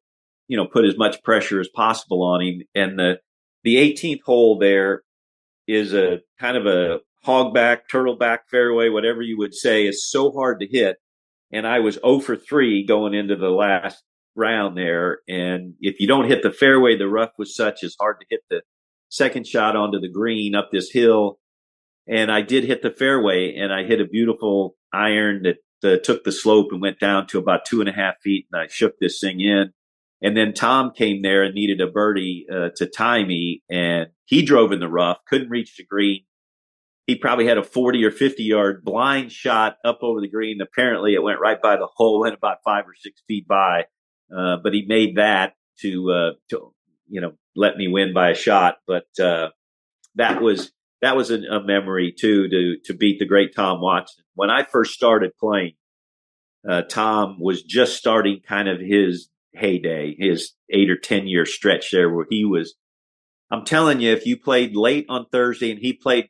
you 0.47 0.57
know, 0.57 0.67
put 0.67 0.85
as 0.85 0.97
much 0.97 1.21
pressure 1.25 1.61
as 1.61 1.69
possible 1.69 2.23
on 2.23 2.41
him. 2.41 2.63
And 2.77 2.97
the 2.97 3.19
the 3.65 3.77
18th 3.77 4.23
hole 4.25 4.57
there 4.57 5.03
is 5.67 5.95
a 5.95 6.21
kind 6.39 6.57
of 6.57 6.67
a 6.67 7.01
hogback, 7.27 7.81
turtleback 7.93 8.39
fairway, 8.49 8.89
whatever 8.89 9.21
you 9.21 9.37
would 9.39 9.55
say, 9.55 9.87
is 9.87 10.09
so 10.09 10.31
hard 10.31 10.61
to 10.61 10.67
hit. 10.69 10.99
And 11.51 11.67
I 11.67 11.81
was 11.81 11.97
0 11.97 12.21
for 12.21 12.37
3 12.37 12.87
going 12.87 13.15
into 13.15 13.35
the 13.35 13.51
last 13.51 14.03
round 14.37 14.77
there. 14.77 15.19
And 15.29 15.75
if 15.81 15.99
you 15.99 16.07
don't 16.07 16.29
hit 16.29 16.45
the 16.45 16.53
fairway, 16.53 16.97
the 16.97 17.09
rough 17.09 17.33
was 17.37 17.55
such, 17.55 17.83
it's 17.83 17.97
hard 18.01 18.21
to 18.21 18.27
hit 18.31 18.41
the 18.49 18.63
second 19.09 19.47
shot 19.47 19.77
onto 19.77 20.01
the 20.01 20.09
green 20.09 20.55
up 20.55 20.71
this 20.71 20.91
hill 20.91 21.39
and 22.09 22.31
I 22.31 22.43
did 22.43 22.65
hit 22.65 22.83
the 22.83 22.91
fairway 22.91 23.55
and 23.57 23.73
I 23.73 23.85
hit 23.85 24.01
a 24.01 24.07
beautiful 24.07 24.77
iron 24.93 25.43
that 25.45 25.57
uh, 25.85 25.99
took 26.03 26.25
the 26.25 26.33
slope 26.33 26.69
and 26.71 26.81
went 26.81 26.99
down 26.99 27.27
to 27.29 27.39
about 27.39 27.65
two 27.65 27.81
and 27.81 27.89
a 27.89 27.93
half 27.93 28.21
feet 28.23 28.47
and 28.53 28.61
I 28.61 28.67
shook 28.69 28.99
this 28.99 29.21
thing 29.21 29.41
in. 29.41 29.73
And 30.21 30.37
then 30.37 30.55
Tom 30.55 30.93
came 30.97 31.23
there 31.23 31.43
and 31.43 31.55
needed 31.55 31.81
a 31.81 31.91
birdie 31.91 32.47
uh, 32.53 32.71
to 32.77 32.87
tie 32.87 33.25
me 33.25 33.63
and 33.69 34.09
he 34.25 34.43
drove 34.43 34.73
in 34.73 34.81
the 34.81 34.89
rough, 34.89 35.19
couldn't 35.27 35.51
reach 35.51 35.77
the 35.77 35.85
green. 35.85 36.23
He 37.07 37.17
probably 37.17 37.47
had 37.47 37.59
a 37.59 37.65
40 37.65 38.05
or 38.05 38.13
50 38.13 38.43
yard 38.45 38.85
blind 38.85 39.33
shot 39.33 39.77
up 39.85 39.99
over 40.03 40.21
the 40.21 40.29
green. 40.29 40.61
Apparently 40.61 41.15
it 41.15 41.23
went 41.23 41.41
right 41.41 41.61
by 41.61 41.77
the 41.77 41.89
hole, 41.97 42.21
went 42.21 42.35
about 42.35 42.59
five 42.65 42.85
or 42.87 42.95
six 42.97 43.23
feet 43.27 43.47
by. 43.47 43.87
Uh, 44.35 44.57
but 44.63 44.73
he 44.73 44.85
made 44.87 45.17
that 45.17 45.55
to, 45.81 46.11
uh, 46.11 46.31
to, 46.51 46.73
you 47.09 47.21
know, 47.21 47.33
let 47.57 47.77
me 47.77 47.89
win 47.89 48.15
by 48.15 48.31
a 48.31 48.35
shot. 48.35 48.77
But, 48.87 49.07
uh, 49.21 49.51
that 50.15 50.41
was, 50.41 50.73
that 51.03 51.17
was 51.17 51.31
a, 51.31 51.41
a, 51.43 51.63
memory 51.63 52.15
too 52.17 52.49
to 52.49 52.77
to 52.85 52.95
beat 52.95 53.19
the 53.19 53.27
great 53.27 53.55
Tom 53.55 53.81
Watson. 53.81 54.25
When 54.35 54.51
I 54.51 54.65
first 54.65 54.93
started 54.93 55.33
playing, 55.39 55.73
uh, 56.69 56.83
Tom 56.83 57.37
was 57.39 57.63
just 57.63 57.97
starting 57.97 58.41
kind 58.47 58.69
of 58.69 58.81
his 58.81 59.29
heyday, 59.53 60.15
his 60.19 60.53
eight 60.71 60.91
or 60.91 60.97
ten 60.97 61.27
year 61.27 61.45
stretch 61.45 61.91
there 61.91 62.09
where 62.09 62.27
he 62.31 62.45
was. 62.45 62.75
I'm 63.51 63.65
telling 63.67 64.01
you, 64.01 64.13
if 64.13 64.25
you 64.25 64.39
played 64.39 64.75
late 64.75 65.07
on 65.11 65.27
Thursday 65.31 65.71
and 65.71 65.79
he 65.79 65.93
played 65.93 66.29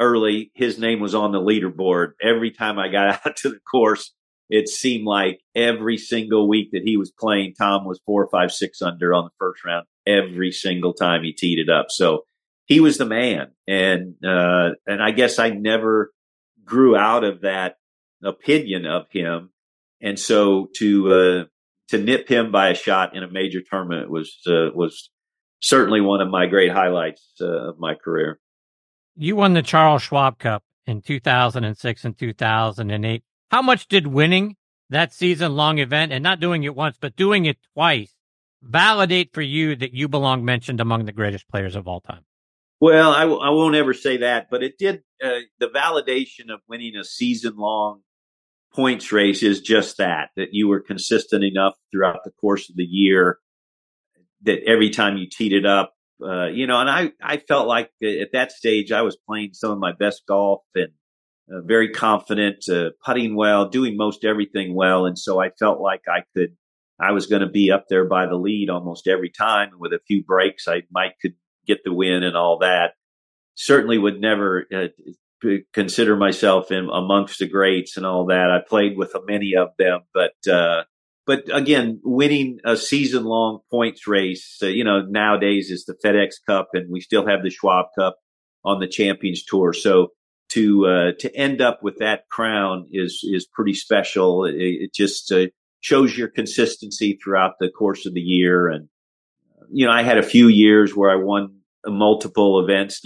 early, 0.00 0.50
his 0.54 0.78
name 0.78 0.98
was 0.98 1.14
on 1.14 1.30
the 1.30 1.38
leaderboard. 1.38 2.12
Every 2.20 2.50
time 2.50 2.78
I 2.78 2.88
got 2.88 3.20
out 3.26 3.36
to 3.36 3.50
the 3.50 3.60
course, 3.70 4.12
it 4.48 4.68
seemed 4.68 5.06
like 5.06 5.40
every 5.54 5.98
single 5.98 6.48
week 6.48 6.70
that 6.72 6.82
he 6.84 6.96
was 6.96 7.12
playing, 7.12 7.54
Tom 7.54 7.84
was 7.84 8.00
four, 8.06 8.28
five, 8.30 8.50
six 8.50 8.80
under 8.82 9.14
on 9.14 9.24
the 9.24 9.30
first 9.38 9.64
round 9.64 9.86
every 10.06 10.52
single 10.52 10.94
time 10.94 11.22
he 11.22 11.32
teed 11.32 11.58
it 11.58 11.70
up. 11.70 11.86
So 11.90 12.24
he 12.66 12.80
was 12.80 12.98
the 12.98 13.06
man. 13.06 13.52
And, 13.66 14.16
uh, 14.24 14.70
and 14.86 15.02
I 15.02 15.12
guess 15.12 15.38
I 15.38 15.50
never 15.50 16.12
grew 16.64 16.96
out 16.96 17.24
of 17.24 17.42
that 17.42 17.76
opinion 18.22 18.86
of 18.86 19.06
him. 19.10 19.50
And 20.00 20.18
so 20.18 20.68
to, 20.76 21.12
uh, 21.12 21.44
to 21.88 21.98
nip 21.98 22.28
him 22.28 22.52
by 22.52 22.68
a 22.68 22.74
shot 22.74 23.16
in 23.16 23.22
a 23.22 23.30
major 23.30 23.60
tournament 23.60 24.10
was, 24.10 24.36
uh, 24.46 24.70
was 24.74 25.10
certainly 25.60 26.00
one 26.00 26.20
of 26.20 26.28
my 26.28 26.46
great 26.46 26.72
highlights 26.72 27.22
uh, 27.40 27.70
of 27.70 27.78
my 27.78 27.94
career. 27.94 28.38
You 29.14 29.36
won 29.36 29.54
the 29.54 29.62
Charles 29.62 30.02
Schwab 30.02 30.38
Cup 30.38 30.62
in 30.86 31.00
2006 31.00 32.04
and 32.04 32.18
2008. 32.18 33.22
How 33.50 33.62
much 33.62 33.86
did 33.88 34.08
winning 34.08 34.56
that 34.90 35.14
season 35.14 35.56
long 35.56 35.78
event 35.78 36.12
and 36.12 36.22
not 36.22 36.40
doing 36.40 36.64
it 36.64 36.74
once, 36.74 36.96
but 37.00 37.16
doing 37.16 37.46
it 37.46 37.58
twice 37.74 38.12
validate 38.62 39.32
for 39.32 39.42
you 39.42 39.76
that 39.76 39.94
you 39.94 40.08
belong 40.08 40.44
mentioned 40.44 40.80
among 40.80 41.04
the 41.04 41.12
greatest 41.12 41.48
players 41.48 41.76
of 41.76 41.86
all 41.86 42.00
time? 42.00 42.25
Well, 42.80 43.10
I 43.10 43.22
w- 43.22 43.40
I 43.40 43.50
won't 43.50 43.74
ever 43.74 43.94
say 43.94 44.18
that, 44.18 44.48
but 44.50 44.62
it 44.62 44.76
did. 44.78 45.02
Uh, 45.22 45.40
the 45.58 45.68
validation 45.68 46.52
of 46.52 46.60
winning 46.68 46.96
a 46.96 47.04
season 47.04 47.56
long 47.56 48.02
points 48.74 49.10
race 49.12 49.42
is 49.42 49.60
just 49.60 49.96
that, 49.96 50.28
that 50.36 50.48
you 50.52 50.68
were 50.68 50.80
consistent 50.80 51.42
enough 51.42 51.74
throughout 51.90 52.20
the 52.24 52.30
course 52.32 52.68
of 52.68 52.76
the 52.76 52.84
year 52.84 53.38
that 54.42 54.62
every 54.66 54.90
time 54.90 55.16
you 55.16 55.26
teed 55.26 55.54
it 55.54 55.64
up, 55.64 55.94
uh, 56.22 56.46
you 56.46 56.66
know, 56.66 56.78
and 56.78 56.90
I, 56.90 57.12
I 57.22 57.38
felt 57.38 57.66
like 57.66 57.90
at 58.02 58.32
that 58.32 58.52
stage 58.52 58.92
I 58.92 59.02
was 59.02 59.16
playing 59.16 59.54
some 59.54 59.70
of 59.70 59.78
my 59.78 59.92
best 59.92 60.22
golf 60.28 60.62
and 60.74 60.92
uh, 61.50 61.62
very 61.62 61.90
confident, 61.90 62.68
uh, 62.68 62.90
putting 63.04 63.34
well, 63.36 63.68
doing 63.68 63.96
most 63.96 64.24
everything 64.24 64.74
well. 64.74 65.06
And 65.06 65.18
so 65.18 65.40
I 65.40 65.50
felt 65.58 65.80
like 65.80 66.02
I 66.08 66.24
could, 66.34 66.56
I 67.00 67.12
was 67.12 67.26
going 67.26 67.42
to 67.42 67.48
be 67.48 67.70
up 67.70 67.86
there 67.88 68.04
by 68.04 68.26
the 68.26 68.36
lead 68.36 68.68
almost 68.68 69.06
every 69.06 69.30
time. 69.30 69.70
And 69.72 69.80
with 69.80 69.92
a 69.92 70.00
few 70.06 70.22
breaks, 70.22 70.68
I 70.68 70.82
might 70.90 71.12
could 71.22 71.34
get 71.66 71.84
the 71.84 71.92
win 71.92 72.22
and 72.22 72.36
all 72.36 72.58
that. 72.58 72.94
Certainly 73.54 73.98
would 73.98 74.20
never 74.20 74.66
uh, 74.74 74.88
consider 75.72 76.16
myself 76.16 76.70
in 76.70 76.88
amongst 76.92 77.38
the 77.38 77.48
greats 77.48 77.96
and 77.96 78.04
all 78.04 78.26
that. 78.26 78.50
I 78.50 78.60
played 78.66 78.96
with 78.96 79.14
many 79.26 79.54
of 79.56 79.68
them, 79.78 80.00
but 80.12 80.34
uh, 80.50 80.84
but 81.26 81.44
again, 81.52 82.00
winning 82.04 82.60
a 82.64 82.76
season 82.76 83.24
long 83.24 83.60
points 83.70 84.06
race, 84.06 84.58
uh, 84.62 84.66
you 84.66 84.84
know, 84.84 85.02
nowadays 85.02 85.70
is 85.70 85.84
the 85.84 85.96
FedEx 86.04 86.34
Cup, 86.46 86.68
and 86.72 86.90
we 86.90 87.00
still 87.00 87.26
have 87.26 87.42
the 87.42 87.50
Schwab 87.50 87.86
Cup 87.98 88.16
on 88.64 88.80
the 88.80 88.86
Champions 88.86 89.44
Tour. 89.44 89.72
So 89.72 90.12
to 90.50 90.86
uh, 90.86 91.12
to 91.18 91.34
end 91.34 91.60
up 91.60 91.82
with 91.82 91.98
that 91.98 92.28
crown 92.30 92.86
is 92.92 93.20
is 93.24 93.46
pretty 93.46 93.74
special. 93.74 94.44
It, 94.44 94.54
it 94.54 94.94
just 94.94 95.32
uh, 95.32 95.46
shows 95.80 96.16
your 96.16 96.28
consistency 96.28 97.18
throughout 97.22 97.54
the 97.58 97.70
course 97.70 98.06
of 98.06 98.14
the 98.14 98.20
year, 98.20 98.68
and 98.68 98.88
you 99.70 99.86
know, 99.86 99.92
I 99.92 100.02
had 100.02 100.18
a 100.18 100.22
few 100.22 100.48
years 100.48 100.94
where 100.94 101.10
I 101.10 101.16
won 101.16 101.55
multiple 101.86 102.60
events, 102.60 103.02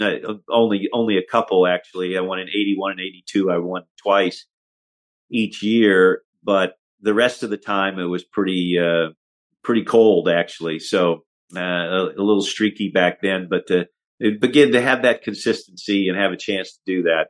only 0.49 0.89
only 0.93 1.17
a 1.17 1.23
couple 1.23 1.67
actually. 1.67 2.17
I 2.17 2.21
won 2.21 2.39
in 2.39 2.47
81 2.49 2.91
and 2.91 3.01
82. 3.01 3.51
I 3.51 3.57
won 3.57 3.83
twice 4.01 4.45
each 5.29 5.63
year, 5.63 6.21
but 6.43 6.73
the 7.01 7.13
rest 7.13 7.43
of 7.43 7.49
the 7.49 7.57
time 7.57 7.99
it 7.99 8.05
was 8.05 8.23
pretty 8.23 8.77
uh, 8.79 9.09
pretty 9.63 9.83
cold 9.83 10.29
actually. 10.29 10.79
So 10.79 11.23
uh, 11.55 11.59
a, 11.59 12.05
a, 12.17 12.23
little 12.23 12.41
streaky 12.41 12.89
back 12.89 13.21
then, 13.21 13.47
but 13.49 13.67
to 13.67 13.87
begin 14.39 14.71
to 14.73 14.81
have 14.81 15.01
that 15.03 15.23
consistency 15.23 16.07
and 16.07 16.17
have 16.17 16.31
a 16.31 16.37
chance 16.37 16.73
to 16.73 16.79
do 16.85 17.03
that 17.03 17.27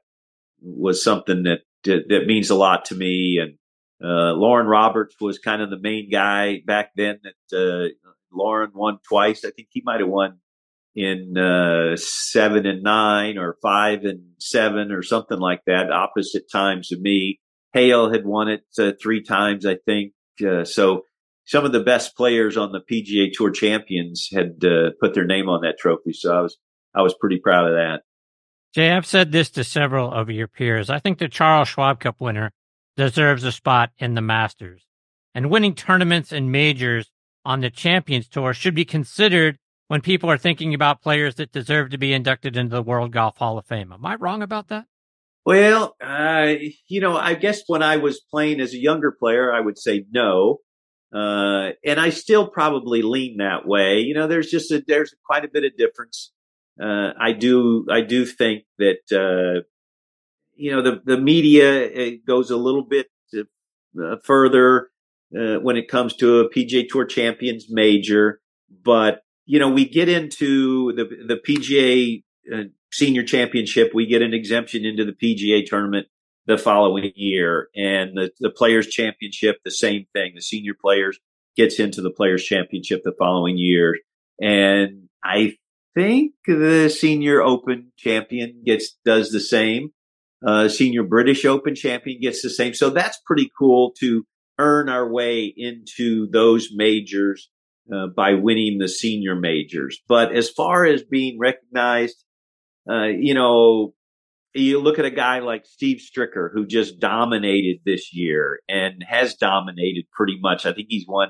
was 0.62 1.04
something 1.04 1.44
that 1.44 1.60
that 1.84 2.26
means 2.28 2.50
a 2.50 2.56
lot 2.56 2.86
to 2.86 2.96
me. 2.96 3.40
And 3.42 3.56
uh, 4.04 4.34
Loren 4.34 4.68
Roberts 4.68 5.16
was 5.20 5.40
kind 5.40 5.62
of 5.62 5.70
the 5.70 5.80
main 5.80 6.10
guy 6.12 6.62
back 6.66 6.92
then. 6.96 7.20
That 7.24 7.58
uh, 7.58 8.08
Loren 8.32 8.72
won 8.74 9.00
twice. 9.08 9.44
I 9.46 9.52
think 9.52 9.70
he 9.72 9.82
might 9.84 10.00
have 10.00 10.10
won 10.10 10.40
in 10.96 11.38
uh, 11.38 11.96
seven 11.96 12.66
and 12.66 12.84
nine 12.84 13.38
or 13.38 13.58
five 13.62 14.04
and 14.04 14.32
seven 14.40 14.92
or 14.92 15.02
something 15.02 15.40
like 15.40 15.62
that, 15.66 15.92
opposite 15.92 16.52
times 16.52 16.92
of 16.92 17.00
me. 17.00 17.40
Hale 17.74 18.12
had 18.12 18.26
won 18.26 18.50
it 18.50 18.64
uh, 18.78 18.92
three 19.02 19.24
times, 19.24 19.66
I 19.66 19.78
think. 19.86 20.14
Uh, 20.46 20.66
so 20.66 21.04
some 21.46 21.66
of 21.66 21.72
the 21.72 21.84
best 21.84 22.16
players 22.16 22.58
on 22.58 22.72
the 22.72 22.82
PGA 22.82 23.32
Tour 23.32 23.52
champions 23.52 24.30
had 24.32 24.64
uh, 24.64 24.92
put 25.00 25.14
their 25.14 25.26
name 25.26 25.48
on 25.48 25.62
that 25.62 25.78
trophy. 25.80 26.14
So 26.14 26.36
I 26.36 26.42
was 26.42 26.58
I 26.94 27.02
was 27.02 27.16
pretty 27.20 27.40
proud 27.40 27.68
of 27.68 27.74
that. 27.74 28.02
Jay, 28.74 28.92
I've 28.92 29.06
said 29.06 29.32
this 29.32 29.50
to 29.52 29.64
several 29.64 30.12
of 30.12 30.30
your 30.30 30.48
peers. 30.48 30.90
I 30.90 31.00
think 31.00 31.18
the 31.18 31.28
Charles 31.28 31.70
Schwab 31.70 32.00
Cup 32.00 32.16
winner 32.20 32.52
deserves 32.96 33.44
a 33.44 33.52
spot 33.52 33.92
in 33.98 34.14
the 34.16 34.22
Masters, 34.22 34.86
and 35.34 35.50
winning 35.50 35.76
tournaments 35.76 36.32
and 36.32 36.52
majors 36.52 37.10
on 37.44 37.62
the 37.62 37.70
Champions 37.70 38.28
Tour 38.28 38.54
should 38.54 38.76
be 38.76 38.86
considered 38.86 39.58
when 39.92 40.00
people 40.00 40.32
are 40.32 40.38
thinking 40.38 40.74
about 40.74 41.02
players 41.02 41.36
that 41.36 41.52
deserve 41.52 41.90
to 41.90 41.98
be 41.98 42.14
inducted 42.14 42.56
into 42.56 42.74
the 42.74 42.82
World 42.82 43.12
Golf 43.12 43.36
Hall 43.36 43.58
of 43.58 43.66
Fame. 43.66 43.92
Am 43.92 44.06
I 44.06 44.16
wrong 44.16 44.42
about 44.42 44.70
that? 44.70 44.86
Well, 45.46 45.98
uh, 46.02 46.54
you 46.88 47.02
know, 47.02 47.18
I 47.18 47.34
guess 47.34 47.64
when 47.68 47.84
I 47.84 47.98
was 47.98 48.22
playing 48.22 48.62
as 48.62 48.74
a 48.74 48.78
younger 48.78 49.12
player, 49.12 49.54
I 49.54 49.60
would 49.60 49.78
say 49.78 50.06
no. 50.10 50.60
Uh, 51.14 51.72
and 51.86 52.00
I 52.00 52.10
still 52.10 52.48
probably 52.48 53.02
lean 53.02 53.40
that 53.40 53.68
way. 53.68 54.00
You 54.00 54.14
know, 54.14 54.28
there's 54.28 54.50
just 54.50 54.72
a, 54.72 54.82
there's 54.88 55.14
quite 55.26 55.44
a 55.44 55.50
bit 55.50 55.66
of 55.66 55.76
difference. 55.78 56.32
Uh, 56.82 57.10
I 57.20 57.34
do, 57.34 57.86
I 57.92 58.00
do 58.00 58.26
think 58.26 58.64
that, 58.78 59.02
uh, 59.12 59.68
you 60.56 60.72
know, 60.72 60.82
the, 60.84 61.02
the 61.04 61.18
media 61.18 62.16
goes 62.26 62.50
a 62.50 62.56
little 62.56 62.86
bit 62.86 63.08
uh, 63.38 64.16
further, 64.24 64.88
uh, 65.38 65.58
when 65.58 65.76
it 65.76 65.90
comes 65.90 66.16
to 66.16 66.40
a 66.40 66.50
PGA 66.50 66.88
Tour 66.88 67.04
Champions 67.04 67.66
major. 67.70 68.40
But, 68.86 69.20
you 69.46 69.60
know, 69.60 69.70
we 69.70 69.88
get 69.88 70.10
into 70.10 70.94
the, 70.94 71.06
the 71.28 71.36
PGA 71.36 72.24
uh, 72.54 72.64
Senior 72.92 73.24
Championship, 73.24 73.92
we 73.94 74.06
get 74.06 74.22
an 74.22 74.34
exemption 74.34 74.86
into 74.86 75.06
the 75.06 75.14
PGA 75.14 75.66
tournament 75.66 76.08
the 76.46 76.58
following 76.58 77.12
year. 77.16 77.70
And 77.76 78.18
the, 78.18 78.32
the 78.40 78.50
Players 78.50 78.88
Championship, 78.88 79.58
the 79.64 79.72
same 79.72 80.06
thing. 80.14 80.34
The 80.36 80.42
senior 80.42 80.74
players 80.80 81.20
gets 81.56 81.80
into 81.80 82.02
the 82.02 82.12
Players 82.12 82.44
Championship 82.44 83.02
the 83.04 83.16
following 83.18 83.58
year. 83.58 83.98
And 84.42 85.10
I 85.24 85.56
think 85.96 86.34
the 86.48 86.90
Senior 86.90 87.42
Open 87.42 87.92
champion 87.98 88.64
gets 88.66 88.98
does 89.06 89.32
the 89.32 89.40
same. 89.40 89.92
Uh, 90.46 90.68
senior 90.68 91.04
British 91.04 91.46
Open 91.46 91.76
champion 91.76 92.20
gets 92.20 92.42
the 92.42 92.50
same. 92.50 92.74
So 92.74 92.90
that's 92.90 93.20
pretty 93.26 93.52
cool 93.58 93.94
to 94.00 94.26
earn 94.58 94.90
our 94.90 95.08
way 95.08 95.54
into 95.56 96.28
those 96.32 96.70
majors 96.74 97.50
uh, 97.94 98.08
by 98.16 98.34
winning 98.34 98.78
the 98.78 98.88
senior 98.88 99.36
majors. 99.36 100.00
But 100.08 100.36
as 100.36 100.50
far 100.50 100.86
as 100.86 101.04
being 101.04 101.40
recognized, 101.40 102.24
uh, 102.90 103.08
you 103.08 103.34
know, 103.34 103.94
you 104.54 104.80
look 104.80 105.00
at 105.00 105.06
a 105.06 105.12
guy 105.12 105.40
like 105.40 105.66
Steve 105.66 106.00
Stricker, 106.02 106.50
who 106.54 106.66
just 106.66 107.00
dominated 107.00 107.78
this 107.86 108.14
year 108.14 108.60
and 108.68 109.04
has 109.08 109.36
dominated 109.36 110.06
pretty 110.12 110.38
much. 110.42 110.66
I 110.66 110.74
think 110.74 110.88
he's 110.90 111.06
won 111.08 111.30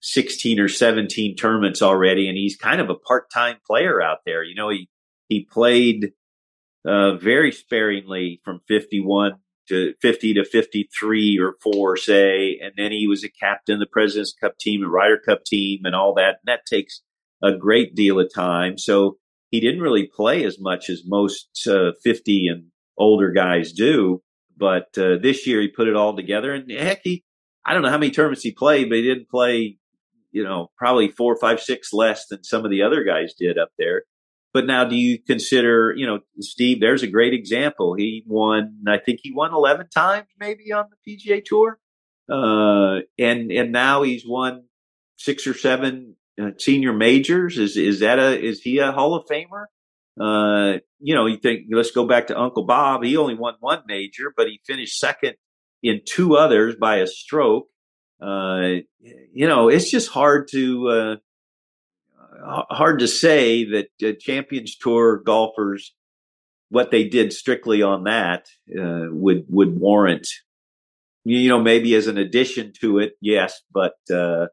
16 0.00 0.60
or 0.60 0.68
17 0.68 1.36
tournaments 1.36 1.82
already, 1.82 2.28
and 2.28 2.38
he's 2.38 2.56
kind 2.56 2.80
of 2.80 2.88
a 2.88 2.94
part 2.94 3.30
time 3.32 3.56
player 3.66 4.00
out 4.00 4.18
there. 4.24 4.42
You 4.42 4.54
know, 4.54 4.70
he, 4.70 4.88
he 5.28 5.44
played 5.50 6.12
uh, 6.86 7.16
very 7.16 7.52
sparingly 7.52 8.40
from 8.44 8.60
51 8.68 9.32
to 9.68 9.94
50 10.00 10.34
to 10.34 10.44
53 10.44 11.38
or 11.38 11.54
four, 11.62 11.96
say. 11.96 12.58
And 12.62 12.72
then 12.76 12.92
he 12.92 13.06
was 13.06 13.24
a 13.24 13.28
captain 13.28 13.78
the 13.78 13.86
President's 13.86 14.34
Cup 14.34 14.58
team 14.58 14.82
and 14.82 14.92
Ryder 14.92 15.20
Cup 15.24 15.44
team 15.44 15.80
and 15.84 15.94
all 15.94 16.14
that. 16.14 16.36
And 16.40 16.46
that 16.46 16.66
takes 16.66 17.02
a 17.42 17.52
great 17.52 17.94
deal 17.94 18.18
of 18.18 18.32
time. 18.34 18.78
So 18.78 19.18
he 19.50 19.60
didn't 19.60 19.80
really 19.80 20.06
play 20.06 20.44
as 20.44 20.58
much 20.60 20.90
as 20.90 21.02
most 21.06 21.66
uh, 21.66 21.92
50 22.02 22.48
and 22.48 22.64
older 22.96 23.30
guys 23.30 23.72
do. 23.72 24.22
But 24.56 24.88
uh, 24.98 25.16
this 25.22 25.46
year 25.46 25.60
he 25.60 25.68
put 25.68 25.88
it 25.88 25.96
all 25.96 26.16
together. 26.16 26.52
And 26.52 26.70
heck, 26.70 27.00
he, 27.04 27.24
I 27.64 27.72
don't 27.72 27.82
know 27.82 27.90
how 27.90 27.98
many 27.98 28.10
tournaments 28.10 28.42
he 28.42 28.52
played, 28.52 28.88
but 28.88 28.96
he 28.96 29.02
didn't 29.02 29.28
play, 29.28 29.78
you 30.32 30.42
know, 30.42 30.70
probably 30.76 31.08
four, 31.08 31.36
five, 31.38 31.60
six 31.60 31.92
less 31.92 32.26
than 32.26 32.42
some 32.42 32.64
of 32.64 32.70
the 32.70 32.82
other 32.82 33.04
guys 33.04 33.34
did 33.38 33.58
up 33.58 33.70
there. 33.78 34.02
But 34.54 34.66
now, 34.66 34.84
do 34.84 34.96
you 34.96 35.18
consider, 35.22 35.92
you 35.94 36.06
know, 36.06 36.20
Steve? 36.40 36.80
There's 36.80 37.02
a 37.02 37.06
great 37.06 37.34
example. 37.34 37.94
He 37.94 38.24
won, 38.26 38.82
I 38.88 38.98
think 38.98 39.20
he 39.22 39.32
won 39.32 39.52
11 39.52 39.88
times, 39.90 40.26
maybe 40.38 40.72
on 40.72 40.86
the 40.90 41.16
PGA 41.16 41.44
Tour, 41.44 41.78
uh, 42.30 43.00
and 43.18 43.50
and 43.50 43.72
now 43.72 44.02
he's 44.02 44.24
won 44.26 44.64
six 45.16 45.46
or 45.46 45.54
seven 45.54 46.16
uh, 46.40 46.50
senior 46.58 46.92
majors. 46.92 47.58
Is 47.58 47.76
is 47.76 48.00
that 48.00 48.18
a 48.18 48.38
is 48.38 48.60
he 48.60 48.78
a 48.78 48.92
Hall 48.92 49.14
of 49.14 49.26
Famer? 49.26 49.66
Uh, 50.20 50.78
you 50.98 51.14
know, 51.14 51.26
you 51.26 51.36
think 51.36 51.66
let's 51.70 51.90
go 51.90 52.06
back 52.06 52.28
to 52.28 52.38
Uncle 52.38 52.64
Bob. 52.64 53.04
He 53.04 53.16
only 53.16 53.34
won 53.34 53.54
one 53.60 53.82
major, 53.86 54.32
but 54.36 54.48
he 54.48 54.60
finished 54.66 54.98
second 54.98 55.34
in 55.82 56.00
two 56.04 56.36
others 56.36 56.76
by 56.76 56.96
a 56.96 57.06
stroke. 57.06 57.68
Uh, 58.20 58.80
you 59.00 59.46
know, 59.46 59.68
it's 59.68 59.90
just 59.90 60.08
hard 60.08 60.48
to 60.50 60.88
uh, 60.88 61.16
hard 62.70 63.00
to 63.00 63.08
say 63.08 63.64
that 63.64 63.88
uh, 64.02 64.12
Champions 64.20 64.76
Tour 64.76 65.18
golfers, 65.24 65.94
what 66.70 66.90
they 66.90 67.04
did 67.04 67.32
strictly 67.32 67.82
on 67.82 68.04
that, 68.04 68.46
uh, 68.78 69.06
would 69.10 69.44
would 69.48 69.78
warrant, 69.78 70.28
you 71.24 71.48
know, 71.48 71.60
maybe 71.60 71.94
as 71.94 72.06
an 72.06 72.18
addition 72.18 72.72
to 72.80 72.98
it, 72.98 73.12
yes, 73.20 73.60
but 73.72 73.94
uh, 74.12 74.46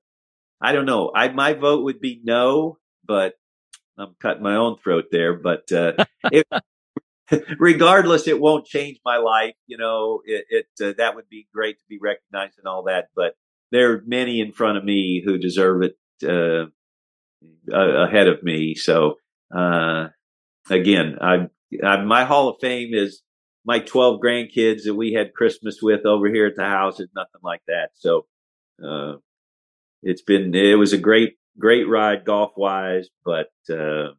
I 0.62 0.72
don't 0.72 0.86
know. 0.86 1.12
I 1.16 1.30
my 1.30 1.54
vote 1.54 1.84
would 1.84 2.00
be 2.00 2.22
no, 2.24 2.78
but 3.06 3.34
I'm 3.98 4.16
cutting 4.20 4.44
my 4.44 4.56
own 4.56 4.78
throat 4.78 5.06
there. 5.12 5.34
But 5.34 5.72
uh, 5.72 5.94
regardless, 7.60 8.28
it 8.28 8.40
won't 8.40 8.66
change 8.66 9.00
my 9.06 9.18
life. 9.18 9.56
You 9.68 9.78
know, 9.78 10.22
it, 10.26 10.46
it 10.50 10.68
uh, 10.84 10.94
that 10.98 11.16
would 11.16 11.30
be 11.30 11.48
great 11.54 11.78
to 11.78 11.86
be 11.90 12.00
recognized 12.02 12.58
and 12.58 12.68
all 12.68 12.84
that, 12.84 13.10
but 13.16 13.36
there 13.72 13.92
are 13.92 14.04
many 14.06 14.40
in 14.40 14.52
front 14.52 14.78
of 14.78 14.84
me 14.84 15.22
who 15.26 15.38
deserve 15.38 15.82
it 15.84 15.98
uh, 16.28 16.70
uh, 17.72 18.06
ahead 18.08 18.28
of 18.28 18.43
me. 18.43 18.76
So 18.76 19.16
uh, 19.56 20.08
again, 20.70 21.18
I, 21.22 21.48
I, 21.84 22.04
my 22.04 22.26
Hall 22.26 22.50
of 22.50 22.58
Fame 22.62 22.93
is 22.93 23.22
my 23.66 23.80
12 23.80 24.22
grandkids 24.22 24.84
that 24.84 24.96
we 24.96 25.14
had 25.14 25.34
Christmas 25.34 25.82
with 25.82 26.06
over 26.06 26.28
here 26.28 26.46
at 26.46 26.56
the 26.56 26.66
house. 26.66 27.00
Is 27.00 27.10
nothing 27.16 27.41
like 27.43 27.62
that. 27.68 27.89
So 27.96 28.26
uh, 28.86 29.16
it's 30.04 30.22
been 30.22 30.54
it 30.54 30.78
was 30.78 30.93
a 30.93 30.98
great 30.98 31.38
great 31.58 31.88
ride 31.89 32.26
golf 32.26 32.52
wise, 32.56 33.10
but 33.24 33.50
uh, 33.70 34.10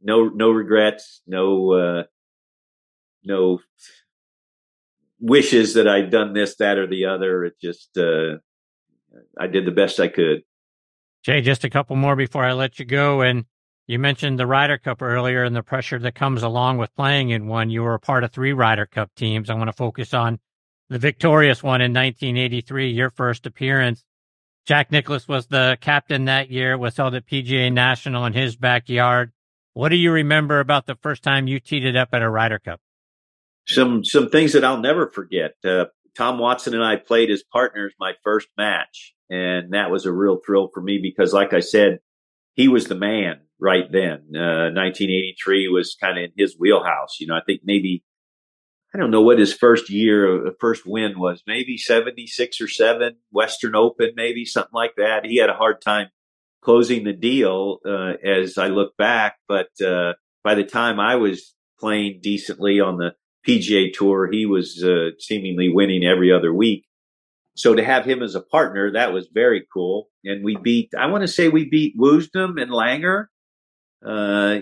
no 0.00 0.28
no 0.28 0.50
regrets, 0.50 1.22
no 1.26 1.72
uh, 1.72 2.02
no 3.24 3.60
wishes 5.20 5.74
that 5.74 5.88
I'd 5.88 6.10
done 6.10 6.32
this, 6.32 6.56
that, 6.56 6.78
or 6.78 6.86
the 6.86 7.06
other. 7.06 7.44
It 7.44 7.54
just 7.60 7.96
uh, 7.98 8.36
I 9.38 9.46
did 9.48 9.66
the 9.66 9.72
best 9.72 10.00
I 10.00 10.08
could. 10.08 10.42
Jay, 11.22 11.40
just 11.40 11.64
a 11.64 11.70
couple 11.70 11.96
more 11.96 12.16
before 12.16 12.44
I 12.44 12.52
let 12.52 12.78
you 12.78 12.84
go. 12.84 13.22
And 13.22 13.44
you 13.86 13.98
mentioned 13.98 14.38
the 14.38 14.46
Ryder 14.46 14.78
Cup 14.78 15.02
earlier 15.02 15.44
and 15.44 15.56
the 15.56 15.62
pressure 15.62 15.98
that 15.98 16.14
comes 16.14 16.42
along 16.42 16.78
with 16.78 16.94
playing 16.94 17.30
in 17.30 17.46
one. 17.46 17.70
You 17.70 17.82
were 17.82 17.94
a 17.94 18.00
part 18.00 18.24
of 18.24 18.32
three 18.32 18.52
Ryder 18.52 18.86
Cup 18.86 19.10
teams. 19.14 19.50
I 19.50 19.54
want 19.54 19.68
to 19.68 19.72
focus 19.72 20.14
on 20.14 20.38
the 20.88 20.98
victorious 20.98 21.62
one 21.62 21.80
in 21.80 21.92
1983, 21.92 22.90
your 22.90 23.10
first 23.10 23.46
appearance. 23.46 24.04
Jack 24.66 24.92
Nicklaus 24.92 25.26
was 25.26 25.46
the 25.46 25.78
captain 25.80 26.26
that 26.26 26.50
year, 26.50 26.76
was 26.76 26.96
held 26.96 27.14
at 27.14 27.26
PGA 27.26 27.72
National 27.72 28.26
in 28.26 28.34
his 28.34 28.56
backyard. 28.56 29.32
What 29.72 29.88
do 29.88 29.96
you 29.96 30.12
remember 30.12 30.60
about 30.60 30.86
the 30.86 30.96
first 30.96 31.22
time 31.22 31.46
you 31.46 31.60
teed 31.60 31.84
it 31.84 31.96
up 31.96 32.10
at 32.12 32.22
a 32.22 32.28
Ryder 32.28 32.58
Cup? 32.58 32.80
Some 33.66 34.04
some 34.04 34.28
things 34.28 34.52
that 34.52 34.64
I'll 34.64 34.80
never 34.80 35.08
forget. 35.08 35.54
Uh, 35.64 35.86
Tom 36.16 36.38
Watson 36.38 36.74
and 36.74 36.84
I 36.84 36.96
played 36.96 37.30
as 37.30 37.42
partners 37.42 37.94
my 38.00 38.14
first 38.24 38.48
match, 38.56 39.14
and 39.30 39.72
that 39.72 39.90
was 39.90 40.06
a 40.06 40.12
real 40.12 40.38
thrill 40.44 40.70
for 40.72 40.80
me 40.80 40.98
because, 41.02 41.32
like 41.32 41.52
I 41.52 41.60
said, 41.60 42.00
he 42.54 42.68
was 42.68 42.86
the 42.86 42.94
man 42.94 43.40
right 43.60 43.90
then. 43.90 44.34
Uh, 44.34 44.72
1983 44.74 45.68
was 45.68 45.96
kind 46.00 46.18
of 46.18 46.24
in 46.24 46.32
his 46.36 46.56
wheelhouse. 46.58 47.16
You 47.20 47.26
know, 47.26 47.34
I 47.34 47.42
think 47.44 47.60
maybe, 47.64 48.04
I 48.94 48.98
don't 48.98 49.10
know 49.10 49.22
what 49.22 49.38
his 49.38 49.52
first 49.52 49.90
year, 49.90 50.48
uh, 50.48 50.50
first 50.58 50.86
win 50.86 51.18
was, 51.18 51.42
maybe 51.46 51.76
76 51.76 52.60
or 52.60 52.68
seven, 52.68 53.16
Western 53.30 53.76
Open, 53.76 54.10
maybe 54.16 54.44
something 54.44 54.72
like 54.72 54.96
that. 54.96 55.24
He 55.24 55.36
had 55.36 55.50
a 55.50 55.54
hard 55.54 55.82
time 55.82 56.08
closing 56.62 57.04
the 57.04 57.12
deal, 57.12 57.78
uh, 57.86 58.14
as 58.24 58.58
I 58.58 58.68
look 58.68 58.96
back. 58.96 59.36
But, 59.46 59.68
uh, 59.80 60.14
by 60.42 60.54
the 60.54 60.64
time 60.64 60.98
I 60.98 61.16
was 61.16 61.54
playing 61.78 62.20
decently 62.22 62.80
on 62.80 62.96
the 62.96 63.14
PGA 63.46 63.92
tour, 63.92 64.28
he 64.30 64.46
was, 64.46 64.82
uh, 64.82 65.10
seemingly 65.18 65.68
winning 65.68 66.04
every 66.04 66.32
other 66.32 66.52
week. 66.52 66.87
So 67.58 67.74
to 67.74 67.82
have 67.82 68.04
him 68.04 68.22
as 68.22 68.36
a 68.36 68.40
partner, 68.40 68.92
that 68.92 69.12
was 69.12 69.26
very 69.34 69.66
cool. 69.74 70.10
And 70.24 70.44
we 70.44 70.56
beat, 70.56 70.92
I 70.96 71.06
want 71.06 71.22
to 71.22 71.28
say 71.28 71.48
we 71.48 71.68
beat 71.68 71.98
Woosnam 71.98 72.60
and 72.62 72.70
Langer. 72.70 73.26
Uh, 74.06 74.60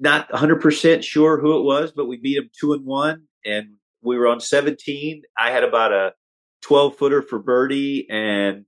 not 0.00 0.28
100% 0.28 1.04
sure 1.04 1.40
who 1.40 1.60
it 1.60 1.62
was, 1.62 1.92
but 1.92 2.06
we 2.06 2.16
beat 2.16 2.38
him 2.38 2.50
two 2.58 2.72
and 2.72 2.84
one. 2.84 3.28
And 3.44 3.74
we 4.02 4.18
were 4.18 4.26
on 4.26 4.40
17. 4.40 5.22
I 5.38 5.52
had 5.52 5.62
about 5.62 5.92
a 5.92 6.14
12 6.62 6.96
footer 6.96 7.22
for 7.22 7.38
birdie. 7.38 8.08
And 8.10 8.64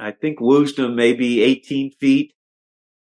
I 0.00 0.10
think 0.10 0.40
Woosnam 0.40 0.96
maybe 0.96 1.40
18 1.42 1.92
feet. 1.92 2.34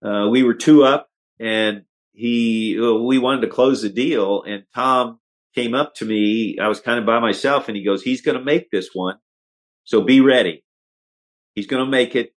Uh, 0.05 0.27
we 0.29 0.43
were 0.43 0.55
two 0.55 0.83
up 0.83 1.09
and 1.39 1.83
he, 2.15 2.77
we 2.81 3.19
wanted 3.19 3.43
to 3.43 3.49
close 3.49 3.83
the 3.83 3.91
deal. 3.91 4.43
And 4.43 4.65
Tom 4.75 5.21
came 5.55 5.75
up 5.75 5.95
to 5.97 6.05
me. 6.05 6.59
I 6.61 6.67
was 6.67 6.81
kind 6.81 6.99
of 6.99 7.07
by 7.07 7.21
myself 7.21 7.69
and 7.69 7.77
he 7.77 7.85
goes, 7.85 8.03
he's 8.03 8.23
going 8.23 8.37
to 8.37 8.45
make 8.45 8.73
this 8.73 8.91
one. 8.93 9.19
So 9.89 10.03
be 10.03 10.21
ready. 10.21 10.63
He's 11.55 11.67
going 11.67 11.83
to 11.83 11.91
make 11.91 12.15
it. 12.15 12.35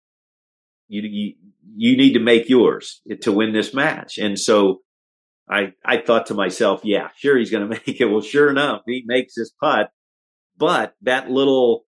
You, 0.86 1.02
you, 1.02 1.34
you 1.74 1.96
need 1.96 2.12
to 2.12 2.20
make 2.20 2.48
yours 2.48 3.02
to 3.22 3.32
win 3.32 3.52
this 3.52 3.74
match. 3.74 4.18
And 4.18 4.38
so 4.38 4.82
I, 5.50 5.72
I 5.84 6.00
thought 6.00 6.26
to 6.26 6.34
myself, 6.34 6.82
yeah, 6.84 7.08
sure, 7.16 7.36
he's 7.36 7.50
going 7.50 7.68
to 7.68 7.68
make 7.68 8.00
it. 8.00 8.04
Well, 8.04 8.20
sure 8.20 8.50
enough, 8.50 8.82
he 8.86 9.02
makes 9.04 9.34
his 9.34 9.52
putt. 9.60 9.90
But 10.56 10.94
that 11.02 11.28
little 11.28 11.86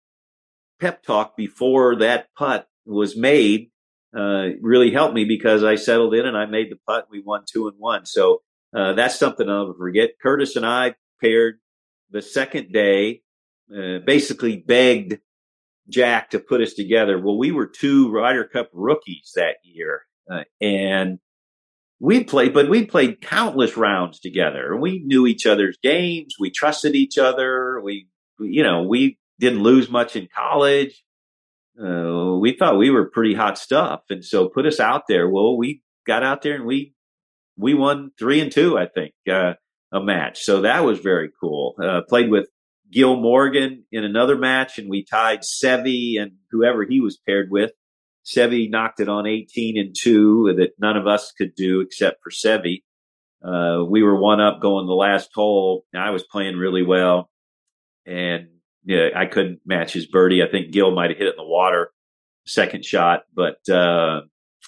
pep 0.81 1.03
talk 1.03 1.37
before 1.37 1.95
that 1.99 2.27
putt 2.37 2.67
was 2.85 3.15
made 3.15 3.71
uh, 4.13 4.47
really 4.61 4.91
helped 4.91 5.13
me 5.13 5.23
because 5.23 5.63
I 5.63 5.75
settled 5.75 6.15
in 6.15 6.25
and 6.25 6.35
I 6.35 6.47
made 6.47 6.69
the 6.69 6.79
putt. 6.85 7.07
We 7.09 7.23
won 7.25 7.45
two 7.49 7.69
and 7.69 7.77
one. 7.79 8.05
So 8.05 8.41
uh, 8.75 8.91
that's 8.91 9.17
something 9.17 9.49
I'll 9.49 9.67
never 9.67 9.77
forget. 9.77 10.19
Curtis 10.21 10.57
and 10.57 10.65
I 10.65 10.95
paired 11.21 11.59
the 12.11 12.21
second 12.21 12.73
day, 12.73 13.21
uh, 13.73 13.99
basically 14.05 14.57
begged 14.57 15.19
Jack 15.89 16.31
to 16.31 16.39
put 16.39 16.61
us 16.61 16.73
together. 16.73 17.19
Well, 17.19 17.37
we 17.37 17.51
were 17.51 17.67
two 17.67 18.11
Ryder 18.11 18.45
Cup 18.45 18.69
rookies 18.73 19.31
that 19.35 19.57
year, 19.63 20.01
uh, 20.31 20.43
and 20.59 21.19
we 21.99 22.23
played, 22.23 22.53
but 22.53 22.69
we 22.69 22.85
played 22.85 23.21
countless 23.21 23.77
rounds 23.77 24.19
together. 24.19 24.75
We 24.75 25.03
knew 25.05 25.27
each 25.27 25.45
other's 25.45 25.77
games. 25.81 26.35
We 26.39 26.51
trusted 26.51 26.95
each 26.95 27.17
other. 27.17 27.79
We, 27.81 28.07
you 28.39 28.63
know, 28.63 28.83
we 28.83 29.17
didn't 29.39 29.63
lose 29.63 29.89
much 29.89 30.15
in 30.15 30.27
college. 30.35 31.03
Uh, 31.79 32.37
we 32.39 32.55
thought 32.57 32.77
we 32.77 32.89
were 32.89 33.09
pretty 33.09 33.33
hot 33.33 33.57
stuff, 33.57 34.01
and 34.09 34.23
so 34.23 34.49
put 34.49 34.65
us 34.65 34.79
out 34.79 35.03
there. 35.07 35.29
Well, 35.29 35.57
we 35.57 35.81
got 36.07 36.23
out 36.23 36.41
there 36.41 36.55
and 36.55 36.65
we 36.65 36.93
we 37.57 37.73
won 37.73 38.11
three 38.17 38.41
and 38.41 38.51
two, 38.51 38.77
I 38.77 38.87
think, 38.87 39.13
uh, 39.31 39.53
a 39.91 40.01
match. 40.01 40.43
So 40.43 40.61
that 40.61 40.83
was 40.83 40.99
very 40.99 41.29
cool. 41.39 41.75
Uh, 41.81 42.01
played 42.07 42.29
with 42.29 42.47
Gil 42.91 43.15
Morgan 43.15 43.85
in 43.91 44.03
another 44.03 44.37
match, 44.37 44.77
and 44.77 44.89
we 44.89 45.03
tied 45.03 45.41
Seve 45.41 46.21
and 46.21 46.33
whoever 46.51 46.83
he 46.83 46.99
was 46.99 47.17
paired 47.17 47.49
with. 47.49 47.71
Seve 48.25 48.69
knocked 48.69 48.99
it 48.99 49.09
on 49.09 49.27
18 49.27 49.77
and 49.77 49.95
two 49.97 50.53
that 50.57 50.73
none 50.79 50.97
of 50.97 51.07
us 51.07 51.31
could 51.31 51.55
do 51.55 51.81
except 51.81 52.23
for 52.23 52.31
Seve. 52.31 52.83
Uh, 53.43 53.83
we 53.87 54.01
were 54.01 54.19
one 54.19 54.41
up 54.41 54.61
going 54.61 54.87
the 54.87 54.93
last 54.93 55.29
hole. 55.33 55.85
I 55.95 56.09
was 56.09 56.23
playing 56.23 56.57
really 56.57 56.83
well, 56.83 57.29
and 58.05 58.47
yeah, 58.83 59.09
I 59.15 59.25
couldn't 59.25 59.59
match 59.65 59.93
his 59.93 60.07
birdie. 60.07 60.43
I 60.43 60.49
think 60.49 60.71
Gil 60.71 60.91
might 60.91 61.11
have 61.11 61.19
hit 61.19 61.27
it 61.27 61.35
in 61.35 61.37
the 61.37 61.43
water 61.43 61.91
second 62.47 62.85
shot, 62.85 63.23
but 63.33 63.67
uh, 63.69 64.21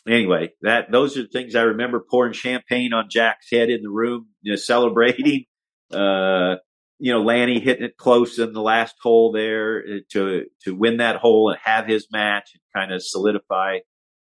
anyway, 0.07 0.51
that 0.61 0.91
those 0.91 1.17
are 1.17 1.23
the 1.23 1.27
things 1.27 1.55
I 1.55 1.61
remember 1.61 1.99
pouring 1.99 2.33
champagne 2.33 2.93
on 2.93 3.09
Jack's 3.09 3.49
head 3.51 3.69
in 3.69 3.81
the 3.81 3.89
room, 3.89 4.27
you 4.41 4.51
know, 4.51 4.57
celebrating. 4.57 5.45
Uh, 5.91 6.55
you 6.99 7.11
know, 7.11 7.21
Lanny 7.21 7.59
hitting 7.59 7.85
it 7.85 7.97
close 7.97 8.39
in 8.39 8.53
the 8.53 8.61
last 8.61 8.95
hole 9.01 9.31
there 9.31 9.79
uh, 9.79 9.97
to 10.11 10.45
to 10.63 10.75
win 10.75 10.97
that 10.97 11.17
hole 11.17 11.49
and 11.49 11.59
have 11.63 11.87
his 11.87 12.07
match 12.11 12.51
and 12.53 12.61
kind 12.73 12.93
of 12.93 13.03
solidify 13.03 13.79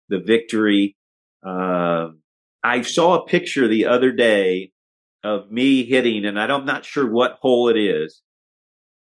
the 0.09 0.19
victory. 0.19 0.95
Uh, 1.45 2.09
I 2.63 2.81
saw 2.81 3.15
a 3.15 3.25
picture 3.25 3.67
the 3.67 3.87
other 3.87 4.11
day 4.11 4.71
of 5.23 5.51
me 5.51 5.83
hitting, 5.83 6.25
and 6.25 6.39
I'm 6.39 6.65
not 6.65 6.85
sure 6.85 7.09
what 7.09 7.39
hole 7.41 7.69
it 7.69 7.77
is. 7.77 8.21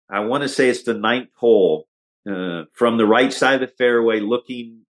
I 0.10 0.22
want 0.22 0.44
to 0.44 0.50
say 0.50 0.70
it's 0.70 0.84
the 0.84 0.94
ninth 0.94 1.30
hole 1.36 1.88
uh, 2.30 2.64
from 2.74 2.98
the 2.98 3.06
right 3.06 3.34
side 3.34 3.62
of 3.62 3.70
the 3.70 3.76
fairway, 3.78 4.20
looking 4.20 4.86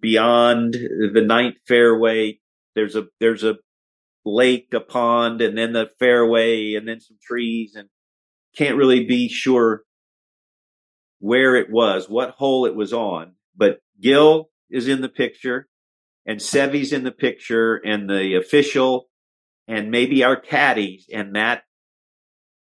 beyond 0.00 0.74
the 0.74 1.24
ninth 1.26 1.56
fairway. 1.66 2.38
There's 2.74 2.94
a 2.94 3.06
there's 3.18 3.42
a 3.42 3.56
lake, 4.24 4.72
a 4.72 4.80
pond, 4.80 5.40
and 5.40 5.56
then 5.56 5.72
the 5.72 5.90
fairway, 5.98 6.74
and 6.74 6.86
then 6.86 7.00
some 7.00 7.18
trees, 7.22 7.74
and 7.74 7.88
can't 8.56 8.76
really 8.76 9.04
be 9.04 9.28
sure 9.28 9.82
where 11.18 11.56
it 11.56 11.70
was, 11.70 12.08
what 12.08 12.30
hole 12.30 12.66
it 12.66 12.74
was 12.74 12.92
on. 12.92 13.32
But 13.56 13.78
Gil 14.00 14.50
is 14.70 14.88
in 14.88 15.00
the 15.00 15.08
picture, 15.08 15.68
and 16.26 16.40
Seve's 16.40 16.92
in 16.92 17.04
the 17.04 17.12
picture, 17.12 17.76
and 17.76 18.08
the 18.08 18.34
official, 18.34 19.08
and 19.68 19.90
maybe 19.90 20.24
our 20.24 20.36
caddies, 20.36 21.06
and 21.12 21.34
that 21.36 21.62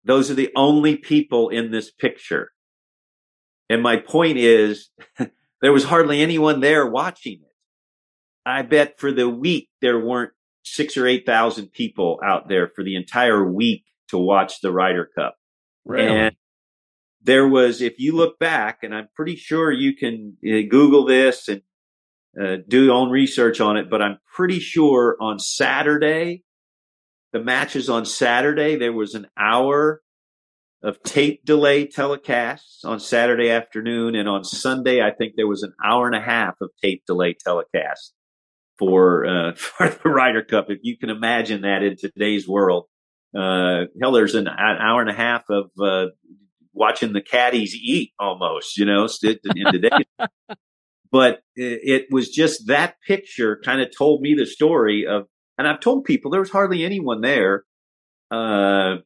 those 0.03 0.31
are 0.31 0.35
the 0.35 0.51
only 0.55 0.95
people 0.95 1.49
in 1.49 1.71
this 1.71 1.91
picture. 1.91 2.51
And 3.69 3.81
my 3.83 3.97
point 3.97 4.37
is, 4.37 4.89
there 5.61 5.73
was 5.73 5.83
hardly 5.83 6.21
anyone 6.21 6.61
there 6.61 6.85
watching 6.85 7.39
it. 7.41 7.53
I 8.45 8.61
bet 8.61 8.99
for 8.99 9.11
the 9.11 9.27
week 9.27 9.69
there 9.81 9.99
weren't 9.99 10.31
six 10.63 10.95
or 10.95 11.05
eight 11.05 11.25
thousand 11.25 11.73
people 11.73 12.19
out 12.23 12.47
there 12.47 12.69
for 12.73 12.83
the 12.83 12.95
entire 12.95 13.43
week 13.43 13.83
to 14.09 14.17
watch 14.17 14.61
the 14.61 14.71
Ryder 14.71 15.09
Cup. 15.13 15.36
Really? 15.87 16.07
And 16.07 16.35
there 17.21 17.47
was, 17.47 17.81
if 17.81 17.99
you 17.99 18.15
look 18.15 18.39
back, 18.39 18.79
and 18.83 18.93
I'm 18.93 19.07
pretty 19.15 19.35
sure 19.35 19.71
you 19.71 19.95
can 19.95 20.37
uh, 20.45 20.67
Google 20.69 21.05
this 21.05 21.47
and 21.47 21.61
uh, 22.39 22.57
do 22.67 22.85
your 22.85 22.93
own 22.93 23.09
research 23.09 23.59
on 23.59 23.77
it, 23.77 23.89
but 23.89 24.01
I'm 24.01 24.19
pretty 24.35 24.59
sure 24.59 25.17
on 25.19 25.39
Saturday 25.39 26.43
the 27.33 27.43
matches 27.43 27.89
on 27.89 28.05
Saturday, 28.05 28.77
there 28.77 28.93
was 28.93 29.13
an 29.13 29.27
hour 29.37 30.01
of 30.81 31.01
tape 31.03 31.43
delay 31.45 31.85
telecasts 31.85 32.85
on 32.85 32.99
Saturday 32.99 33.49
afternoon. 33.49 34.15
And 34.15 34.29
on 34.29 34.43
Sunday, 34.43 35.01
I 35.01 35.11
think 35.11 35.33
there 35.35 35.47
was 35.47 35.63
an 35.63 35.73
hour 35.83 36.07
and 36.07 36.15
a 36.15 36.21
half 36.21 36.55
of 36.61 36.69
tape 36.81 37.03
delay 37.05 37.33
telecast 37.33 38.13
for, 38.77 39.25
uh, 39.25 39.53
for 39.55 39.89
the 39.89 40.09
Ryder 40.09 40.43
Cup. 40.43 40.67
If 40.69 40.79
you 40.83 40.97
can 40.97 41.09
imagine 41.09 41.61
that 41.61 41.83
in 41.83 41.97
today's 41.97 42.47
world, 42.47 42.85
uh, 43.35 43.85
hell, 44.01 44.11
there's 44.11 44.35
an, 44.35 44.47
an, 44.47 44.77
hour 44.79 45.01
and 45.01 45.09
a 45.09 45.13
half 45.13 45.43
of, 45.49 45.71
uh, 45.81 46.07
watching 46.73 47.13
the 47.13 47.21
caddies 47.21 47.75
eat 47.75 48.11
almost, 48.19 48.77
you 48.77 48.85
know, 48.85 49.07
in 49.23 49.71
today. 49.71 49.89
but 51.11 51.41
it, 51.55 51.79
it 51.83 52.05
was 52.11 52.29
just 52.29 52.67
that 52.67 52.95
picture 53.05 53.59
kind 53.63 53.81
of 53.81 53.89
told 53.95 54.21
me 54.21 54.35
the 54.35 54.45
story 54.45 55.05
of 55.07 55.25
and 55.57 55.67
I've 55.67 55.79
told 55.79 56.05
people 56.05 56.31
there 56.31 56.39
was 56.39 56.51
hardly 56.51 56.83
anyone 56.83 57.21
there. 57.21 57.63
Uh, 58.29 58.97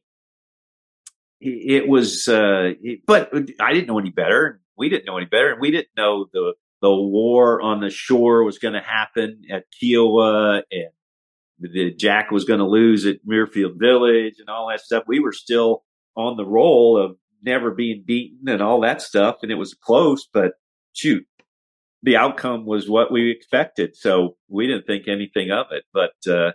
it 1.40 1.88
was, 1.88 2.28
uh, 2.28 2.72
but 3.06 3.32
I 3.60 3.72
didn't 3.72 3.88
know 3.88 3.98
any 3.98 4.10
better. 4.10 4.60
We 4.76 4.88
didn't 4.88 5.06
know 5.06 5.16
any 5.16 5.26
better, 5.26 5.50
and 5.50 5.60
we 5.60 5.70
didn't 5.70 5.96
know 5.96 6.26
the 6.32 6.54
the 6.82 6.94
war 6.94 7.62
on 7.62 7.80
the 7.80 7.90
shore 7.90 8.44
was 8.44 8.58
going 8.58 8.74
to 8.74 8.80
happen 8.80 9.42
at 9.50 9.64
Kiawah 9.80 10.62
and 10.70 10.90
the 11.62 11.94
Jack 11.94 12.30
was 12.30 12.44
going 12.44 12.60
to 12.60 12.66
lose 12.66 13.06
at 13.06 13.24
Muirfield 13.26 13.78
Village, 13.78 14.34
and 14.38 14.48
all 14.48 14.68
that 14.68 14.80
stuff. 14.80 15.04
We 15.06 15.20
were 15.20 15.32
still 15.32 15.84
on 16.16 16.36
the 16.36 16.46
roll 16.46 17.02
of 17.02 17.16
never 17.42 17.70
being 17.70 18.04
beaten 18.06 18.48
and 18.48 18.62
all 18.62 18.80
that 18.82 19.02
stuff, 19.02 19.36
and 19.42 19.50
it 19.50 19.56
was 19.56 19.74
close, 19.74 20.28
but 20.32 20.52
shoot, 20.92 21.26
the 22.02 22.16
outcome 22.16 22.66
was 22.66 22.88
what 22.88 23.12
we 23.12 23.30
expected. 23.30 23.96
So 23.96 24.36
we 24.48 24.66
didn't 24.66 24.86
think 24.86 25.06
anything 25.06 25.50
of 25.50 25.66
it. 25.70 25.84
But, 25.92 26.14
uh, 26.30 26.52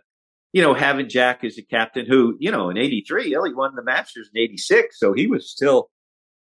you 0.54 0.62
know, 0.62 0.74
having 0.74 1.10
Jack 1.10 1.44
as 1.44 1.58
a 1.58 1.64
captain 1.64 2.06
who, 2.06 2.36
you 2.40 2.52
know, 2.52 2.70
in 2.70 2.78
83, 2.78 3.26
he 3.26 3.36
won 3.54 3.76
the 3.76 3.84
Masters 3.84 4.30
in 4.34 4.42
86. 4.42 5.00
So 5.00 5.14
he 5.14 5.28
was 5.28 5.50
still, 5.50 5.90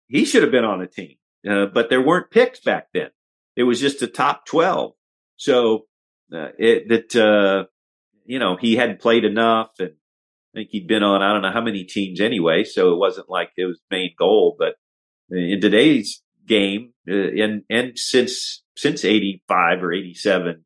he 0.09 0.25
should 0.25 0.43
have 0.43 0.53
been 0.53 0.65
on 0.65 0.83
a 0.83 0.87
team. 0.87 1.17
Uh, 1.49 1.67
but 1.67 1.91
there 1.91 2.03
weren't 2.03 2.31
picks 2.31 2.61
back 2.61 2.89
then. 2.93 3.11
It 3.55 3.63
was 3.63 3.81
just 3.81 4.01
the 4.01 4.09
top 4.09 4.47
12. 4.47 4.93
So, 5.37 5.87
uh, 6.35 6.49
it, 6.59 6.89
that, 6.89 7.17
uh, 7.17 7.67
you 8.27 8.39
know, 8.39 8.57
he 8.57 8.77
hadn't 8.77 9.01
played 9.01 9.25
enough 9.25 9.71
and 9.79 9.93
I 10.55 10.61
think 10.61 10.71
he'd 10.71 10.89
been 10.89 11.03
on, 11.03 11.23
I 11.23 11.33
don't 11.33 11.43
know 11.43 11.53
how 11.53 11.61
many 11.61 11.85
teams 11.85 12.21
anyway. 12.21 12.65
So 12.65 12.93
it 12.93 12.99
wasn't 12.99 13.29
like 13.29 13.51
it 13.57 13.67
was 13.67 13.81
main 13.91 14.11
goal, 14.19 14.57
but 14.59 14.75
in 15.31 15.61
today's 15.61 16.23
game, 16.47 16.93
uh, 17.09 17.15
and, 17.15 17.63
and 17.69 17.99
since 17.99 18.63
since 18.77 19.05
85 19.05 19.83
or 19.83 19.93
87. 19.93 20.65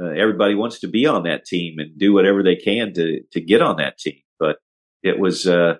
Uh, 0.00 0.10
everybody 0.10 0.54
wants 0.54 0.80
to 0.80 0.88
be 0.88 1.06
on 1.06 1.24
that 1.24 1.44
team 1.44 1.78
and 1.78 1.98
do 1.98 2.12
whatever 2.12 2.42
they 2.42 2.54
can 2.54 2.94
to, 2.94 3.20
to 3.32 3.40
get 3.40 3.60
on 3.60 3.76
that 3.76 3.98
team. 3.98 4.20
But 4.38 4.58
it 5.02 5.18
was, 5.18 5.46
uh, 5.46 5.74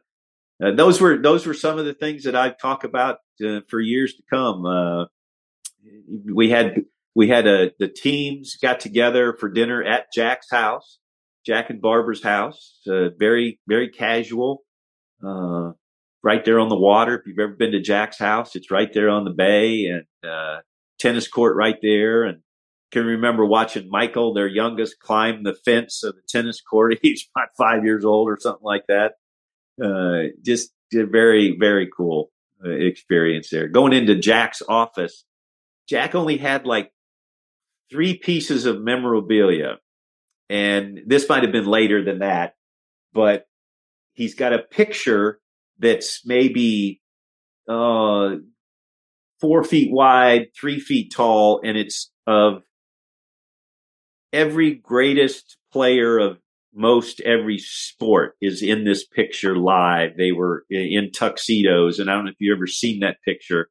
uh, 0.62 0.72
those 0.72 1.00
were, 1.00 1.18
those 1.22 1.46
were 1.46 1.54
some 1.54 1.78
of 1.78 1.84
the 1.84 1.94
things 1.94 2.24
that 2.24 2.34
I'd 2.34 2.58
talk 2.58 2.82
about 2.82 3.18
uh, 3.44 3.60
for 3.68 3.80
years 3.80 4.14
to 4.14 4.22
come. 4.28 4.66
Uh, 4.66 5.04
we 6.34 6.50
had, 6.50 6.82
we 7.14 7.28
had 7.28 7.46
a, 7.46 7.70
the 7.78 7.86
teams 7.86 8.56
got 8.56 8.80
together 8.80 9.36
for 9.38 9.48
dinner 9.48 9.84
at 9.84 10.12
Jack's 10.12 10.50
house, 10.50 10.98
Jack 11.48 11.70
and 11.70 11.80
Barbara's 11.80 12.22
house, 12.22 12.80
uh, 12.86 13.08
very, 13.18 13.58
very 13.66 13.88
casual, 13.88 14.62
right 15.22 16.44
there 16.44 16.60
on 16.60 16.68
the 16.68 16.78
water. 16.78 17.18
If 17.18 17.26
you've 17.26 17.38
ever 17.38 17.54
been 17.54 17.72
to 17.72 17.80
Jack's 17.80 18.18
house, 18.18 18.54
it's 18.54 18.70
right 18.70 18.92
there 18.92 19.08
on 19.08 19.24
the 19.24 19.30
bay 19.30 19.86
and, 19.86 20.04
tennis 20.98 21.28
court 21.28 21.56
right 21.56 21.76
there 21.80 22.24
and 22.24 22.42
can 22.90 23.04
remember 23.04 23.44
watching 23.44 23.88
Michael, 23.88 24.34
their 24.34 24.46
youngest, 24.46 24.98
climb 24.98 25.42
the 25.42 25.54
fence 25.54 26.02
of 26.02 26.14
the 26.14 26.22
tennis 26.28 26.60
court. 26.60 26.98
He's 27.02 27.26
about 27.34 27.48
five 27.56 27.84
years 27.84 28.04
old 28.04 28.28
or 28.28 28.38
something 28.40 28.64
like 28.64 28.86
that. 28.88 29.12
Uh, 29.82 30.30
just 30.44 30.70
a 30.94 31.04
very, 31.04 31.56
very 31.58 31.88
cool 31.94 32.30
uh, 32.64 32.70
experience 32.70 33.50
there. 33.50 33.68
Going 33.68 33.92
into 33.92 34.16
Jack's 34.16 34.62
office, 34.68 35.24
Jack 35.88 36.14
only 36.14 36.38
had 36.38 36.66
like 36.66 36.92
three 37.90 38.16
pieces 38.16 38.66
of 38.66 38.80
memorabilia. 38.80 39.78
And 40.50 41.00
this 41.06 41.28
might 41.28 41.42
have 41.42 41.52
been 41.52 41.66
later 41.66 42.02
than 42.04 42.20
that, 42.20 42.54
but 43.12 43.46
he's 44.14 44.34
got 44.34 44.52
a 44.52 44.58
picture 44.58 45.40
that's 45.78 46.26
maybe, 46.26 47.00
uh, 47.68 48.36
four 49.40 49.62
feet 49.62 49.92
wide, 49.92 50.48
three 50.58 50.80
feet 50.80 51.12
tall, 51.14 51.60
and 51.62 51.76
it's 51.76 52.10
of 52.26 52.62
every 54.32 54.74
greatest 54.74 55.56
player 55.72 56.18
of 56.18 56.38
most 56.74 57.20
every 57.20 57.58
sport 57.58 58.36
is 58.40 58.62
in 58.62 58.84
this 58.84 59.06
picture 59.06 59.56
live. 59.56 60.16
They 60.16 60.32
were 60.32 60.64
in 60.70 61.10
tuxedos, 61.12 61.98
and 61.98 62.10
I 62.10 62.14
don't 62.14 62.24
know 62.24 62.30
if 62.30 62.36
you've 62.38 62.56
ever 62.56 62.66
seen 62.66 63.00
that 63.00 63.16
picture. 63.24 63.68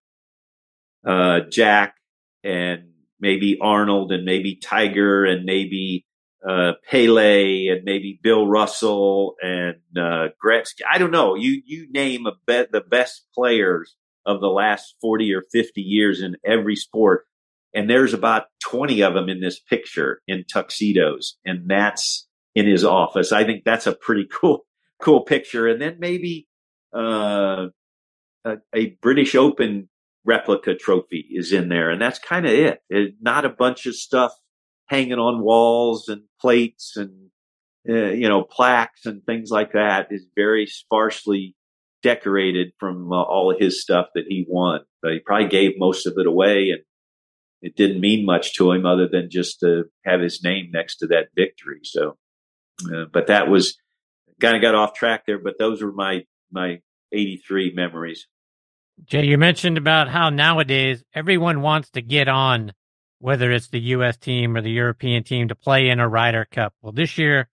Uh, 1.05 1.41
Jack 1.49 1.95
and 2.43 2.89
maybe 3.19 3.57
Arnold 3.61 4.11
and 4.11 4.25
maybe 4.25 4.55
Tiger 4.55 5.25
and 5.25 5.45
maybe 5.45 6.05
uh, 6.47 6.73
Pele 6.89 7.67
and 7.67 7.83
maybe 7.83 8.19
Bill 8.21 8.47
Russell 8.47 9.35
and 9.41 9.75
uh, 9.97 10.29
Gretzky. 10.43 10.81
I 10.89 10.97
don't 10.97 11.11
know. 11.11 11.35
You 11.35 11.61
you 11.65 11.91
name 11.91 12.25
a 12.25 12.33
the 12.45 12.83
best 12.87 13.25
players 13.33 13.95
of 14.25 14.41
the 14.41 14.47
last 14.47 14.95
forty 15.01 15.33
or 15.33 15.43
fifty 15.51 15.81
years 15.81 16.21
in 16.21 16.37
every 16.45 16.75
sport, 16.75 17.25
and 17.73 17.89
there's 17.89 18.13
about 18.13 18.45
twenty 18.63 19.01
of 19.01 19.13
them 19.13 19.29
in 19.29 19.41
this 19.41 19.59
picture 19.59 20.21
in 20.27 20.43
tuxedos, 20.45 21.37
and 21.45 21.69
that's 21.69 22.27
in 22.55 22.67
his 22.67 22.83
office. 22.83 23.31
I 23.31 23.43
think 23.43 23.63
that's 23.63 23.87
a 23.87 23.95
pretty 23.95 24.27
cool 24.31 24.65
cool 24.99 25.21
picture. 25.21 25.67
And 25.67 25.81
then 25.81 25.97
maybe 25.99 26.47
uh, 26.95 27.67
a, 28.45 28.57
a 28.73 28.97
British 29.01 29.35
Open 29.35 29.89
replica 30.25 30.75
trophy 30.75 31.25
is 31.31 31.51
in 31.51 31.69
there, 31.69 31.89
and 31.89 32.01
that's 32.01 32.19
kind 32.19 32.45
of 32.45 32.51
it. 32.51 32.81
it. 32.89 33.15
Not 33.21 33.45
a 33.45 33.49
bunch 33.49 33.85
of 33.85 33.95
stuff 33.95 34.33
hanging 34.87 35.19
on 35.19 35.41
walls 35.41 36.07
and 36.07 36.23
plates 36.39 36.95
and 36.95 37.29
uh, 37.87 38.11
you 38.11 38.27
know 38.27 38.43
plaques 38.43 39.05
and 39.05 39.23
things 39.25 39.49
like 39.49 39.73
that. 39.73 40.07
Is 40.11 40.25
very 40.35 40.65
sparsely 40.65 41.55
decorated 42.03 42.71
from 42.79 43.11
uh, 43.11 43.21
all 43.21 43.51
of 43.51 43.59
his 43.59 43.81
stuff 43.81 44.07
that 44.15 44.25
he 44.27 44.45
won. 44.47 44.81
But 45.01 45.13
he 45.13 45.19
probably 45.19 45.49
gave 45.49 45.73
most 45.77 46.05
of 46.05 46.13
it 46.17 46.27
away, 46.27 46.69
and 46.71 46.81
it 47.61 47.75
didn't 47.75 48.01
mean 48.01 48.25
much 48.25 48.55
to 48.55 48.71
him 48.71 48.85
other 48.85 49.07
than 49.07 49.29
just 49.29 49.59
to 49.61 49.85
have 50.05 50.21
his 50.21 50.43
name 50.43 50.69
next 50.71 50.97
to 50.97 51.07
that 51.07 51.29
victory. 51.35 51.79
So, 51.83 52.17
uh, 52.93 53.05
but 53.11 53.27
that 53.27 53.49
was 53.49 53.77
kind 54.39 54.55
of 54.55 54.61
got 54.61 54.75
off 54.75 54.93
track 54.93 55.23
there. 55.25 55.39
But 55.39 55.57
those 55.59 55.81
were 55.81 55.91
my 55.91 56.25
my 56.51 56.81
'83 57.11 57.73
memories. 57.73 58.27
Jay, 59.05 59.25
you 59.25 59.37
mentioned 59.37 59.77
about 59.77 60.09
how 60.09 60.29
nowadays 60.29 61.03
everyone 61.13 61.61
wants 61.61 61.91
to 61.91 62.01
get 62.01 62.27
on, 62.27 62.73
whether 63.19 63.51
it's 63.51 63.67
the 63.67 63.79
U.S. 63.79 64.17
team 64.17 64.55
or 64.55 64.61
the 64.61 64.71
European 64.71 65.23
team, 65.23 65.47
to 65.47 65.55
play 65.55 65.89
in 65.89 65.99
a 65.99 66.07
Ryder 66.07 66.45
Cup. 66.45 66.73
Well, 66.81 66.91
this 66.91 67.17
year 67.17 67.49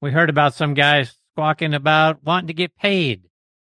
we 0.00 0.10
heard 0.10 0.30
about 0.30 0.54
some 0.54 0.74
guys 0.74 1.14
squawking 1.32 1.74
about 1.74 2.24
wanting 2.24 2.48
to 2.48 2.54
get 2.54 2.76
paid 2.76 3.24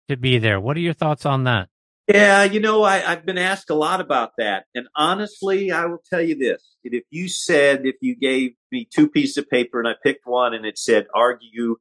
to 0.09 0.17
be 0.17 0.37
there. 0.37 0.59
What 0.59 0.77
are 0.77 0.81
your 0.81 0.93
thoughts 0.93 1.25
on 1.25 1.45
that? 1.45 1.69
Yeah, 2.07 2.43
you 2.43 2.59
know, 2.59 2.83
I, 2.83 2.97
have 2.97 3.25
been 3.25 3.37
asked 3.37 3.69
a 3.69 3.75
lot 3.75 4.01
about 4.01 4.31
that. 4.39 4.65
And 4.73 4.87
honestly, 4.95 5.71
I 5.71 5.85
will 5.85 6.01
tell 6.09 6.21
you 6.21 6.35
this. 6.35 6.75
If 6.83 7.03
you 7.11 7.27
said, 7.27 7.81
if 7.85 7.97
you 8.01 8.15
gave 8.15 8.53
me 8.71 8.87
two 8.91 9.07
pieces 9.07 9.37
of 9.37 9.47
paper 9.47 9.79
and 9.79 9.87
I 9.87 9.93
picked 10.01 10.25
one 10.25 10.55
and 10.55 10.65
it 10.65 10.79
said 10.79 11.05
argue 11.13 11.75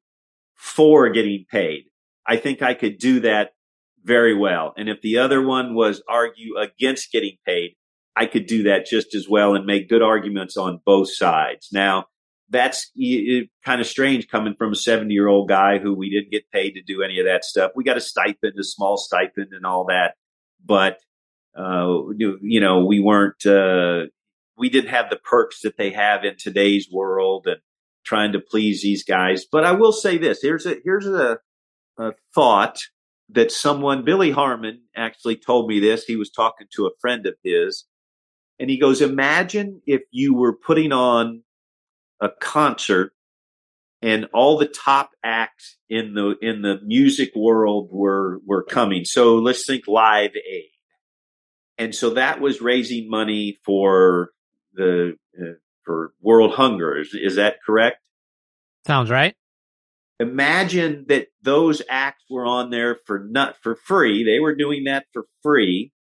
for 0.55 1.09
getting 1.09 1.47
paid, 1.51 1.85
I 2.27 2.37
think 2.37 2.61
I 2.61 2.75
could 2.75 2.99
do 2.99 3.21
that 3.21 3.53
very 4.05 4.35
well. 4.35 4.75
And 4.77 4.91
if 4.91 5.01
the 5.01 5.19
other 5.19 5.41
one 5.41 5.75
was 5.75 6.03
argue 6.07 6.59
against 6.59 7.11
getting 7.11 7.39
paid, 7.47 7.77
I 8.19 8.27
could 8.27 8.47
do 8.47 8.64
that 8.64 8.87
just 8.87 9.14
as 9.14 9.29
well 9.29 9.55
and 9.55 9.64
make 9.64 9.89
good 9.89 10.03
arguments 10.03 10.57
on 10.57 10.81
both 10.85 11.14
sides. 11.14 11.69
Now, 11.71 12.07
that's 12.51 12.91
kind 13.64 13.81
of 13.81 13.87
strange 13.87 14.27
coming 14.27 14.55
from 14.59 14.73
a 14.73 14.77
70 14.77 15.14
year 15.14 15.29
old 15.29 15.49
guy 15.49 15.79
who 15.79 15.95
we 15.95 16.11
didn't 16.11 16.33
get 16.33 16.51
paid 16.51 16.73
to 16.73 16.83
do 16.83 17.03
any 17.03 17.21
of 17.21 17.27
that 17.27 17.45
stuff. 17.45 17.73
We 17.77 17.85
got 17.85 17.97
a 17.97 18.01
stipend, 18.01 18.55
a 18.59 18.64
small 18.64 18.97
stipend 18.97 19.53
and 19.53 19.64
all 19.64 19.85
that. 19.87 20.14
But, 20.64 20.99
uh, 21.57 22.09
you 22.16 22.61
know, 22.61 22.85
we 22.85 22.99
weren't, 22.99 23.47
uh, 23.47 24.07
we 24.57 24.69
didn't 24.69 24.91
have 24.91 25.11
the 25.11 25.16
perks 25.16 25.61
that 25.61 25.77
they 25.77 25.91
have 25.91 26.25
in 26.25 26.35
today's 26.37 26.89
world 26.91 27.47
and 27.47 27.61
trying 28.05 28.33
to 28.33 28.41
please 28.41 28.83
these 28.83 29.05
guys. 29.05 29.45
But 29.45 29.64
I 29.64 29.73
will 29.73 29.93
say 29.93 30.19
this, 30.19 30.41
here's 30.43 30.66
a, 30.66 30.77
here's 30.83 31.07
a, 31.07 31.39
a 31.99 32.12
thought 32.35 32.81
that 33.29 33.53
someone, 33.53 34.05
Billy 34.05 34.33
Harmon, 34.33 34.83
actually 34.97 35.37
told 35.37 35.69
me 35.69 35.79
this. 35.79 36.05
He 36.05 36.16
was 36.16 36.31
talking 36.31 36.66
to 36.75 36.87
a 36.87 36.97
friend 37.01 37.27
of 37.27 37.35
his, 37.45 37.85
and 38.59 38.71
he 38.71 38.79
goes, 38.79 39.01
Imagine 39.01 39.83
if 39.87 40.03
you 40.11 40.35
were 40.35 40.55
putting 40.55 40.93
on 40.93 41.43
a 42.21 42.29
concert 42.41 43.13
and 44.03 44.27
all 44.33 44.59
the 44.59 44.67
top 44.67 45.11
acts 45.25 45.77
in 45.89 46.15
the 46.15 46.37
in 46.41 46.63
the 46.63 46.81
music 46.85 47.33
world 47.35 47.89
were 47.91 48.41
were 48.47 48.63
coming. 48.63 49.05
So 49.05 49.37
let's 49.37 49.67
think 49.67 49.87
Live 49.87 50.33
Aid, 50.37 50.71
and 51.77 51.95
so 51.95 52.11
that 52.11 52.41
was 52.41 52.61
raising 52.61 53.09
money 53.11 53.59
for 53.65 54.31
the 54.75 55.17
uh, 55.41 55.55
for 55.85 56.13
world 56.21 56.55
hunger. 56.55 56.99
Is, 56.99 57.15
is 57.15 57.37
that 57.37 57.57
correct? 57.65 57.99
Sounds 58.87 59.11
right 59.11 59.35
imagine 60.21 61.05
that 61.09 61.29
those 61.43 61.83
acts 61.89 62.25
were 62.29 62.47
on 62.47 62.71
there 62.71 62.99
for 63.07 63.21
not 63.21 63.57
for 63.63 63.77
free. 63.77 64.25
They 64.25 64.41
were 64.41 64.55
doing 64.55 64.85
that 64.85 65.07
for 65.13 65.27
free 65.43 65.93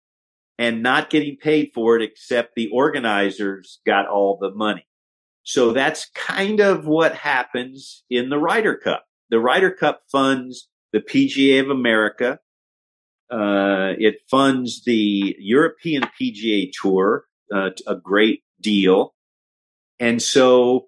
and 0.58 0.82
not 0.82 1.10
getting 1.10 1.36
paid 1.36 1.70
for 1.74 1.96
it, 1.96 2.02
except 2.02 2.54
the 2.54 2.68
organizers 2.72 3.80
got 3.84 4.08
all 4.08 4.38
the 4.40 4.50
money. 4.50 4.86
So 5.42 5.72
that's 5.72 6.10
kind 6.14 6.60
of 6.60 6.86
what 6.86 7.14
happens 7.14 8.04
in 8.10 8.30
the 8.30 8.38
Ryder 8.38 8.76
Cup. 8.76 9.04
The 9.30 9.38
Ryder 9.38 9.70
Cup 9.70 10.02
funds 10.10 10.68
the 10.92 11.00
PGA 11.00 11.60
of 11.60 11.70
America. 11.70 12.38
Uh, 13.30 13.92
it 13.98 14.16
funds 14.30 14.84
the 14.84 15.36
European 15.38 16.04
PGA 16.20 16.70
Tour, 16.72 17.24
uh, 17.54 17.70
a 17.86 17.96
great 17.96 18.42
deal. 18.60 19.14
And 19.98 20.22
so, 20.22 20.86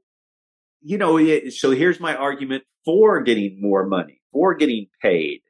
you 0.80 0.98
know, 0.98 1.18
so 1.50 1.70
here's 1.72 2.00
my 2.00 2.14
argument 2.14 2.64
for 2.84 3.20
getting 3.22 3.60
more 3.60 3.86
money, 3.86 4.20
for 4.32 4.54
getting 4.54 4.86
paid, 5.02 5.40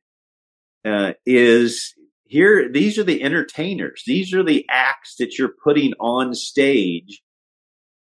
uh, 0.85 1.13
is 1.27 1.95
here. 2.29 2.71
These 2.71 2.99
are 2.99 3.05
the 3.05 3.23
entertainers. 3.23 4.03
These 4.07 4.35
are 4.35 4.43
the 4.43 4.67
acts 4.71 5.17
that 5.19 5.39
you're 5.39 5.55
putting 5.63 5.93
on 5.95 6.35
stage, 6.35 7.23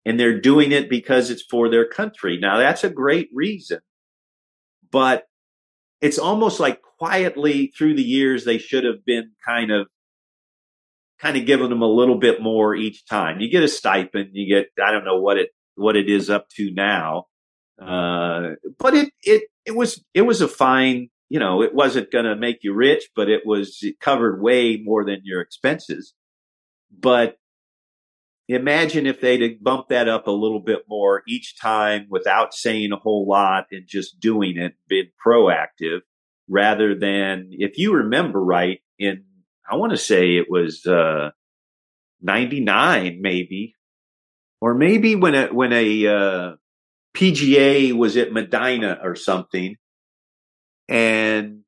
and 0.06 0.20
they're 0.20 0.40
doing 0.40 0.72
it 0.72 0.90
because 0.90 1.30
it's 1.30 1.44
for 1.44 1.70
their 1.70 1.88
country. 1.88 2.38
Now, 2.40 2.58
that's 2.58 2.84
a 2.84 2.90
great 2.90 3.30
reason, 3.34 3.80
but 4.92 5.24
it's 6.02 6.20
almost 6.20 6.60
like 6.60 6.82
quietly 6.82 7.74
through 7.78 7.96
the 7.96 8.04
years 8.04 8.46
they 8.46 8.58
should 8.58 8.84
have 8.84 9.04
been 9.06 9.32
kind 9.46 9.72
of 9.72 9.88
kind 11.20 11.36
of 11.36 11.48
giving 11.48 11.70
them 11.70 11.82
a 11.82 11.88
little 11.88 12.20
bit 12.20 12.42
more 12.42 12.76
each 12.76 13.08
time. 13.08 13.40
You 13.40 13.50
get 13.50 13.64
a 13.64 13.68
stipend, 13.68 14.30
you 14.34 14.48
get 14.48 14.68
I 14.84 14.92
don't 14.92 15.06
know 15.06 15.20
what 15.20 15.38
it 15.38 15.50
what 15.76 15.96
it 15.96 16.10
is 16.10 16.30
up 16.30 16.50
to 16.50 16.72
now, 16.74 17.26
uh, 17.82 18.52
but 18.80 18.94
it, 18.94 19.14
it, 19.24 19.44
it 19.66 19.76
was, 19.76 20.04
it 20.14 20.22
was 20.24 20.42
a 20.42 20.48
fine, 20.48 21.10
you 21.30 21.40
know, 21.40 21.62
it 21.62 21.74
wasn't 21.74 22.12
going 22.12 22.26
to 22.26 22.36
make 22.36 22.60
you 22.64 22.74
rich, 22.74 23.10
but 23.16 23.30
it 23.30 23.42
was, 23.46 23.80
it 23.82 24.00
covered 24.00 24.42
way 24.42 24.78
more 24.82 25.04
than 25.06 25.22
your 25.24 25.42
expenses. 25.42 26.14
But 26.98 27.38
imagine 28.48 29.06
if 29.06 29.20
they'd 29.20 29.62
bumped 29.62 29.90
that 29.90 30.08
up 30.08 30.28
a 30.28 30.32
little 30.32 30.62
bit 30.62 30.84
more 30.88 31.24
each 31.28 31.60
time 31.60 32.08
without 32.10 32.54
saying 32.54 32.92
a 32.94 32.98
whole 32.98 33.28
lot 33.28 33.66
and 33.72 33.86
just 33.86 34.20
doing 34.20 34.58
it, 34.58 34.76
being 34.88 35.10
proactive 35.26 36.00
rather 36.48 36.96
than, 36.96 37.50
if 37.52 37.78
you 37.78 37.94
remember 37.96 38.42
right, 38.42 38.80
in, 38.98 39.26
I 39.70 39.76
want 39.76 39.92
to 39.92 39.98
say 39.98 40.38
it 40.38 40.48
was, 40.50 40.86
uh, 40.86 41.32
99 42.22 43.20
maybe, 43.22 43.76
or 44.62 44.74
maybe 44.74 45.16
when 45.16 45.36
a, 45.36 45.48
when 45.48 45.74
a, 45.74 46.08
uh, 46.08 46.52
PGA 47.14 47.94
was 47.94 48.16
at 48.16 48.32
Medinah 48.32 49.04
or 49.04 49.16
something, 49.16 49.76
and 50.88 51.64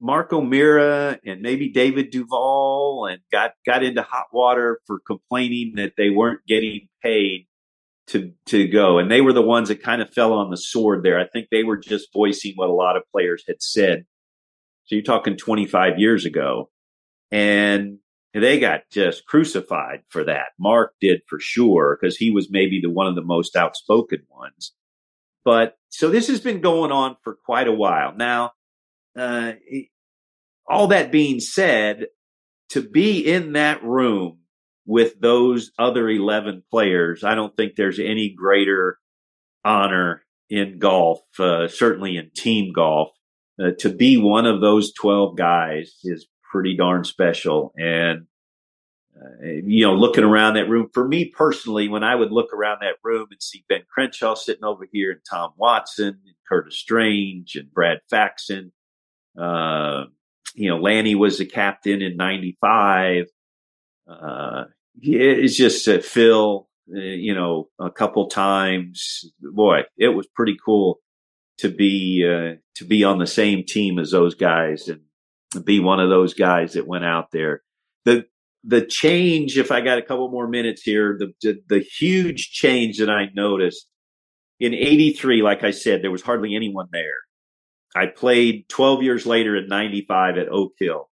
Mark 0.00 0.32
O'Meara 0.32 1.18
and 1.24 1.40
maybe 1.40 1.70
David 1.70 2.10
Duval 2.10 3.06
and 3.10 3.20
got 3.32 3.52
got 3.64 3.82
into 3.82 4.02
hot 4.02 4.26
water 4.32 4.80
for 4.86 5.00
complaining 5.06 5.74
that 5.76 5.94
they 5.96 6.10
weren't 6.10 6.44
getting 6.46 6.88
paid 7.02 7.46
to 8.08 8.32
to 8.46 8.68
go, 8.68 8.98
and 8.98 9.10
they 9.10 9.20
were 9.20 9.32
the 9.32 9.42
ones 9.42 9.68
that 9.68 9.82
kind 9.82 10.02
of 10.02 10.12
fell 10.12 10.32
on 10.34 10.50
the 10.50 10.56
sword 10.56 11.02
there. 11.02 11.18
I 11.18 11.26
think 11.26 11.48
they 11.50 11.64
were 11.64 11.78
just 11.78 12.12
voicing 12.12 12.52
what 12.56 12.68
a 12.68 12.74
lot 12.74 12.96
of 12.96 13.02
players 13.10 13.44
had 13.46 13.62
said. 13.62 14.04
So 14.84 14.94
you're 14.94 15.02
talking 15.02 15.36
25 15.36 15.98
years 15.98 16.24
ago, 16.24 16.70
and 17.32 17.98
they 18.32 18.60
got 18.60 18.82
just 18.92 19.26
crucified 19.26 20.02
for 20.10 20.24
that. 20.24 20.48
Mark 20.58 20.92
did 21.00 21.22
for 21.26 21.40
sure 21.40 21.98
because 22.00 22.16
he 22.16 22.30
was 22.30 22.48
maybe 22.50 22.80
the 22.80 22.90
one 22.90 23.06
of 23.06 23.14
the 23.14 23.22
most 23.22 23.56
outspoken 23.56 24.20
ones. 24.28 24.72
But 25.46 25.78
so 25.90 26.10
this 26.10 26.26
has 26.26 26.40
been 26.40 26.60
going 26.60 26.90
on 26.90 27.16
for 27.22 27.38
quite 27.46 27.68
a 27.68 27.72
while 27.72 28.12
now. 28.16 28.50
Uh, 29.16 29.52
all 30.68 30.88
that 30.88 31.12
being 31.12 31.38
said, 31.38 32.06
to 32.70 32.82
be 32.82 33.20
in 33.20 33.52
that 33.52 33.84
room 33.84 34.40
with 34.86 35.20
those 35.20 35.70
other 35.78 36.10
11 36.10 36.64
players, 36.68 37.22
I 37.22 37.36
don't 37.36 37.56
think 37.56 37.76
there's 37.76 38.00
any 38.00 38.34
greater 38.36 38.98
honor 39.64 40.24
in 40.50 40.80
golf, 40.80 41.20
uh, 41.38 41.68
certainly 41.68 42.16
in 42.16 42.32
team 42.34 42.72
golf. 42.72 43.10
Uh, 43.62 43.70
to 43.78 43.88
be 43.88 44.16
one 44.16 44.46
of 44.46 44.60
those 44.60 44.92
12 44.94 45.36
guys 45.36 45.94
is 46.02 46.26
pretty 46.50 46.76
darn 46.76 47.04
special. 47.04 47.72
And 47.76 48.26
uh, 49.16 49.46
you 49.64 49.86
know, 49.86 49.94
looking 49.94 50.24
around 50.24 50.54
that 50.54 50.68
room. 50.68 50.88
For 50.92 51.06
me 51.06 51.26
personally, 51.26 51.88
when 51.88 52.04
I 52.04 52.14
would 52.14 52.32
look 52.32 52.52
around 52.52 52.78
that 52.80 52.96
room 53.02 53.28
and 53.30 53.42
see 53.42 53.64
Ben 53.68 53.82
Crenshaw 53.88 54.34
sitting 54.34 54.64
over 54.64 54.86
here, 54.92 55.10
and 55.10 55.20
Tom 55.28 55.52
Watson, 55.56 56.18
and 56.26 56.34
Curtis 56.48 56.78
Strange, 56.78 57.56
and 57.56 57.72
Brad 57.72 58.00
Faxon, 58.10 58.72
uh, 59.40 60.04
you 60.54 60.68
know, 60.68 60.78
Lanny 60.78 61.14
was 61.14 61.38
the 61.38 61.46
captain 61.46 62.02
in 62.02 62.16
'95. 62.16 63.26
Uh, 64.06 64.64
it's 65.00 65.56
just 65.56 65.86
uh, 65.88 66.00
Phil, 66.00 66.68
you 66.86 67.34
know, 67.34 67.68
a 67.78 67.90
couple 67.90 68.28
times. 68.28 69.24
Boy, 69.40 69.82
it 69.96 70.08
was 70.08 70.26
pretty 70.26 70.56
cool 70.62 71.00
to 71.58 71.70
be 71.70 72.24
uh, 72.26 72.56
to 72.76 72.84
be 72.84 73.04
on 73.04 73.18
the 73.18 73.26
same 73.26 73.64
team 73.64 73.98
as 73.98 74.10
those 74.10 74.34
guys 74.34 74.88
and 74.88 75.00
be 75.64 75.80
one 75.80 76.00
of 76.00 76.10
those 76.10 76.34
guys 76.34 76.74
that 76.74 76.86
went 76.86 77.04
out 77.04 77.30
there. 77.30 77.62
The 78.04 78.26
the 78.66 78.84
change, 78.84 79.56
if 79.56 79.70
I 79.70 79.80
got 79.80 79.98
a 79.98 80.02
couple 80.02 80.28
more 80.28 80.48
minutes 80.48 80.82
here, 80.82 81.16
the, 81.18 81.32
the, 81.40 81.60
the 81.68 81.78
huge 81.78 82.50
change 82.50 82.98
that 82.98 83.08
I 83.08 83.28
noticed 83.32 83.86
in 84.58 84.74
83, 84.74 85.42
like 85.42 85.62
I 85.62 85.70
said, 85.70 86.02
there 86.02 86.10
was 86.10 86.22
hardly 86.22 86.56
anyone 86.56 86.88
there. 86.90 87.20
I 87.94 88.06
played 88.06 88.68
12 88.68 89.02
years 89.04 89.24
later 89.24 89.56
in 89.56 89.68
95 89.68 90.36
at 90.38 90.48
Oak 90.48 90.72
Hill. 90.78 91.08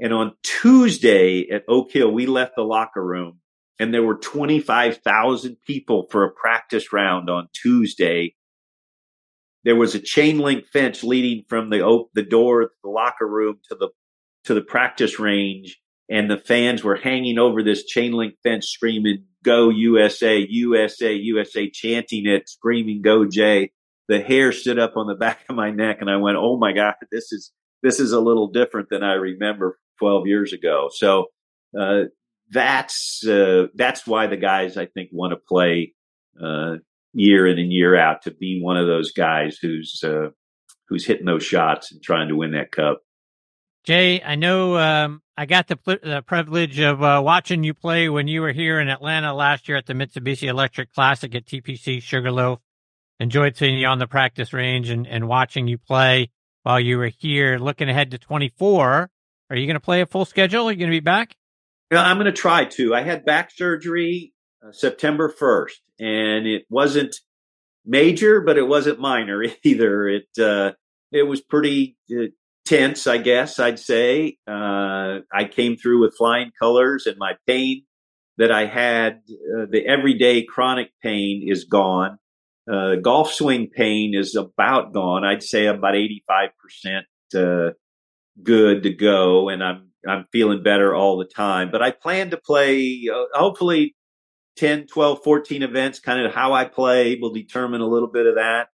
And 0.00 0.12
on 0.14 0.32
Tuesday 0.42 1.48
at 1.50 1.64
Oak 1.68 1.92
Hill, 1.92 2.10
we 2.10 2.26
left 2.26 2.56
the 2.56 2.62
locker 2.62 3.04
room 3.04 3.38
and 3.78 3.92
there 3.92 4.02
were 4.02 4.16
25,000 4.16 5.56
people 5.66 6.06
for 6.10 6.24
a 6.24 6.32
practice 6.32 6.92
round 6.92 7.28
on 7.28 7.48
Tuesday. 7.52 8.34
There 9.64 9.76
was 9.76 9.94
a 9.94 10.00
chain 10.00 10.38
link 10.38 10.66
fence 10.72 11.04
leading 11.04 11.44
from 11.48 11.68
the 11.68 12.04
the 12.14 12.22
door, 12.22 12.70
the 12.82 12.90
locker 12.90 13.28
room 13.28 13.58
to 13.68 13.74
the, 13.74 13.90
to 14.44 14.54
the 14.54 14.62
practice 14.62 15.20
range 15.20 15.78
and 16.08 16.30
the 16.30 16.38
fans 16.38 16.82
were 16.82 16.96
hanging 16.96 17.38
over 17.38 17.62
this 17.62 17.84
chain 17.84 18.12
link 18.12 18.34
fence 18.42 18.68
screaming, 18.68 19.24
go 19.44 19.70
USA, 19.70 20.38
USA, 20.48 21.12
USA, 21.12 21.70
chanting 21.70 22.26
it, 22.26 22.48
screaming, 22.48 23.02
go 23.02 23.24
Jay. 23.24 23.72
The 24.08 24.20
hair 24.20 24.52
stood 24.52 24.78
up 24.78 24.96
on 24.96 25.06
the 25.06 25.14
back 25.18 25.40
of 25.48 25.56
my 25.56 25.70
neck 25.70 25.98
and 26.00 26.10
I 26.10 26.16
went, 26.16 26.36
Oh 26.36 26.56
my 26.58 26.72
God, 26.72 26.94
this 27.10 27.32
is, 27.32 27.52
this 27.82 28.00
is 28.00 28.12
a 28.12 28.20
little 28.20 28.48
different 28.48 28.88
than 28.90 29.02
I 29.02 29.14
remember 29.14 29.78
12 29.98 30.26
years 30.26 30.52
ago. 30.52 30.88
So, 30.92 31.26
uh, 31.78 32.04
that's, 32.50 33.26
uh, 33.26 33.68
that's 33.74 34.06
why 34.06 34.26
the 34.26 34.36
guys 34.36 34.76
I 34.76 34.86
think 34.86 35.08
want 35.12 35.32
to 35.32 35.38
play, 35.38 35.94
uh, 36.42 36.76
year 37.14 37.46
in 37.46 37.58
and 37.58 37.72
year 37.72 37.96
out 37.96 38.22
to 38.22 38.30
be 38.30 38.60
one 38.62 38.76
of 38.76 38.86
those 38.86 39.12
guys 39.12 39.56
who's, 39.60 40.02
uh, 40.04 40.28
who's 40.88 41.06
hitting 41.06 41.26
those 41.26 41.44
shots 41.44 41.92
and 41.92 42.02
trying 42.02 42.28
to 42.28 42.36
win 42.36 42.52
that 42.52 42.72
cup. 42.72 43.00
Jay, 43.84 44.22
I 44.22 44.36
know 44.36 44.76
um, 44.76 45.22
I 45.36 45.46
got 45.46 45.66
the, 45.66 45.78
the 45.84 46.22
privilege 46.26 46.78
of 46.78 47.02
uh, 47.02 47.22
watching 47.24 47.64
you 47.64 47.72
play 47.72 48.08
when 48.08 48.28
you 48.28 48.42
were 48.42 48.52
here 48.52 48.78
in 48.80 48.88
Atlanta 48.88 49.32
last 49.32 49.66
year 49.66 49.78
at 49.78 49.86
the 49.86 49.94
Mitsubishi 49.94 50.48
Electric 50.48 50.92
Classic 50.92 51.34
at 51.34 51.46
TPC 51.46 52.02
Sugarloaf. 52.02 52.60
Enjoyed 53.18 53.56
seeing 53.56 53.78
you 53.78 53.86
on 53.86 53.98
the 53.98 54.06
practice 54.06 54.52
range 54.52 54.90
and, 54.90 55.06
and 55.06 55.28
watching 55.28 55.68
you 55.68 55.78
play 55.78 56.30
while 56.64 56.78
you 56.78 56.98
were 56.98 57.10
here. 57.18 57.58
Looking 57.58 57.88
ahead 57.88 58.10
to 58.10 58.18
24, 58.18 59.10
are 59.48 59.56
you 59.56 59.66
going 59.66 59.74
to 59.74 59.80
play 59.80 60.02
a 60.02 60.06
full 60.06 60.24
schedule? 60.26 60.68
Are 60.68 60.72
you 60.72 60.78
going 60.78 60.90
to 60.90 60.96
be 60.96 61.00
back? 61.00 61.34
Yeah, 61.90 62.02
I'm 62.02 62.16
going 62.16 62.26
to 62.26 62.32
try 62.32 62.66
to. 62.66 62.94
I 62.94 63.02
had 63.02 63.24
back 63.24 63.50
surgery 63.50 64.34
uh, 64.66 64.72
September 64.72 65.32
1st, 65.32 65.74
and 66.00 66.46
it 66.46 66.64
wasn't 66.68 67.16
major, 67.86 68.40
but 68.40 68.58
it 68.58 68.66
wasn't 68.66 69.00
minor 69.00 69.42
either. 69.62 70.08
It 70.08 70.28
uh, 70.38 70.72
it 71.10 71.22
was 71.22 71.40
pretty 71.40 71.96
uh, 72.10 72.26
tense, 72.64 73.06
I 73.06 73.18
guess 73.18 73.58
I'd 73.58 73.78
say. 73.78 74.36
Uh, 74.46 75.20
I 75.32 75.44
came 75.50 75.76
through 75.76 76.00
with 76.00 76.16
flying 76.16 76.52
colors, 76.58 77.06
and 77.06 77.16
my 77.18 77.34
pain 77.46 77.82
that 78.38 78.50
I 78.50 78.66
had, 78.66 79.22
uh, 79.56 79.66
the 79.70 79.84
everyday 79.86 80.44
chronic 80.44 80.90
pain, 81.02 81.46
is 81.46 81.64
gone. 81.64 82.18
Uh, 82.70 82.96
golf 82.96 83.32
swing 83.32 83.68
pain 83.68 84.14
is 84.14 84.36
about 84.36 84.92
gone. 84.92 85.24
I'd 85.24 85.42
say 85.42 85.66
about 85.66 85.96
eighty 85.96 86.22
five 86.26 86.50
percent 86.58 87.06
uh, 87.34 87.72
good 88.42 88.84
to 88.84 88.90
go, 88.90 89.48
and 89.48 89.62
I'm 89.62 89.90
I'm 90.06 90.26
feeling 90.32 90.62
better 90.62 90.94
all 90.94 91.18
the 91.18 91.24
time. 91.24 91.70
But 91.70 91.82
I 91.82 91.90
plan 91.90 92.30
to 92.30 92.36
play, 92.36 93.08
uh, 93.12 93.24
hopefully. 93.34 93.94
10, 94.56 94.86
12, 94.86 95.24
14 95.24 95.62
events, 95.62 95.98
kind 95.98 96.26
of 96.26 96.34
how 96.34 96.52
I 96.52 96.66
play 96.66 97.16
will 97.18 97.32
determine 97.32 97.80
a 97.80 97.86
little 97.86 98.10
bit 98.10 98.26
of 98.26 98.34
that. 98.34 98.68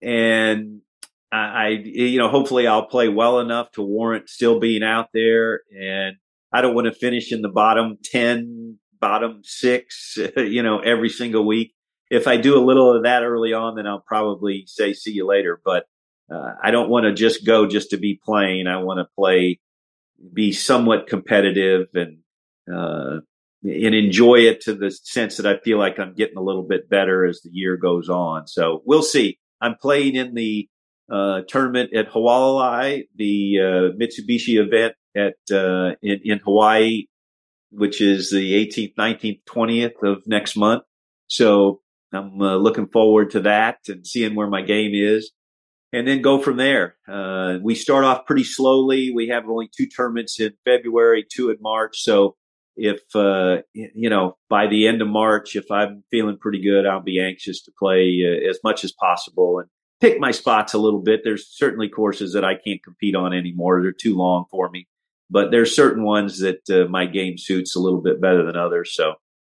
And 0.00 0.82
I, 1.30 1.68
you 1.84 2.18
know, 2.18 2.28
hopefully 2.28 2.66
I'll 2.66 2.86
play 2.86 3.08
well 3.08 3.40
enough 3.40 3.70
to 3.72 3.82
warrant 3.82 4.28
still 4.28 4.58
being 4.58 4.82
out 4.82 5.08
there. 5.12 5.60
And 5.78 6.16
I 6.52 6.62
don't 6.62 6.74
want 6.74 6.86
to 6.86 6.92
finish 6.92 7.32
in 7.32 7.42
the 7.42 7.50
bottom 7.50 7.98
10, 8.02 8.78
bottom 8.98 9.40
six, 9.44 10.18
you 10.36 10.62
know, 10.62 10.78
every 10.78 11.10
single 11.10 11.46
week. 11.46 11.74
If 12.10 12.26
I 12.26 12.38
do 12.38 12.56
a 12.56 12.64
little 12.64 12.94
of 12.96 13.02
that 13.02 13.22
early 13.22 13.52
on, 13.52 13.76
then 13.76 13.86
I'll 13.86 14.04
probably 14.06 14.64
say, 14.66 14.94
see 14.94 15.12
you 15.12 15.26
later. 15.26 15.60
But 15.62 15.84
uh, 16.32 16.54
I 16.62 16.70
don't 16.70 16.88
want 16.88 17.04
to 17.04 17.12
just 17.12 17.44
go 17.44 17.66
just 17.66 17.90
to 17.90 17.98
be 17.98 18.18
playing. 18.24 18.66
I 18.66 18.78
want 18.78 18.98
to 18.98 19.14
play, 19.14 19.60
be 20.32 20.52
somewhat 20.52 21.06
competitive 21.06 21.88
and, 21.92 22.18
uh, 22.74 23.20
and 23.62 23.94
enjoy 23.94 24.36
it 24.36 24.62
to 24.62 24.74
the 24.74 24.90
sense 24.90 25.36
that 25.36 25.46
I 25.46 25.58
feel 25.58 25.78
like 25.78 25.98
I'm 25.98 26.14
getting 26.14 26.38
a 26.38 26.42
little 26.42 26.62
bit 26.62 26.88
better 26.88 27.26
as 27.26 27.42
the 27.42 27.50
year 27.52 27.76
goes 27.76 28.08
on. 28.08 28.46
So 28.46 28.82
we'll 28.86 29.02
see. 29.02 29.38
I'm 29.60 29.74
playing 29.74 30.14
in 30.14 30.34
the 30.34 30.68
uh, 31.10 31.42
tournament 31.48 31.94
at 31.94 32.10
Hualalai, 32.10 33.08
the 33.16 33.58
uh, 33.60 33.96
Mitsubishi 33.98 34.62
event 34.62 34.94
at 35.16 35.34
uh, 35.50 35.94
in, 36.02 36.20
in 36.24 36.38
Hawaii, 36.44 37.04
which 37.70 38.00
is 38.00 38.30
the 38.30 38.66
18th, 38.66 38.94
19th, 38.96 39.40
20th 39.48 40.02
of 40.02 40.22
next 40.26 40.56
month. 40.56 40.82
So 41.26 41.80
I'm 42.12 42.40
uh, 42.40 42.56
looking 42.56 42.88
forward 42.88 43.30
to 43.30 43.40
that 43.40 43.78
and 43.88 44.06
seeing 44.06 44.34
where 44.34 44.48
my 44.48 44.62
game 44.62 44.92
is, 44.94 45.30
and 45.92 46.06
then 46.06 46.22
go 46.22 46.40
from 46.40 46.56
there. 46.56 46.96
Uh, 47.06 47.58
we 47.62 47.74
start 47.74 48.04
off 48.04 48.26
pretty 48.26 48.44
slowly. 48.44 49.10
We 49.14 49.28
have 49.28 49.48
only 49.48 49.70
two 49.74 49.86
tournaments 49.86 50.38
in 50.40 50.52
February, 50.64 51.26
two 51.30 51.50
in 51.50 51.56
March. 51.60 52.02
So 52.02 52.36
if 52.76 53.00
uh, 53.14 53.62
you 53.72 54.08
know 54.08 54.36
by 54.48 54.66
the 54.68 54.86
end 54.86 55.02
of 55.02 55.08
March, 55.08 55.56
if 55.56 55.70
I'm 55.70 56.04
feeling 56.10 56.38
pretty 56.38 56.62
good, 56.62 56.86
I'll 56.86 57.02
be 57.02 57.20
anxious 57.20 57.62
to 57.64 57.72
play 57.78 58.22
as 58.48 58.58
much 58.62 58.84
as 58.84 58.92
possible 58.92 59.58
and 59.58 59.68
pick 60.00 60.20
my 60.20 60.30
spots 60.30 60.74
a 60.74 60.78
little 60.78 61.00
bit. 61.00 61.20
There's 61.24 61.48
certainly 61.48 61.88
courses 61.88 62.32
that 62.32 62.44
I 62.44 62.54
can't 62.54 62.82
compete 62.82 63.14
on 63.14 63.32
anymore. 63.32 63.82
They're 63.82 63.92
too 63.92 64.16
long 64.16 64.44
for 64.50 64.70
me. 64.70 64.86
But 65.30 65.50
there's 65.50 65.76
certain 65.76 66.04
ones 66.04 66.40
that 66.40 66.70
uh, 66.70 66.88
my 66.88 67.06
game 67.06 67.36
suits 67.36 67.76
a 67.76 67.80
little 67.80 68.00
bit 68.00 68.20
better 68.20 68.46
than 68.46 68.56
others. 68.56 68.94
So, 68.94 69.10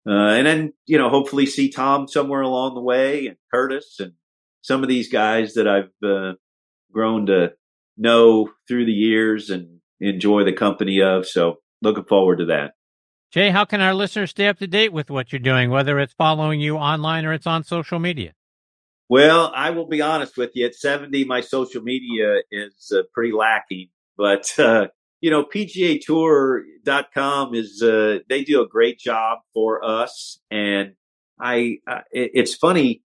uh, 0.09 0.11
and 0.11 0.47
then, 0.47 0.73
you 0.87 0.99
know, 0.99 1.09
hopefully 1.09 1.47
see 1.47 1.71
Tom 1.71 2.09
somewhere 2.09 2.41
along 2.41 2.75
the 2.75 2.81
way 2.81 3.27
and 3.27 3.37
Curtis 3.53 3.97
and 4.01 4.13
some 4.63 4.83
of 4.83 4.89
these 4.89 5.11
guys 5.13 5.55
that 5.55 5.69
I've 5.69 5.91
uh, 6.05 6.35
grown 6.93 7.27
to 7.27 7.53
know 7.97 8.51
through 8.67 8.87
the 8.87 8.93
years 8.93 9.51
and 9.51 9.81
enjoy 10.01 10.45
the 10.45 10.53
company 10.53 11.03
of. 11.03 11.27
So 11.27 11.59
looking 11.83 12.05
forward 12.05 12.39
to 12.39 12.47
that. 12.47 12.73
Jay, 13.31 13.51
how 13.51 13.65
can 13.65 13.81
our 13.81 13.95
listeners 13.95 14.31
stay 14.31 14.49
up 14.49 14.59
to 14.59 14.67
date 14.67 14.93
with 14.93 15.09
what 15.09 15.33
you're 15.33 15.39
doing, 15.39 15.71
whether 15.71 16.01
it's 16.01 16.15
following 16.15 16.61
you 16.61 16.77
online 16.77 17.25
or 17.25 17.33
it's 17.33 17.47
on 17.47 17.63
social 17.63 18.01
media? 18.01 18.33
Well, 19.11 19.53
I 19.57 19.71
will 19.71 19.89
be 19.89 20.01
honest 20.01 20.37
with 20.37 20.53
you. 20.55 20.67
At 20.67 20.77
70, 20.77 21.25
my 21.25 21.41
social 21.41 21.83
media 21.83 22.43
is 22.53 22.93
uh, 22.97 23.03
pretty 23.13 23.33
lacking. 23.33 23.89
But, 24.17 24.57
uh, 24.57 24.87
you 25.21 25.33
know, 25.33 25.45
PGAtour.com 25.45 27.55
is, 27.57 27.83
uh, 27.83 28.19
they 28.29 28.45
do 28.45 28.63
a 28.63 28.69
great 28.69 29.01
job 29.01 29.41
for 29.53 29.85
us. 29.85 30.39
And 30.53 30.93
I, 31.41 31.79
uh, 31.89 32.03
it, 32.13 32.31
it's 32.35 32.55
funny, 32.55 33.03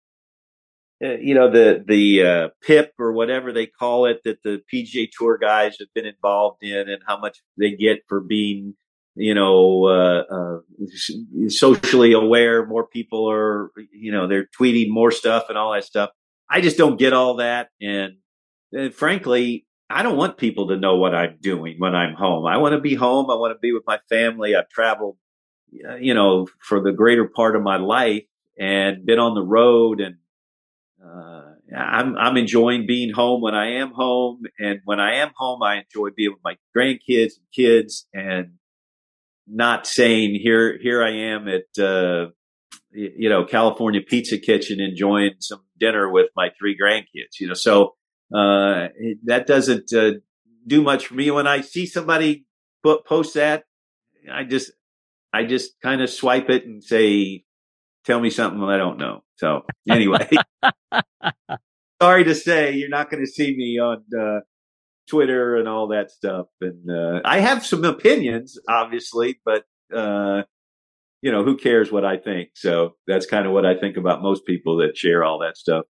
uh, 1.04 1.16
you 1.16 1.34
know, 1.34 1.50
the, 1.50 1.82
the, 1.84 2.22
uh, 2.22 2.48
PIP 2.64 2.92
or 3.00 3.10
whatever 3.10 3.52
they 3.52 3.66
call 3.66 4.06
it 4.06 4.20
that 4.24 4.44
the 4.44 4.62
PGA 4.72 5.08
Tour 5.10 5.38
guys 5.38 5.76
have 5.80 5.88
been 5.92 6.06
involved 6.06 6.62
in 6.62 6.88
and 6.88 7.02
how 7.04 7.18
much 7.18 7.42
they 7.58 7.72
get 7.72 8.04
for 8.08 8.20
being 8.20 8.76
you 9.16 9.34
know, 9.34 9.86
uh, 9.86 10.24
uh, 10.30 11.48
socially 11.48 12.12
aware. 12.12 12.66
More 12.66 12.86
people 12.86 13.30
are, 13.30 13.72
you 13.90 14.12
know, 14.12 14.28
they're 14.28 14.46
tweeting 14.58 14.90
more 14.90 15.10
stuff 15.10 15.46
and 15.48 15.56
all 15.56 15.72
that 15.72 15.84
stuff. 15.84 16.10
I 16.50 16.60
just 16.60 16.76
don't 16.76 16.98
get 16.98 17.14
all 17.14 17.36
that. 17.36 17.70
And, 17.80 18.16
and 18.72 18.94
frankly, 18.94 19.66
I 19.88 20.02
don't 20.02 20.18
want 20.18 20.36
people 20.36 20.68
to 20.68 20.76
know 20.76 20.96
what 20.96 21.14
I'm 21.14 21.38
doing 21.40 21.76
when 21.78 21.94
I'm 21.94 22.14
home. 22.14 22.46
I 22.46 22.58
want 22.58 22.74
to 22.74 22.80
be 22.80 22.94
home. 22.94 23.30
I 23.30 23.36
want 23.36 23.54
to 23.54 23.58
be 23.58 23.72
with 23.72 23.84
my 23.86 23.98
family. 24.10 24.54
I've 24.54 24.68
traveled, 24.68 25.16
you 25.70 26.12
know, 26.12 26.46
for 26.60 26.82
the 26.82 26.92
greater 26.92 27.26
part 27.26 27.56
of 27.56 27.62
my 27.62 27.78
life 27.78 28.24
and 28.58 29.06
been 29.06 29.18
on 29.18 29.34
the 29.34 29.42
road 29.42 30.00
and, 30.00 30.16
uh, 31.02 31.42
I'm, 31.74 32.16
I'm 32.16 32.36
enjoying 32.36 32.86
being 32.86 33.12
home 33.12 33.40
when 33.40 33.54
I 33.54 33.76
am 33.76 33.92
home. 33.92 34.42
And 34.58 34.80
when 34.84 35.00
I 35.00 35.16
am 35.16 35.30
home, 35.36 35.62
I 35.62 35.76
enjoy 35.76 36.10
being 36.14 36.32
with 36.32 36.44
my 36.44 36.56
grandkids 36.76 37.38
and 37.38 37.46
kids 37.54 38.06
and, 38.12 38.52
not 39.46 39.86
saying 39.86 40.38
here 40.42 40.78
here 40.80 41.02
I 41.02 41.10
am 41.10 41.48
at 41.48 41.82
uh, 41.82 42.26
you 42.92 43.28
know 43.28 43.44
California 43.44 44.00
Pizza 44.00 44.38
Kitchen 44.38 44.80
enjoying 44.80 45.34
some 45.40 45.60
dinner 45.78 46.10
with 46.10 46.30
my 46.36 46.50
three 46.58 46.76
grandkids. 46.76 47.40
You 47.40 47.48
know, 47.48 47.54
so 47.54 47.94
uh, 48.34 48.88
that 49.24 49.46
doesn't 49.46 49.92
uh, 49.92 50.12
do 50.66 50.82
much 50.82 51.06
for 51.06 51.14
me. 51.14 51.30
When 51.30 51.46
I 51.46 51.60
see 51.60 51.86
somebody 51.86 52.44
put, 52.82 53.06
post 53.06 53.34
that, 53.34 53.64
I 54.30 54.44
just, 54.44 54.72
I 55.32 55.44
just 55.44 55.80
kind 55.80 56.00
of 56.00 56.10
swipe 56.10 56.50
it 56.50 56.66
and 56.66 56.82
say, 56.82 57.44
tell 58.04 58.20
me 58.20 58.30
something 58.30 58.62
I 58.62 58.76
don't 58.78 58.98
know. 58.98 59.22
So 59.36 59.62
anyway, 59.88 60.28
sorry 62.02 62.24
to 62.24 62.34
say 62.34 62.74
you're 62.74 62.88
not 62.88 63.10
going 63.10 63.24
to 63.24 63.30
see 63.30 63.56
me 63.56 63.78
on, 63.78 64.04
uh, 64.18 64.40
Twitter 65.08 65.56
and 65.56 65.68
all 65.68 65.88
that 65.88 66.10
stuff. 66.10 66.46
And, 66.60 66.90
uh, 66.90 67.20
I 67.24 67.40
have 67.40 67.64
some 67.64 67.84
opinions, 67.84 68.58
obviously, 68.68 69.40
but, 69.44 69.64
uh, 69.94 70.42
you 71.22 71.32
know, 71.32 71.44
who 71.44 71.56
cares 71.56 71.90
what 71.90 72.04
I 72.04 72.16
think? 72.16 72.50
So 72.54 72.96
that's 73.06 73.26
kind 73.26 73.46
of 73.46 73.52
what 73.52 73.66
I 73.66 73.76
think 73.76 73.96
about 73.96 74.22
most 74.22 74.46
people 74.46 74.78
that 74.78 74.96
share 74.96 75.24
all 75.24 75.40
that 75.40 75.56
stuff. 75.56 75.86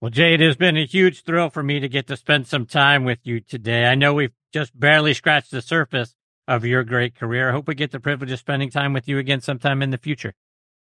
Well, 0.00 0.10
Jay, 0.10 0.34
it 0.34 0.40
has 0.40 0.56
been 0.56 0.76
a 0.76 0.86
huge 0.86 1.24
thrill 1.24 1.50
for 1.50 1.62
me 1.62 1.80
to 1.80 1.88
get 1.88 2.06
to 2.06 2.16
spend 2.16 2.46
some 2.46 2.66
time 2.66 3.04
with 3.04 3.18
you 3.24 3.40
today. 3.40 3.86
I 3.86 3.96
know 3.96 4.14
we've 4.14 4.32
just 4.52 4.78
barely 4.78 5.12
scratched 5.12 5.50
the 5.50 5.60
surface 5.60 6.14
of 6.46 6.64
your 6.64 6.84
great 6.84 7.16
career. 7.16 7.48
I 7.48 7.52
hope 7.52 7.66
we 7.66 7.74
get 7.74 7.90
the 7.90 8.00
privilege 8.00 8.30
of 8.30 8.38
spending 8.38 8.70
time 8.70 8.92
with 8.92 9.08
you 9.08 9.18
again 9.18 9.40
sometime 9.40 9.82
in 9.82 9.90
the 9.90 9.98
future. 9.98 10.34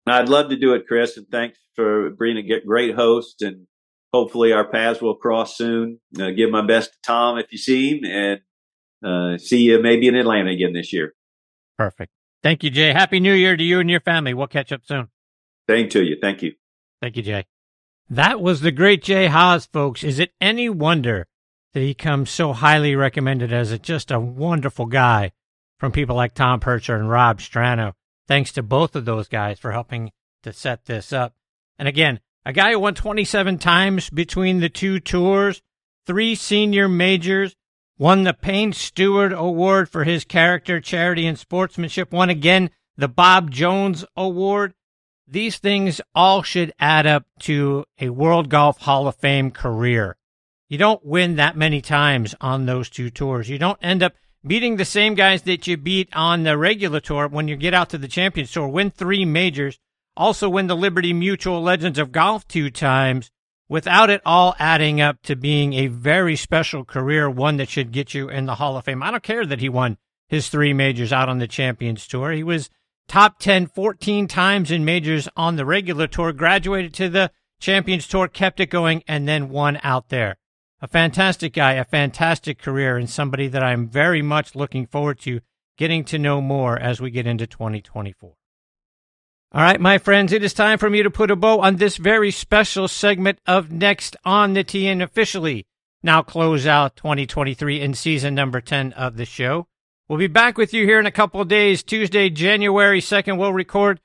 I'd 0.06 0.30
love 0.30 0.50
to 0.52 0.56
do 0.56 0.74
it, 0.74 0.88
Chris, 0.88 1.18
and 1.18 1.28
thanks 1.30 1.58
for 1.76 2.12
being 2.12 2.38
a 2.38 2.60
great 2.62 2.96
host. 2.96 3.42
And 3.42 3.68
hopefully 4.14 4.54
our 4.54 4.68
paths 4.68 5.02
will 5.02 5.16
cross 5.16 5.58
soon. 5.58 6.00
Uh, 6.20 6.32
give 6.32 6.50
my 6.50 6.66
best 6.66 6.94
to 6.94 6.98
Tom 7.04 7.38
if 7.38 7.52
you 7.52 7.58
see 7.58 7.98
him, 7.98 8.06
and 8.06 8.40
uh, 9.04 9.38
see 9.38 9.62
you 9.62 9.82
maybe 9.82 10.08
in 10.08 10.16
Atlanta 10.16 10.52
again 10.52 10.74
this 10.74 10.94
year. 10.94 11.14
Perfect. 11.78 12.12
Thank 12.44 12.64
you, 12.64 12.70
Jay. 12.70 12.94
Happy 12.94 13.20
New 13.20 13.34
Year 13.34 13.58
to 13.58 13.64
you 13.64 13.80
and 13.80 13.90
your 13.90 14.00
family. 14.00 14.34
We'll 14.34 14.48
catch 14.48 14.72
up 14.72 14.82
soon. 14.86 15.10
Same 15.70 15.90
to 15.90 16.04
you. 16.04 16.18
Thank 16.22 16.42
you. 16.42 16.54
Thank 17.02 17.18
you, 17.18 17.24
Jay. 17.24 17.46
That 18.10 18.40
was 18.40 18.62
the 18.62 18.72
great 18.72 19.04
Jay 19.04 19.28
Haas, 19.28 19.66
folks. 19.66 20.04
Is 20.04 20.18
it 20.18 20.32
any 20.40 20.70
wonder 20.70 21.28
that 21.74 21.82
he 21.82 21.94
comes 21.94 22.30
so 22.30 22.54
highly 22.54 22.96
recommended 22.96 23.52
as 23.52 23.72
a, 23.72 23.78
just 23.78 24.12
a 24.12 24.20
wonderful 24.20 24.86
guy 24.86 25.34
from 25.78 25.92
people 25.92 26.16
like 26.16 26.34
Tom 26.34 26.60
Purtzer 26.60 26.96
and 26.96 27.10
Rob 27.10 27.40
Strano? 27.40 27.94
Thanks 28.28 28.52
to 28.54 28.64
both 28.64 28.96
of 28.96 29.06
those 29.06 29.28
guys 29.28 29.60
for 29.60 29.72
helping 29.72 30.12
to 30.44 30.54
set 30.54 30.86
this 30.86 31.12
up. 31.12 31.34
And 31.78 31.88
again, 31.88 32.22
a 32.48 32.54
guy 32.54 32.72
who 32.72 32.80
won 32.80 32.96
27 32.96 33.58
times 33.58 34.10
between 34.10 34.62
the 34.62 34.70
two 34.70 35.02
tours, 35.02 35.62
three 36.06 36.34
senior 36.34 36.88
majors, 36.88 37.58
won 37.98 38.24
the 38.24 38.34
Payne 38.34 38.72
Stewart 38.72 39.34
Award 39.34 39.90
for 39.90 40.06
his 40.06 40.24
character, 40.24 40.80
charity, 40.80 41.28
and 41.28 41.38
sportsmanship, 41.38 42.14
won 42.14 42.30
again 42.30 42.70
the 42.96 43.10
Bob 43.10 43.52
Jones 43.52 44.06
Award. 44.16 44.74
These 45.28 45.58
things 45.58 46.00
all 46.16 46.42
should 46.42 46.72
add 46.80 47.06
up 47.06 47.26
to 47.42 47.84
a 48.00 48.12
World 48.12 48.48
Golf 48.48 48.78
Hall 48.80 49.10
of 49.10 49.18
Fame 49.18 49.52
career. 49.52 50.16
You 50.70 50.78
don't 50.78 51.06
win 51.06 51.36
that 51.36 51.58
many 51.58 51.82
times 51.82 52.34
on 52.40 52.66
those 52.66 52.90
two 52.90 53.10
tours. 53.10 53.50
You 53.50 53.58
don't 53.58 53.80
end 53.82 54.02
up 54.02 54.14
beating 54.46 54.78
the 54.78 54.86
same 54.86 55.16
guys 55.16 55.42
that 55.42 55.68
you 55.68 55.76
beat 55.76 56.08
on 56.16 56.44
the 56.44 56.58
regular 56.58 57.02
tour 57.02 57.28
when 57.28 57.50
you 57.50 57.58
get 57.58 57.74
out 57.74 57.90
to 57.90 57.98
the 57.98 58.08
Champions 58.08 58.54
Tour. 58.54 58.70
Win 58.70 58.90
three 58.90 59.26
majors, 59.26 59.80
also 60.18 60.50
win 60.50 60.68
the 60.68 60.76
Liberty 60.76 61.14
Mutual 61.14 61.62
Legends 61.62 62.00
of 62.00 62.12
Golf 62.12 62.48
two 62.48 62.70
times, 62.70 63.32
without 63.70 64.10
it 64.10 64.22
all 64.26 64.56
adding 64.60 65.00
up 65.00 65.22
to 65.24 65.36
being 65.36 65.74
a 65.74 65.88
very 65.88 66.36
special 66.36 66.84
career, 66.84 67.30
one 67.30 67.58
that 67.58 67.70
should 67.70 67.92
get 67.92 68.14
you 68.14 68.28
in 68.28 68.46
the 68.46 68.56
Hall 68.56 68.76
of 68.76 68.86
Fame. 68.86 69.04
I 69.04 69.12
don't 69.12 69.24
care 69.24 69.46
that 69.46 69.62
he 69.62 69.70
won 69.70 69.98
his 70.28 70.50
three 70.50 70.74
majors 70.74 71.14
out 71.14 71.30
on 71.30 71.38
the 71.38 71.48
Champions 71.48 72.08
Tour. 72.08 72.32
He 72.32 72.44
was 72.44 72.70
top 73.08 73.40
10 73.40 73.68
14 73.68 74.28
times 74.28 74.72
in 74.72 74.84
majors 74.84 75.30
on 75.38 75.56
the 75.56 75.66
regular 75.66 76.08
tour, 76.08 76.34
graduated 76.34 76.94
to 76.96 77.10
the 77.10 77.32
Champions 77.60 78.08
Tour, 78.08 78.28
kept 78.28 78.60
it 78.60 78.70
going, 78.70 79.04
and 79.08 79.28
then 79.28 79.50
won 79.50 79.80
out 79.84 80.10
there. 80.10 80.38
A 80.82 80.88
fantastic 80.88 81.54
guy, 81.54 81.74
a 81.74 81.86
fantastic 81.86 82.60
career, 82.60 82.98
and 82.98 83.10
somebody 83.10 83.48
that 83.48 83.64
I'm 83.64 83.88
very 83.88 84.22
much 84.22 84.56
looking 84.56 84.86
forward 84.86 85.20
to 85.22 85.42
getting 85.78 86.04
to 86.06 86.20
know 86.20 86.42
more 86.42 86.78
as 86.78 87.00
we 87.00 87.10
get 87.10 87.26
into 87.26 87.48
2024. 87.48 88.34
All 89.54 89.62
right, 89.62 89.80
my 89.80 89.98
friends, 89.98 90.34
it 90.34 90.44
is 90.44 90.54
time 90.54 90.78
for 90.78 90.90
me 90.90 91.02
to 91.02 91.10
put 91.10 91.32
a 91.32 91.36
bow 91.38 91.62
on 91.62 91.78
this 91.78 91.96
very 91.96 92.32
special 92.32 92.90
segment 92.90 93.40
of 93.48 93.72
Next 93.72 94.18
on 94.26 94.52
the 94.52 94.88
and 94.90 95.02
officially 95.02 95.66
now 96.04 96.22
close 96.22 96.68
out 96.68 96.98
2023 96.98 97.80
in 97.80 97.94
season 97.94 98.36
number 98.36 98.60
10 98.60 98.92
of 98.94 99.16
the 99.16 99.24
show. 99.24 99.68
We'll 100.10 100.20
be 100.20 100.28
back 100.28 100.58
with 100.58 100.74
you 100.74 100.84
here 100.84 101.00
in 101.00 101.06
a 101.06 101.12
couple 101.12 101.40
of 101.40 101.48
days. 101.48 101.82
Tuesday, 101.82 102.30
January 102.30 103.00
2nd, 103.00 103.38
we'll 103.38 103.54
record 103.54 104.02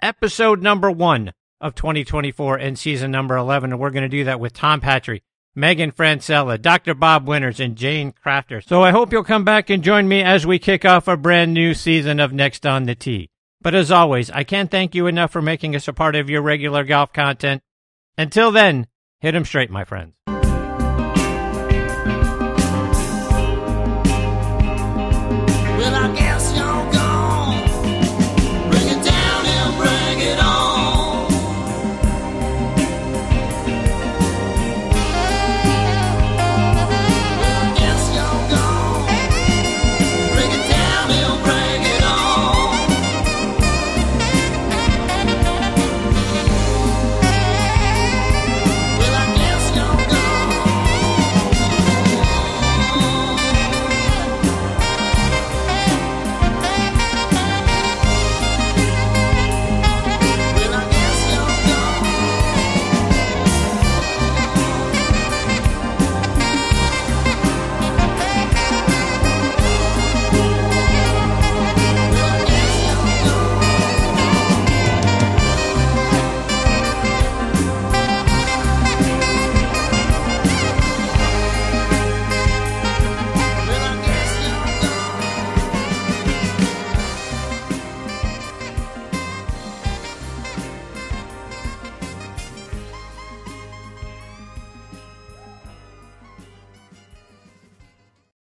episode 0.00 0.62
number 0.62 0.90
one 0.90 1.32
of 1.60 1.74
2024 1.74 2.56
and 2.56 2.78
season 2.78 3.10
number 3.10 3.36
11. 3.36 3.72
And 3.72 3.80
we're 3.80 3.90
going 3.90 4.02
to 4.02 4.08
do 4.08 4.22
that 4.24 4.38
with 4.38 4.52
Tom 4.52 4.80
Patri, 4.80 5.24
Megan 5.56 5.90
Francella, 5.90 6.62
Dr. 6.62 6.94
Bob 6.94 7.26
Winters, 7.26 7.58
and 7.58 7.74
Jane 7.74 8.12
Crafter. 8.12 8.64
So 8.64 8.84
I 8.84 8.92
hope 8.92 9.10
you'll 9.10 9.24
come 9.24 9.44
back 9.44 9.68
and 9.68 9.82
join 9.82 10.06
me 10.06 10.22
as 10.22 10.46
we 10.46 10.60
kick 10.60 10.84
off 10.84 11.08
a 11.08 11.16
brand 11.16 11.52
new 11.52 11.74
season 11.74 12.20
of 12.20 12.32
Next 12.32 12.64
on 12.64 12.84
the 12.84 12.94
Tee. 12.94 13.30
But 13.66 13.74
as 13.74 13.90
always, 13.90 14.30
I 14.30 14.44
can't 14.44 14.70
thank 14.70 14.94
you 14.94 15.08
enough 15.08 15.32
for 15.32 15.42
making 15.42 15.74
us 15.74 15.88
a 15.88 15.92
part 15.92 16.14
of 16.14 16.30
your 16.30 16.40
regular 16.40 16.84
golf 16.84 17.12
content. 17.12 17.64
Until 18.16 18.52
then, 18.52 18.86
hit 19.18 19.34
'em 19.34 19.44
straight, 19.44 19.70
my 19.70 19.82
friends. 19.82 20.15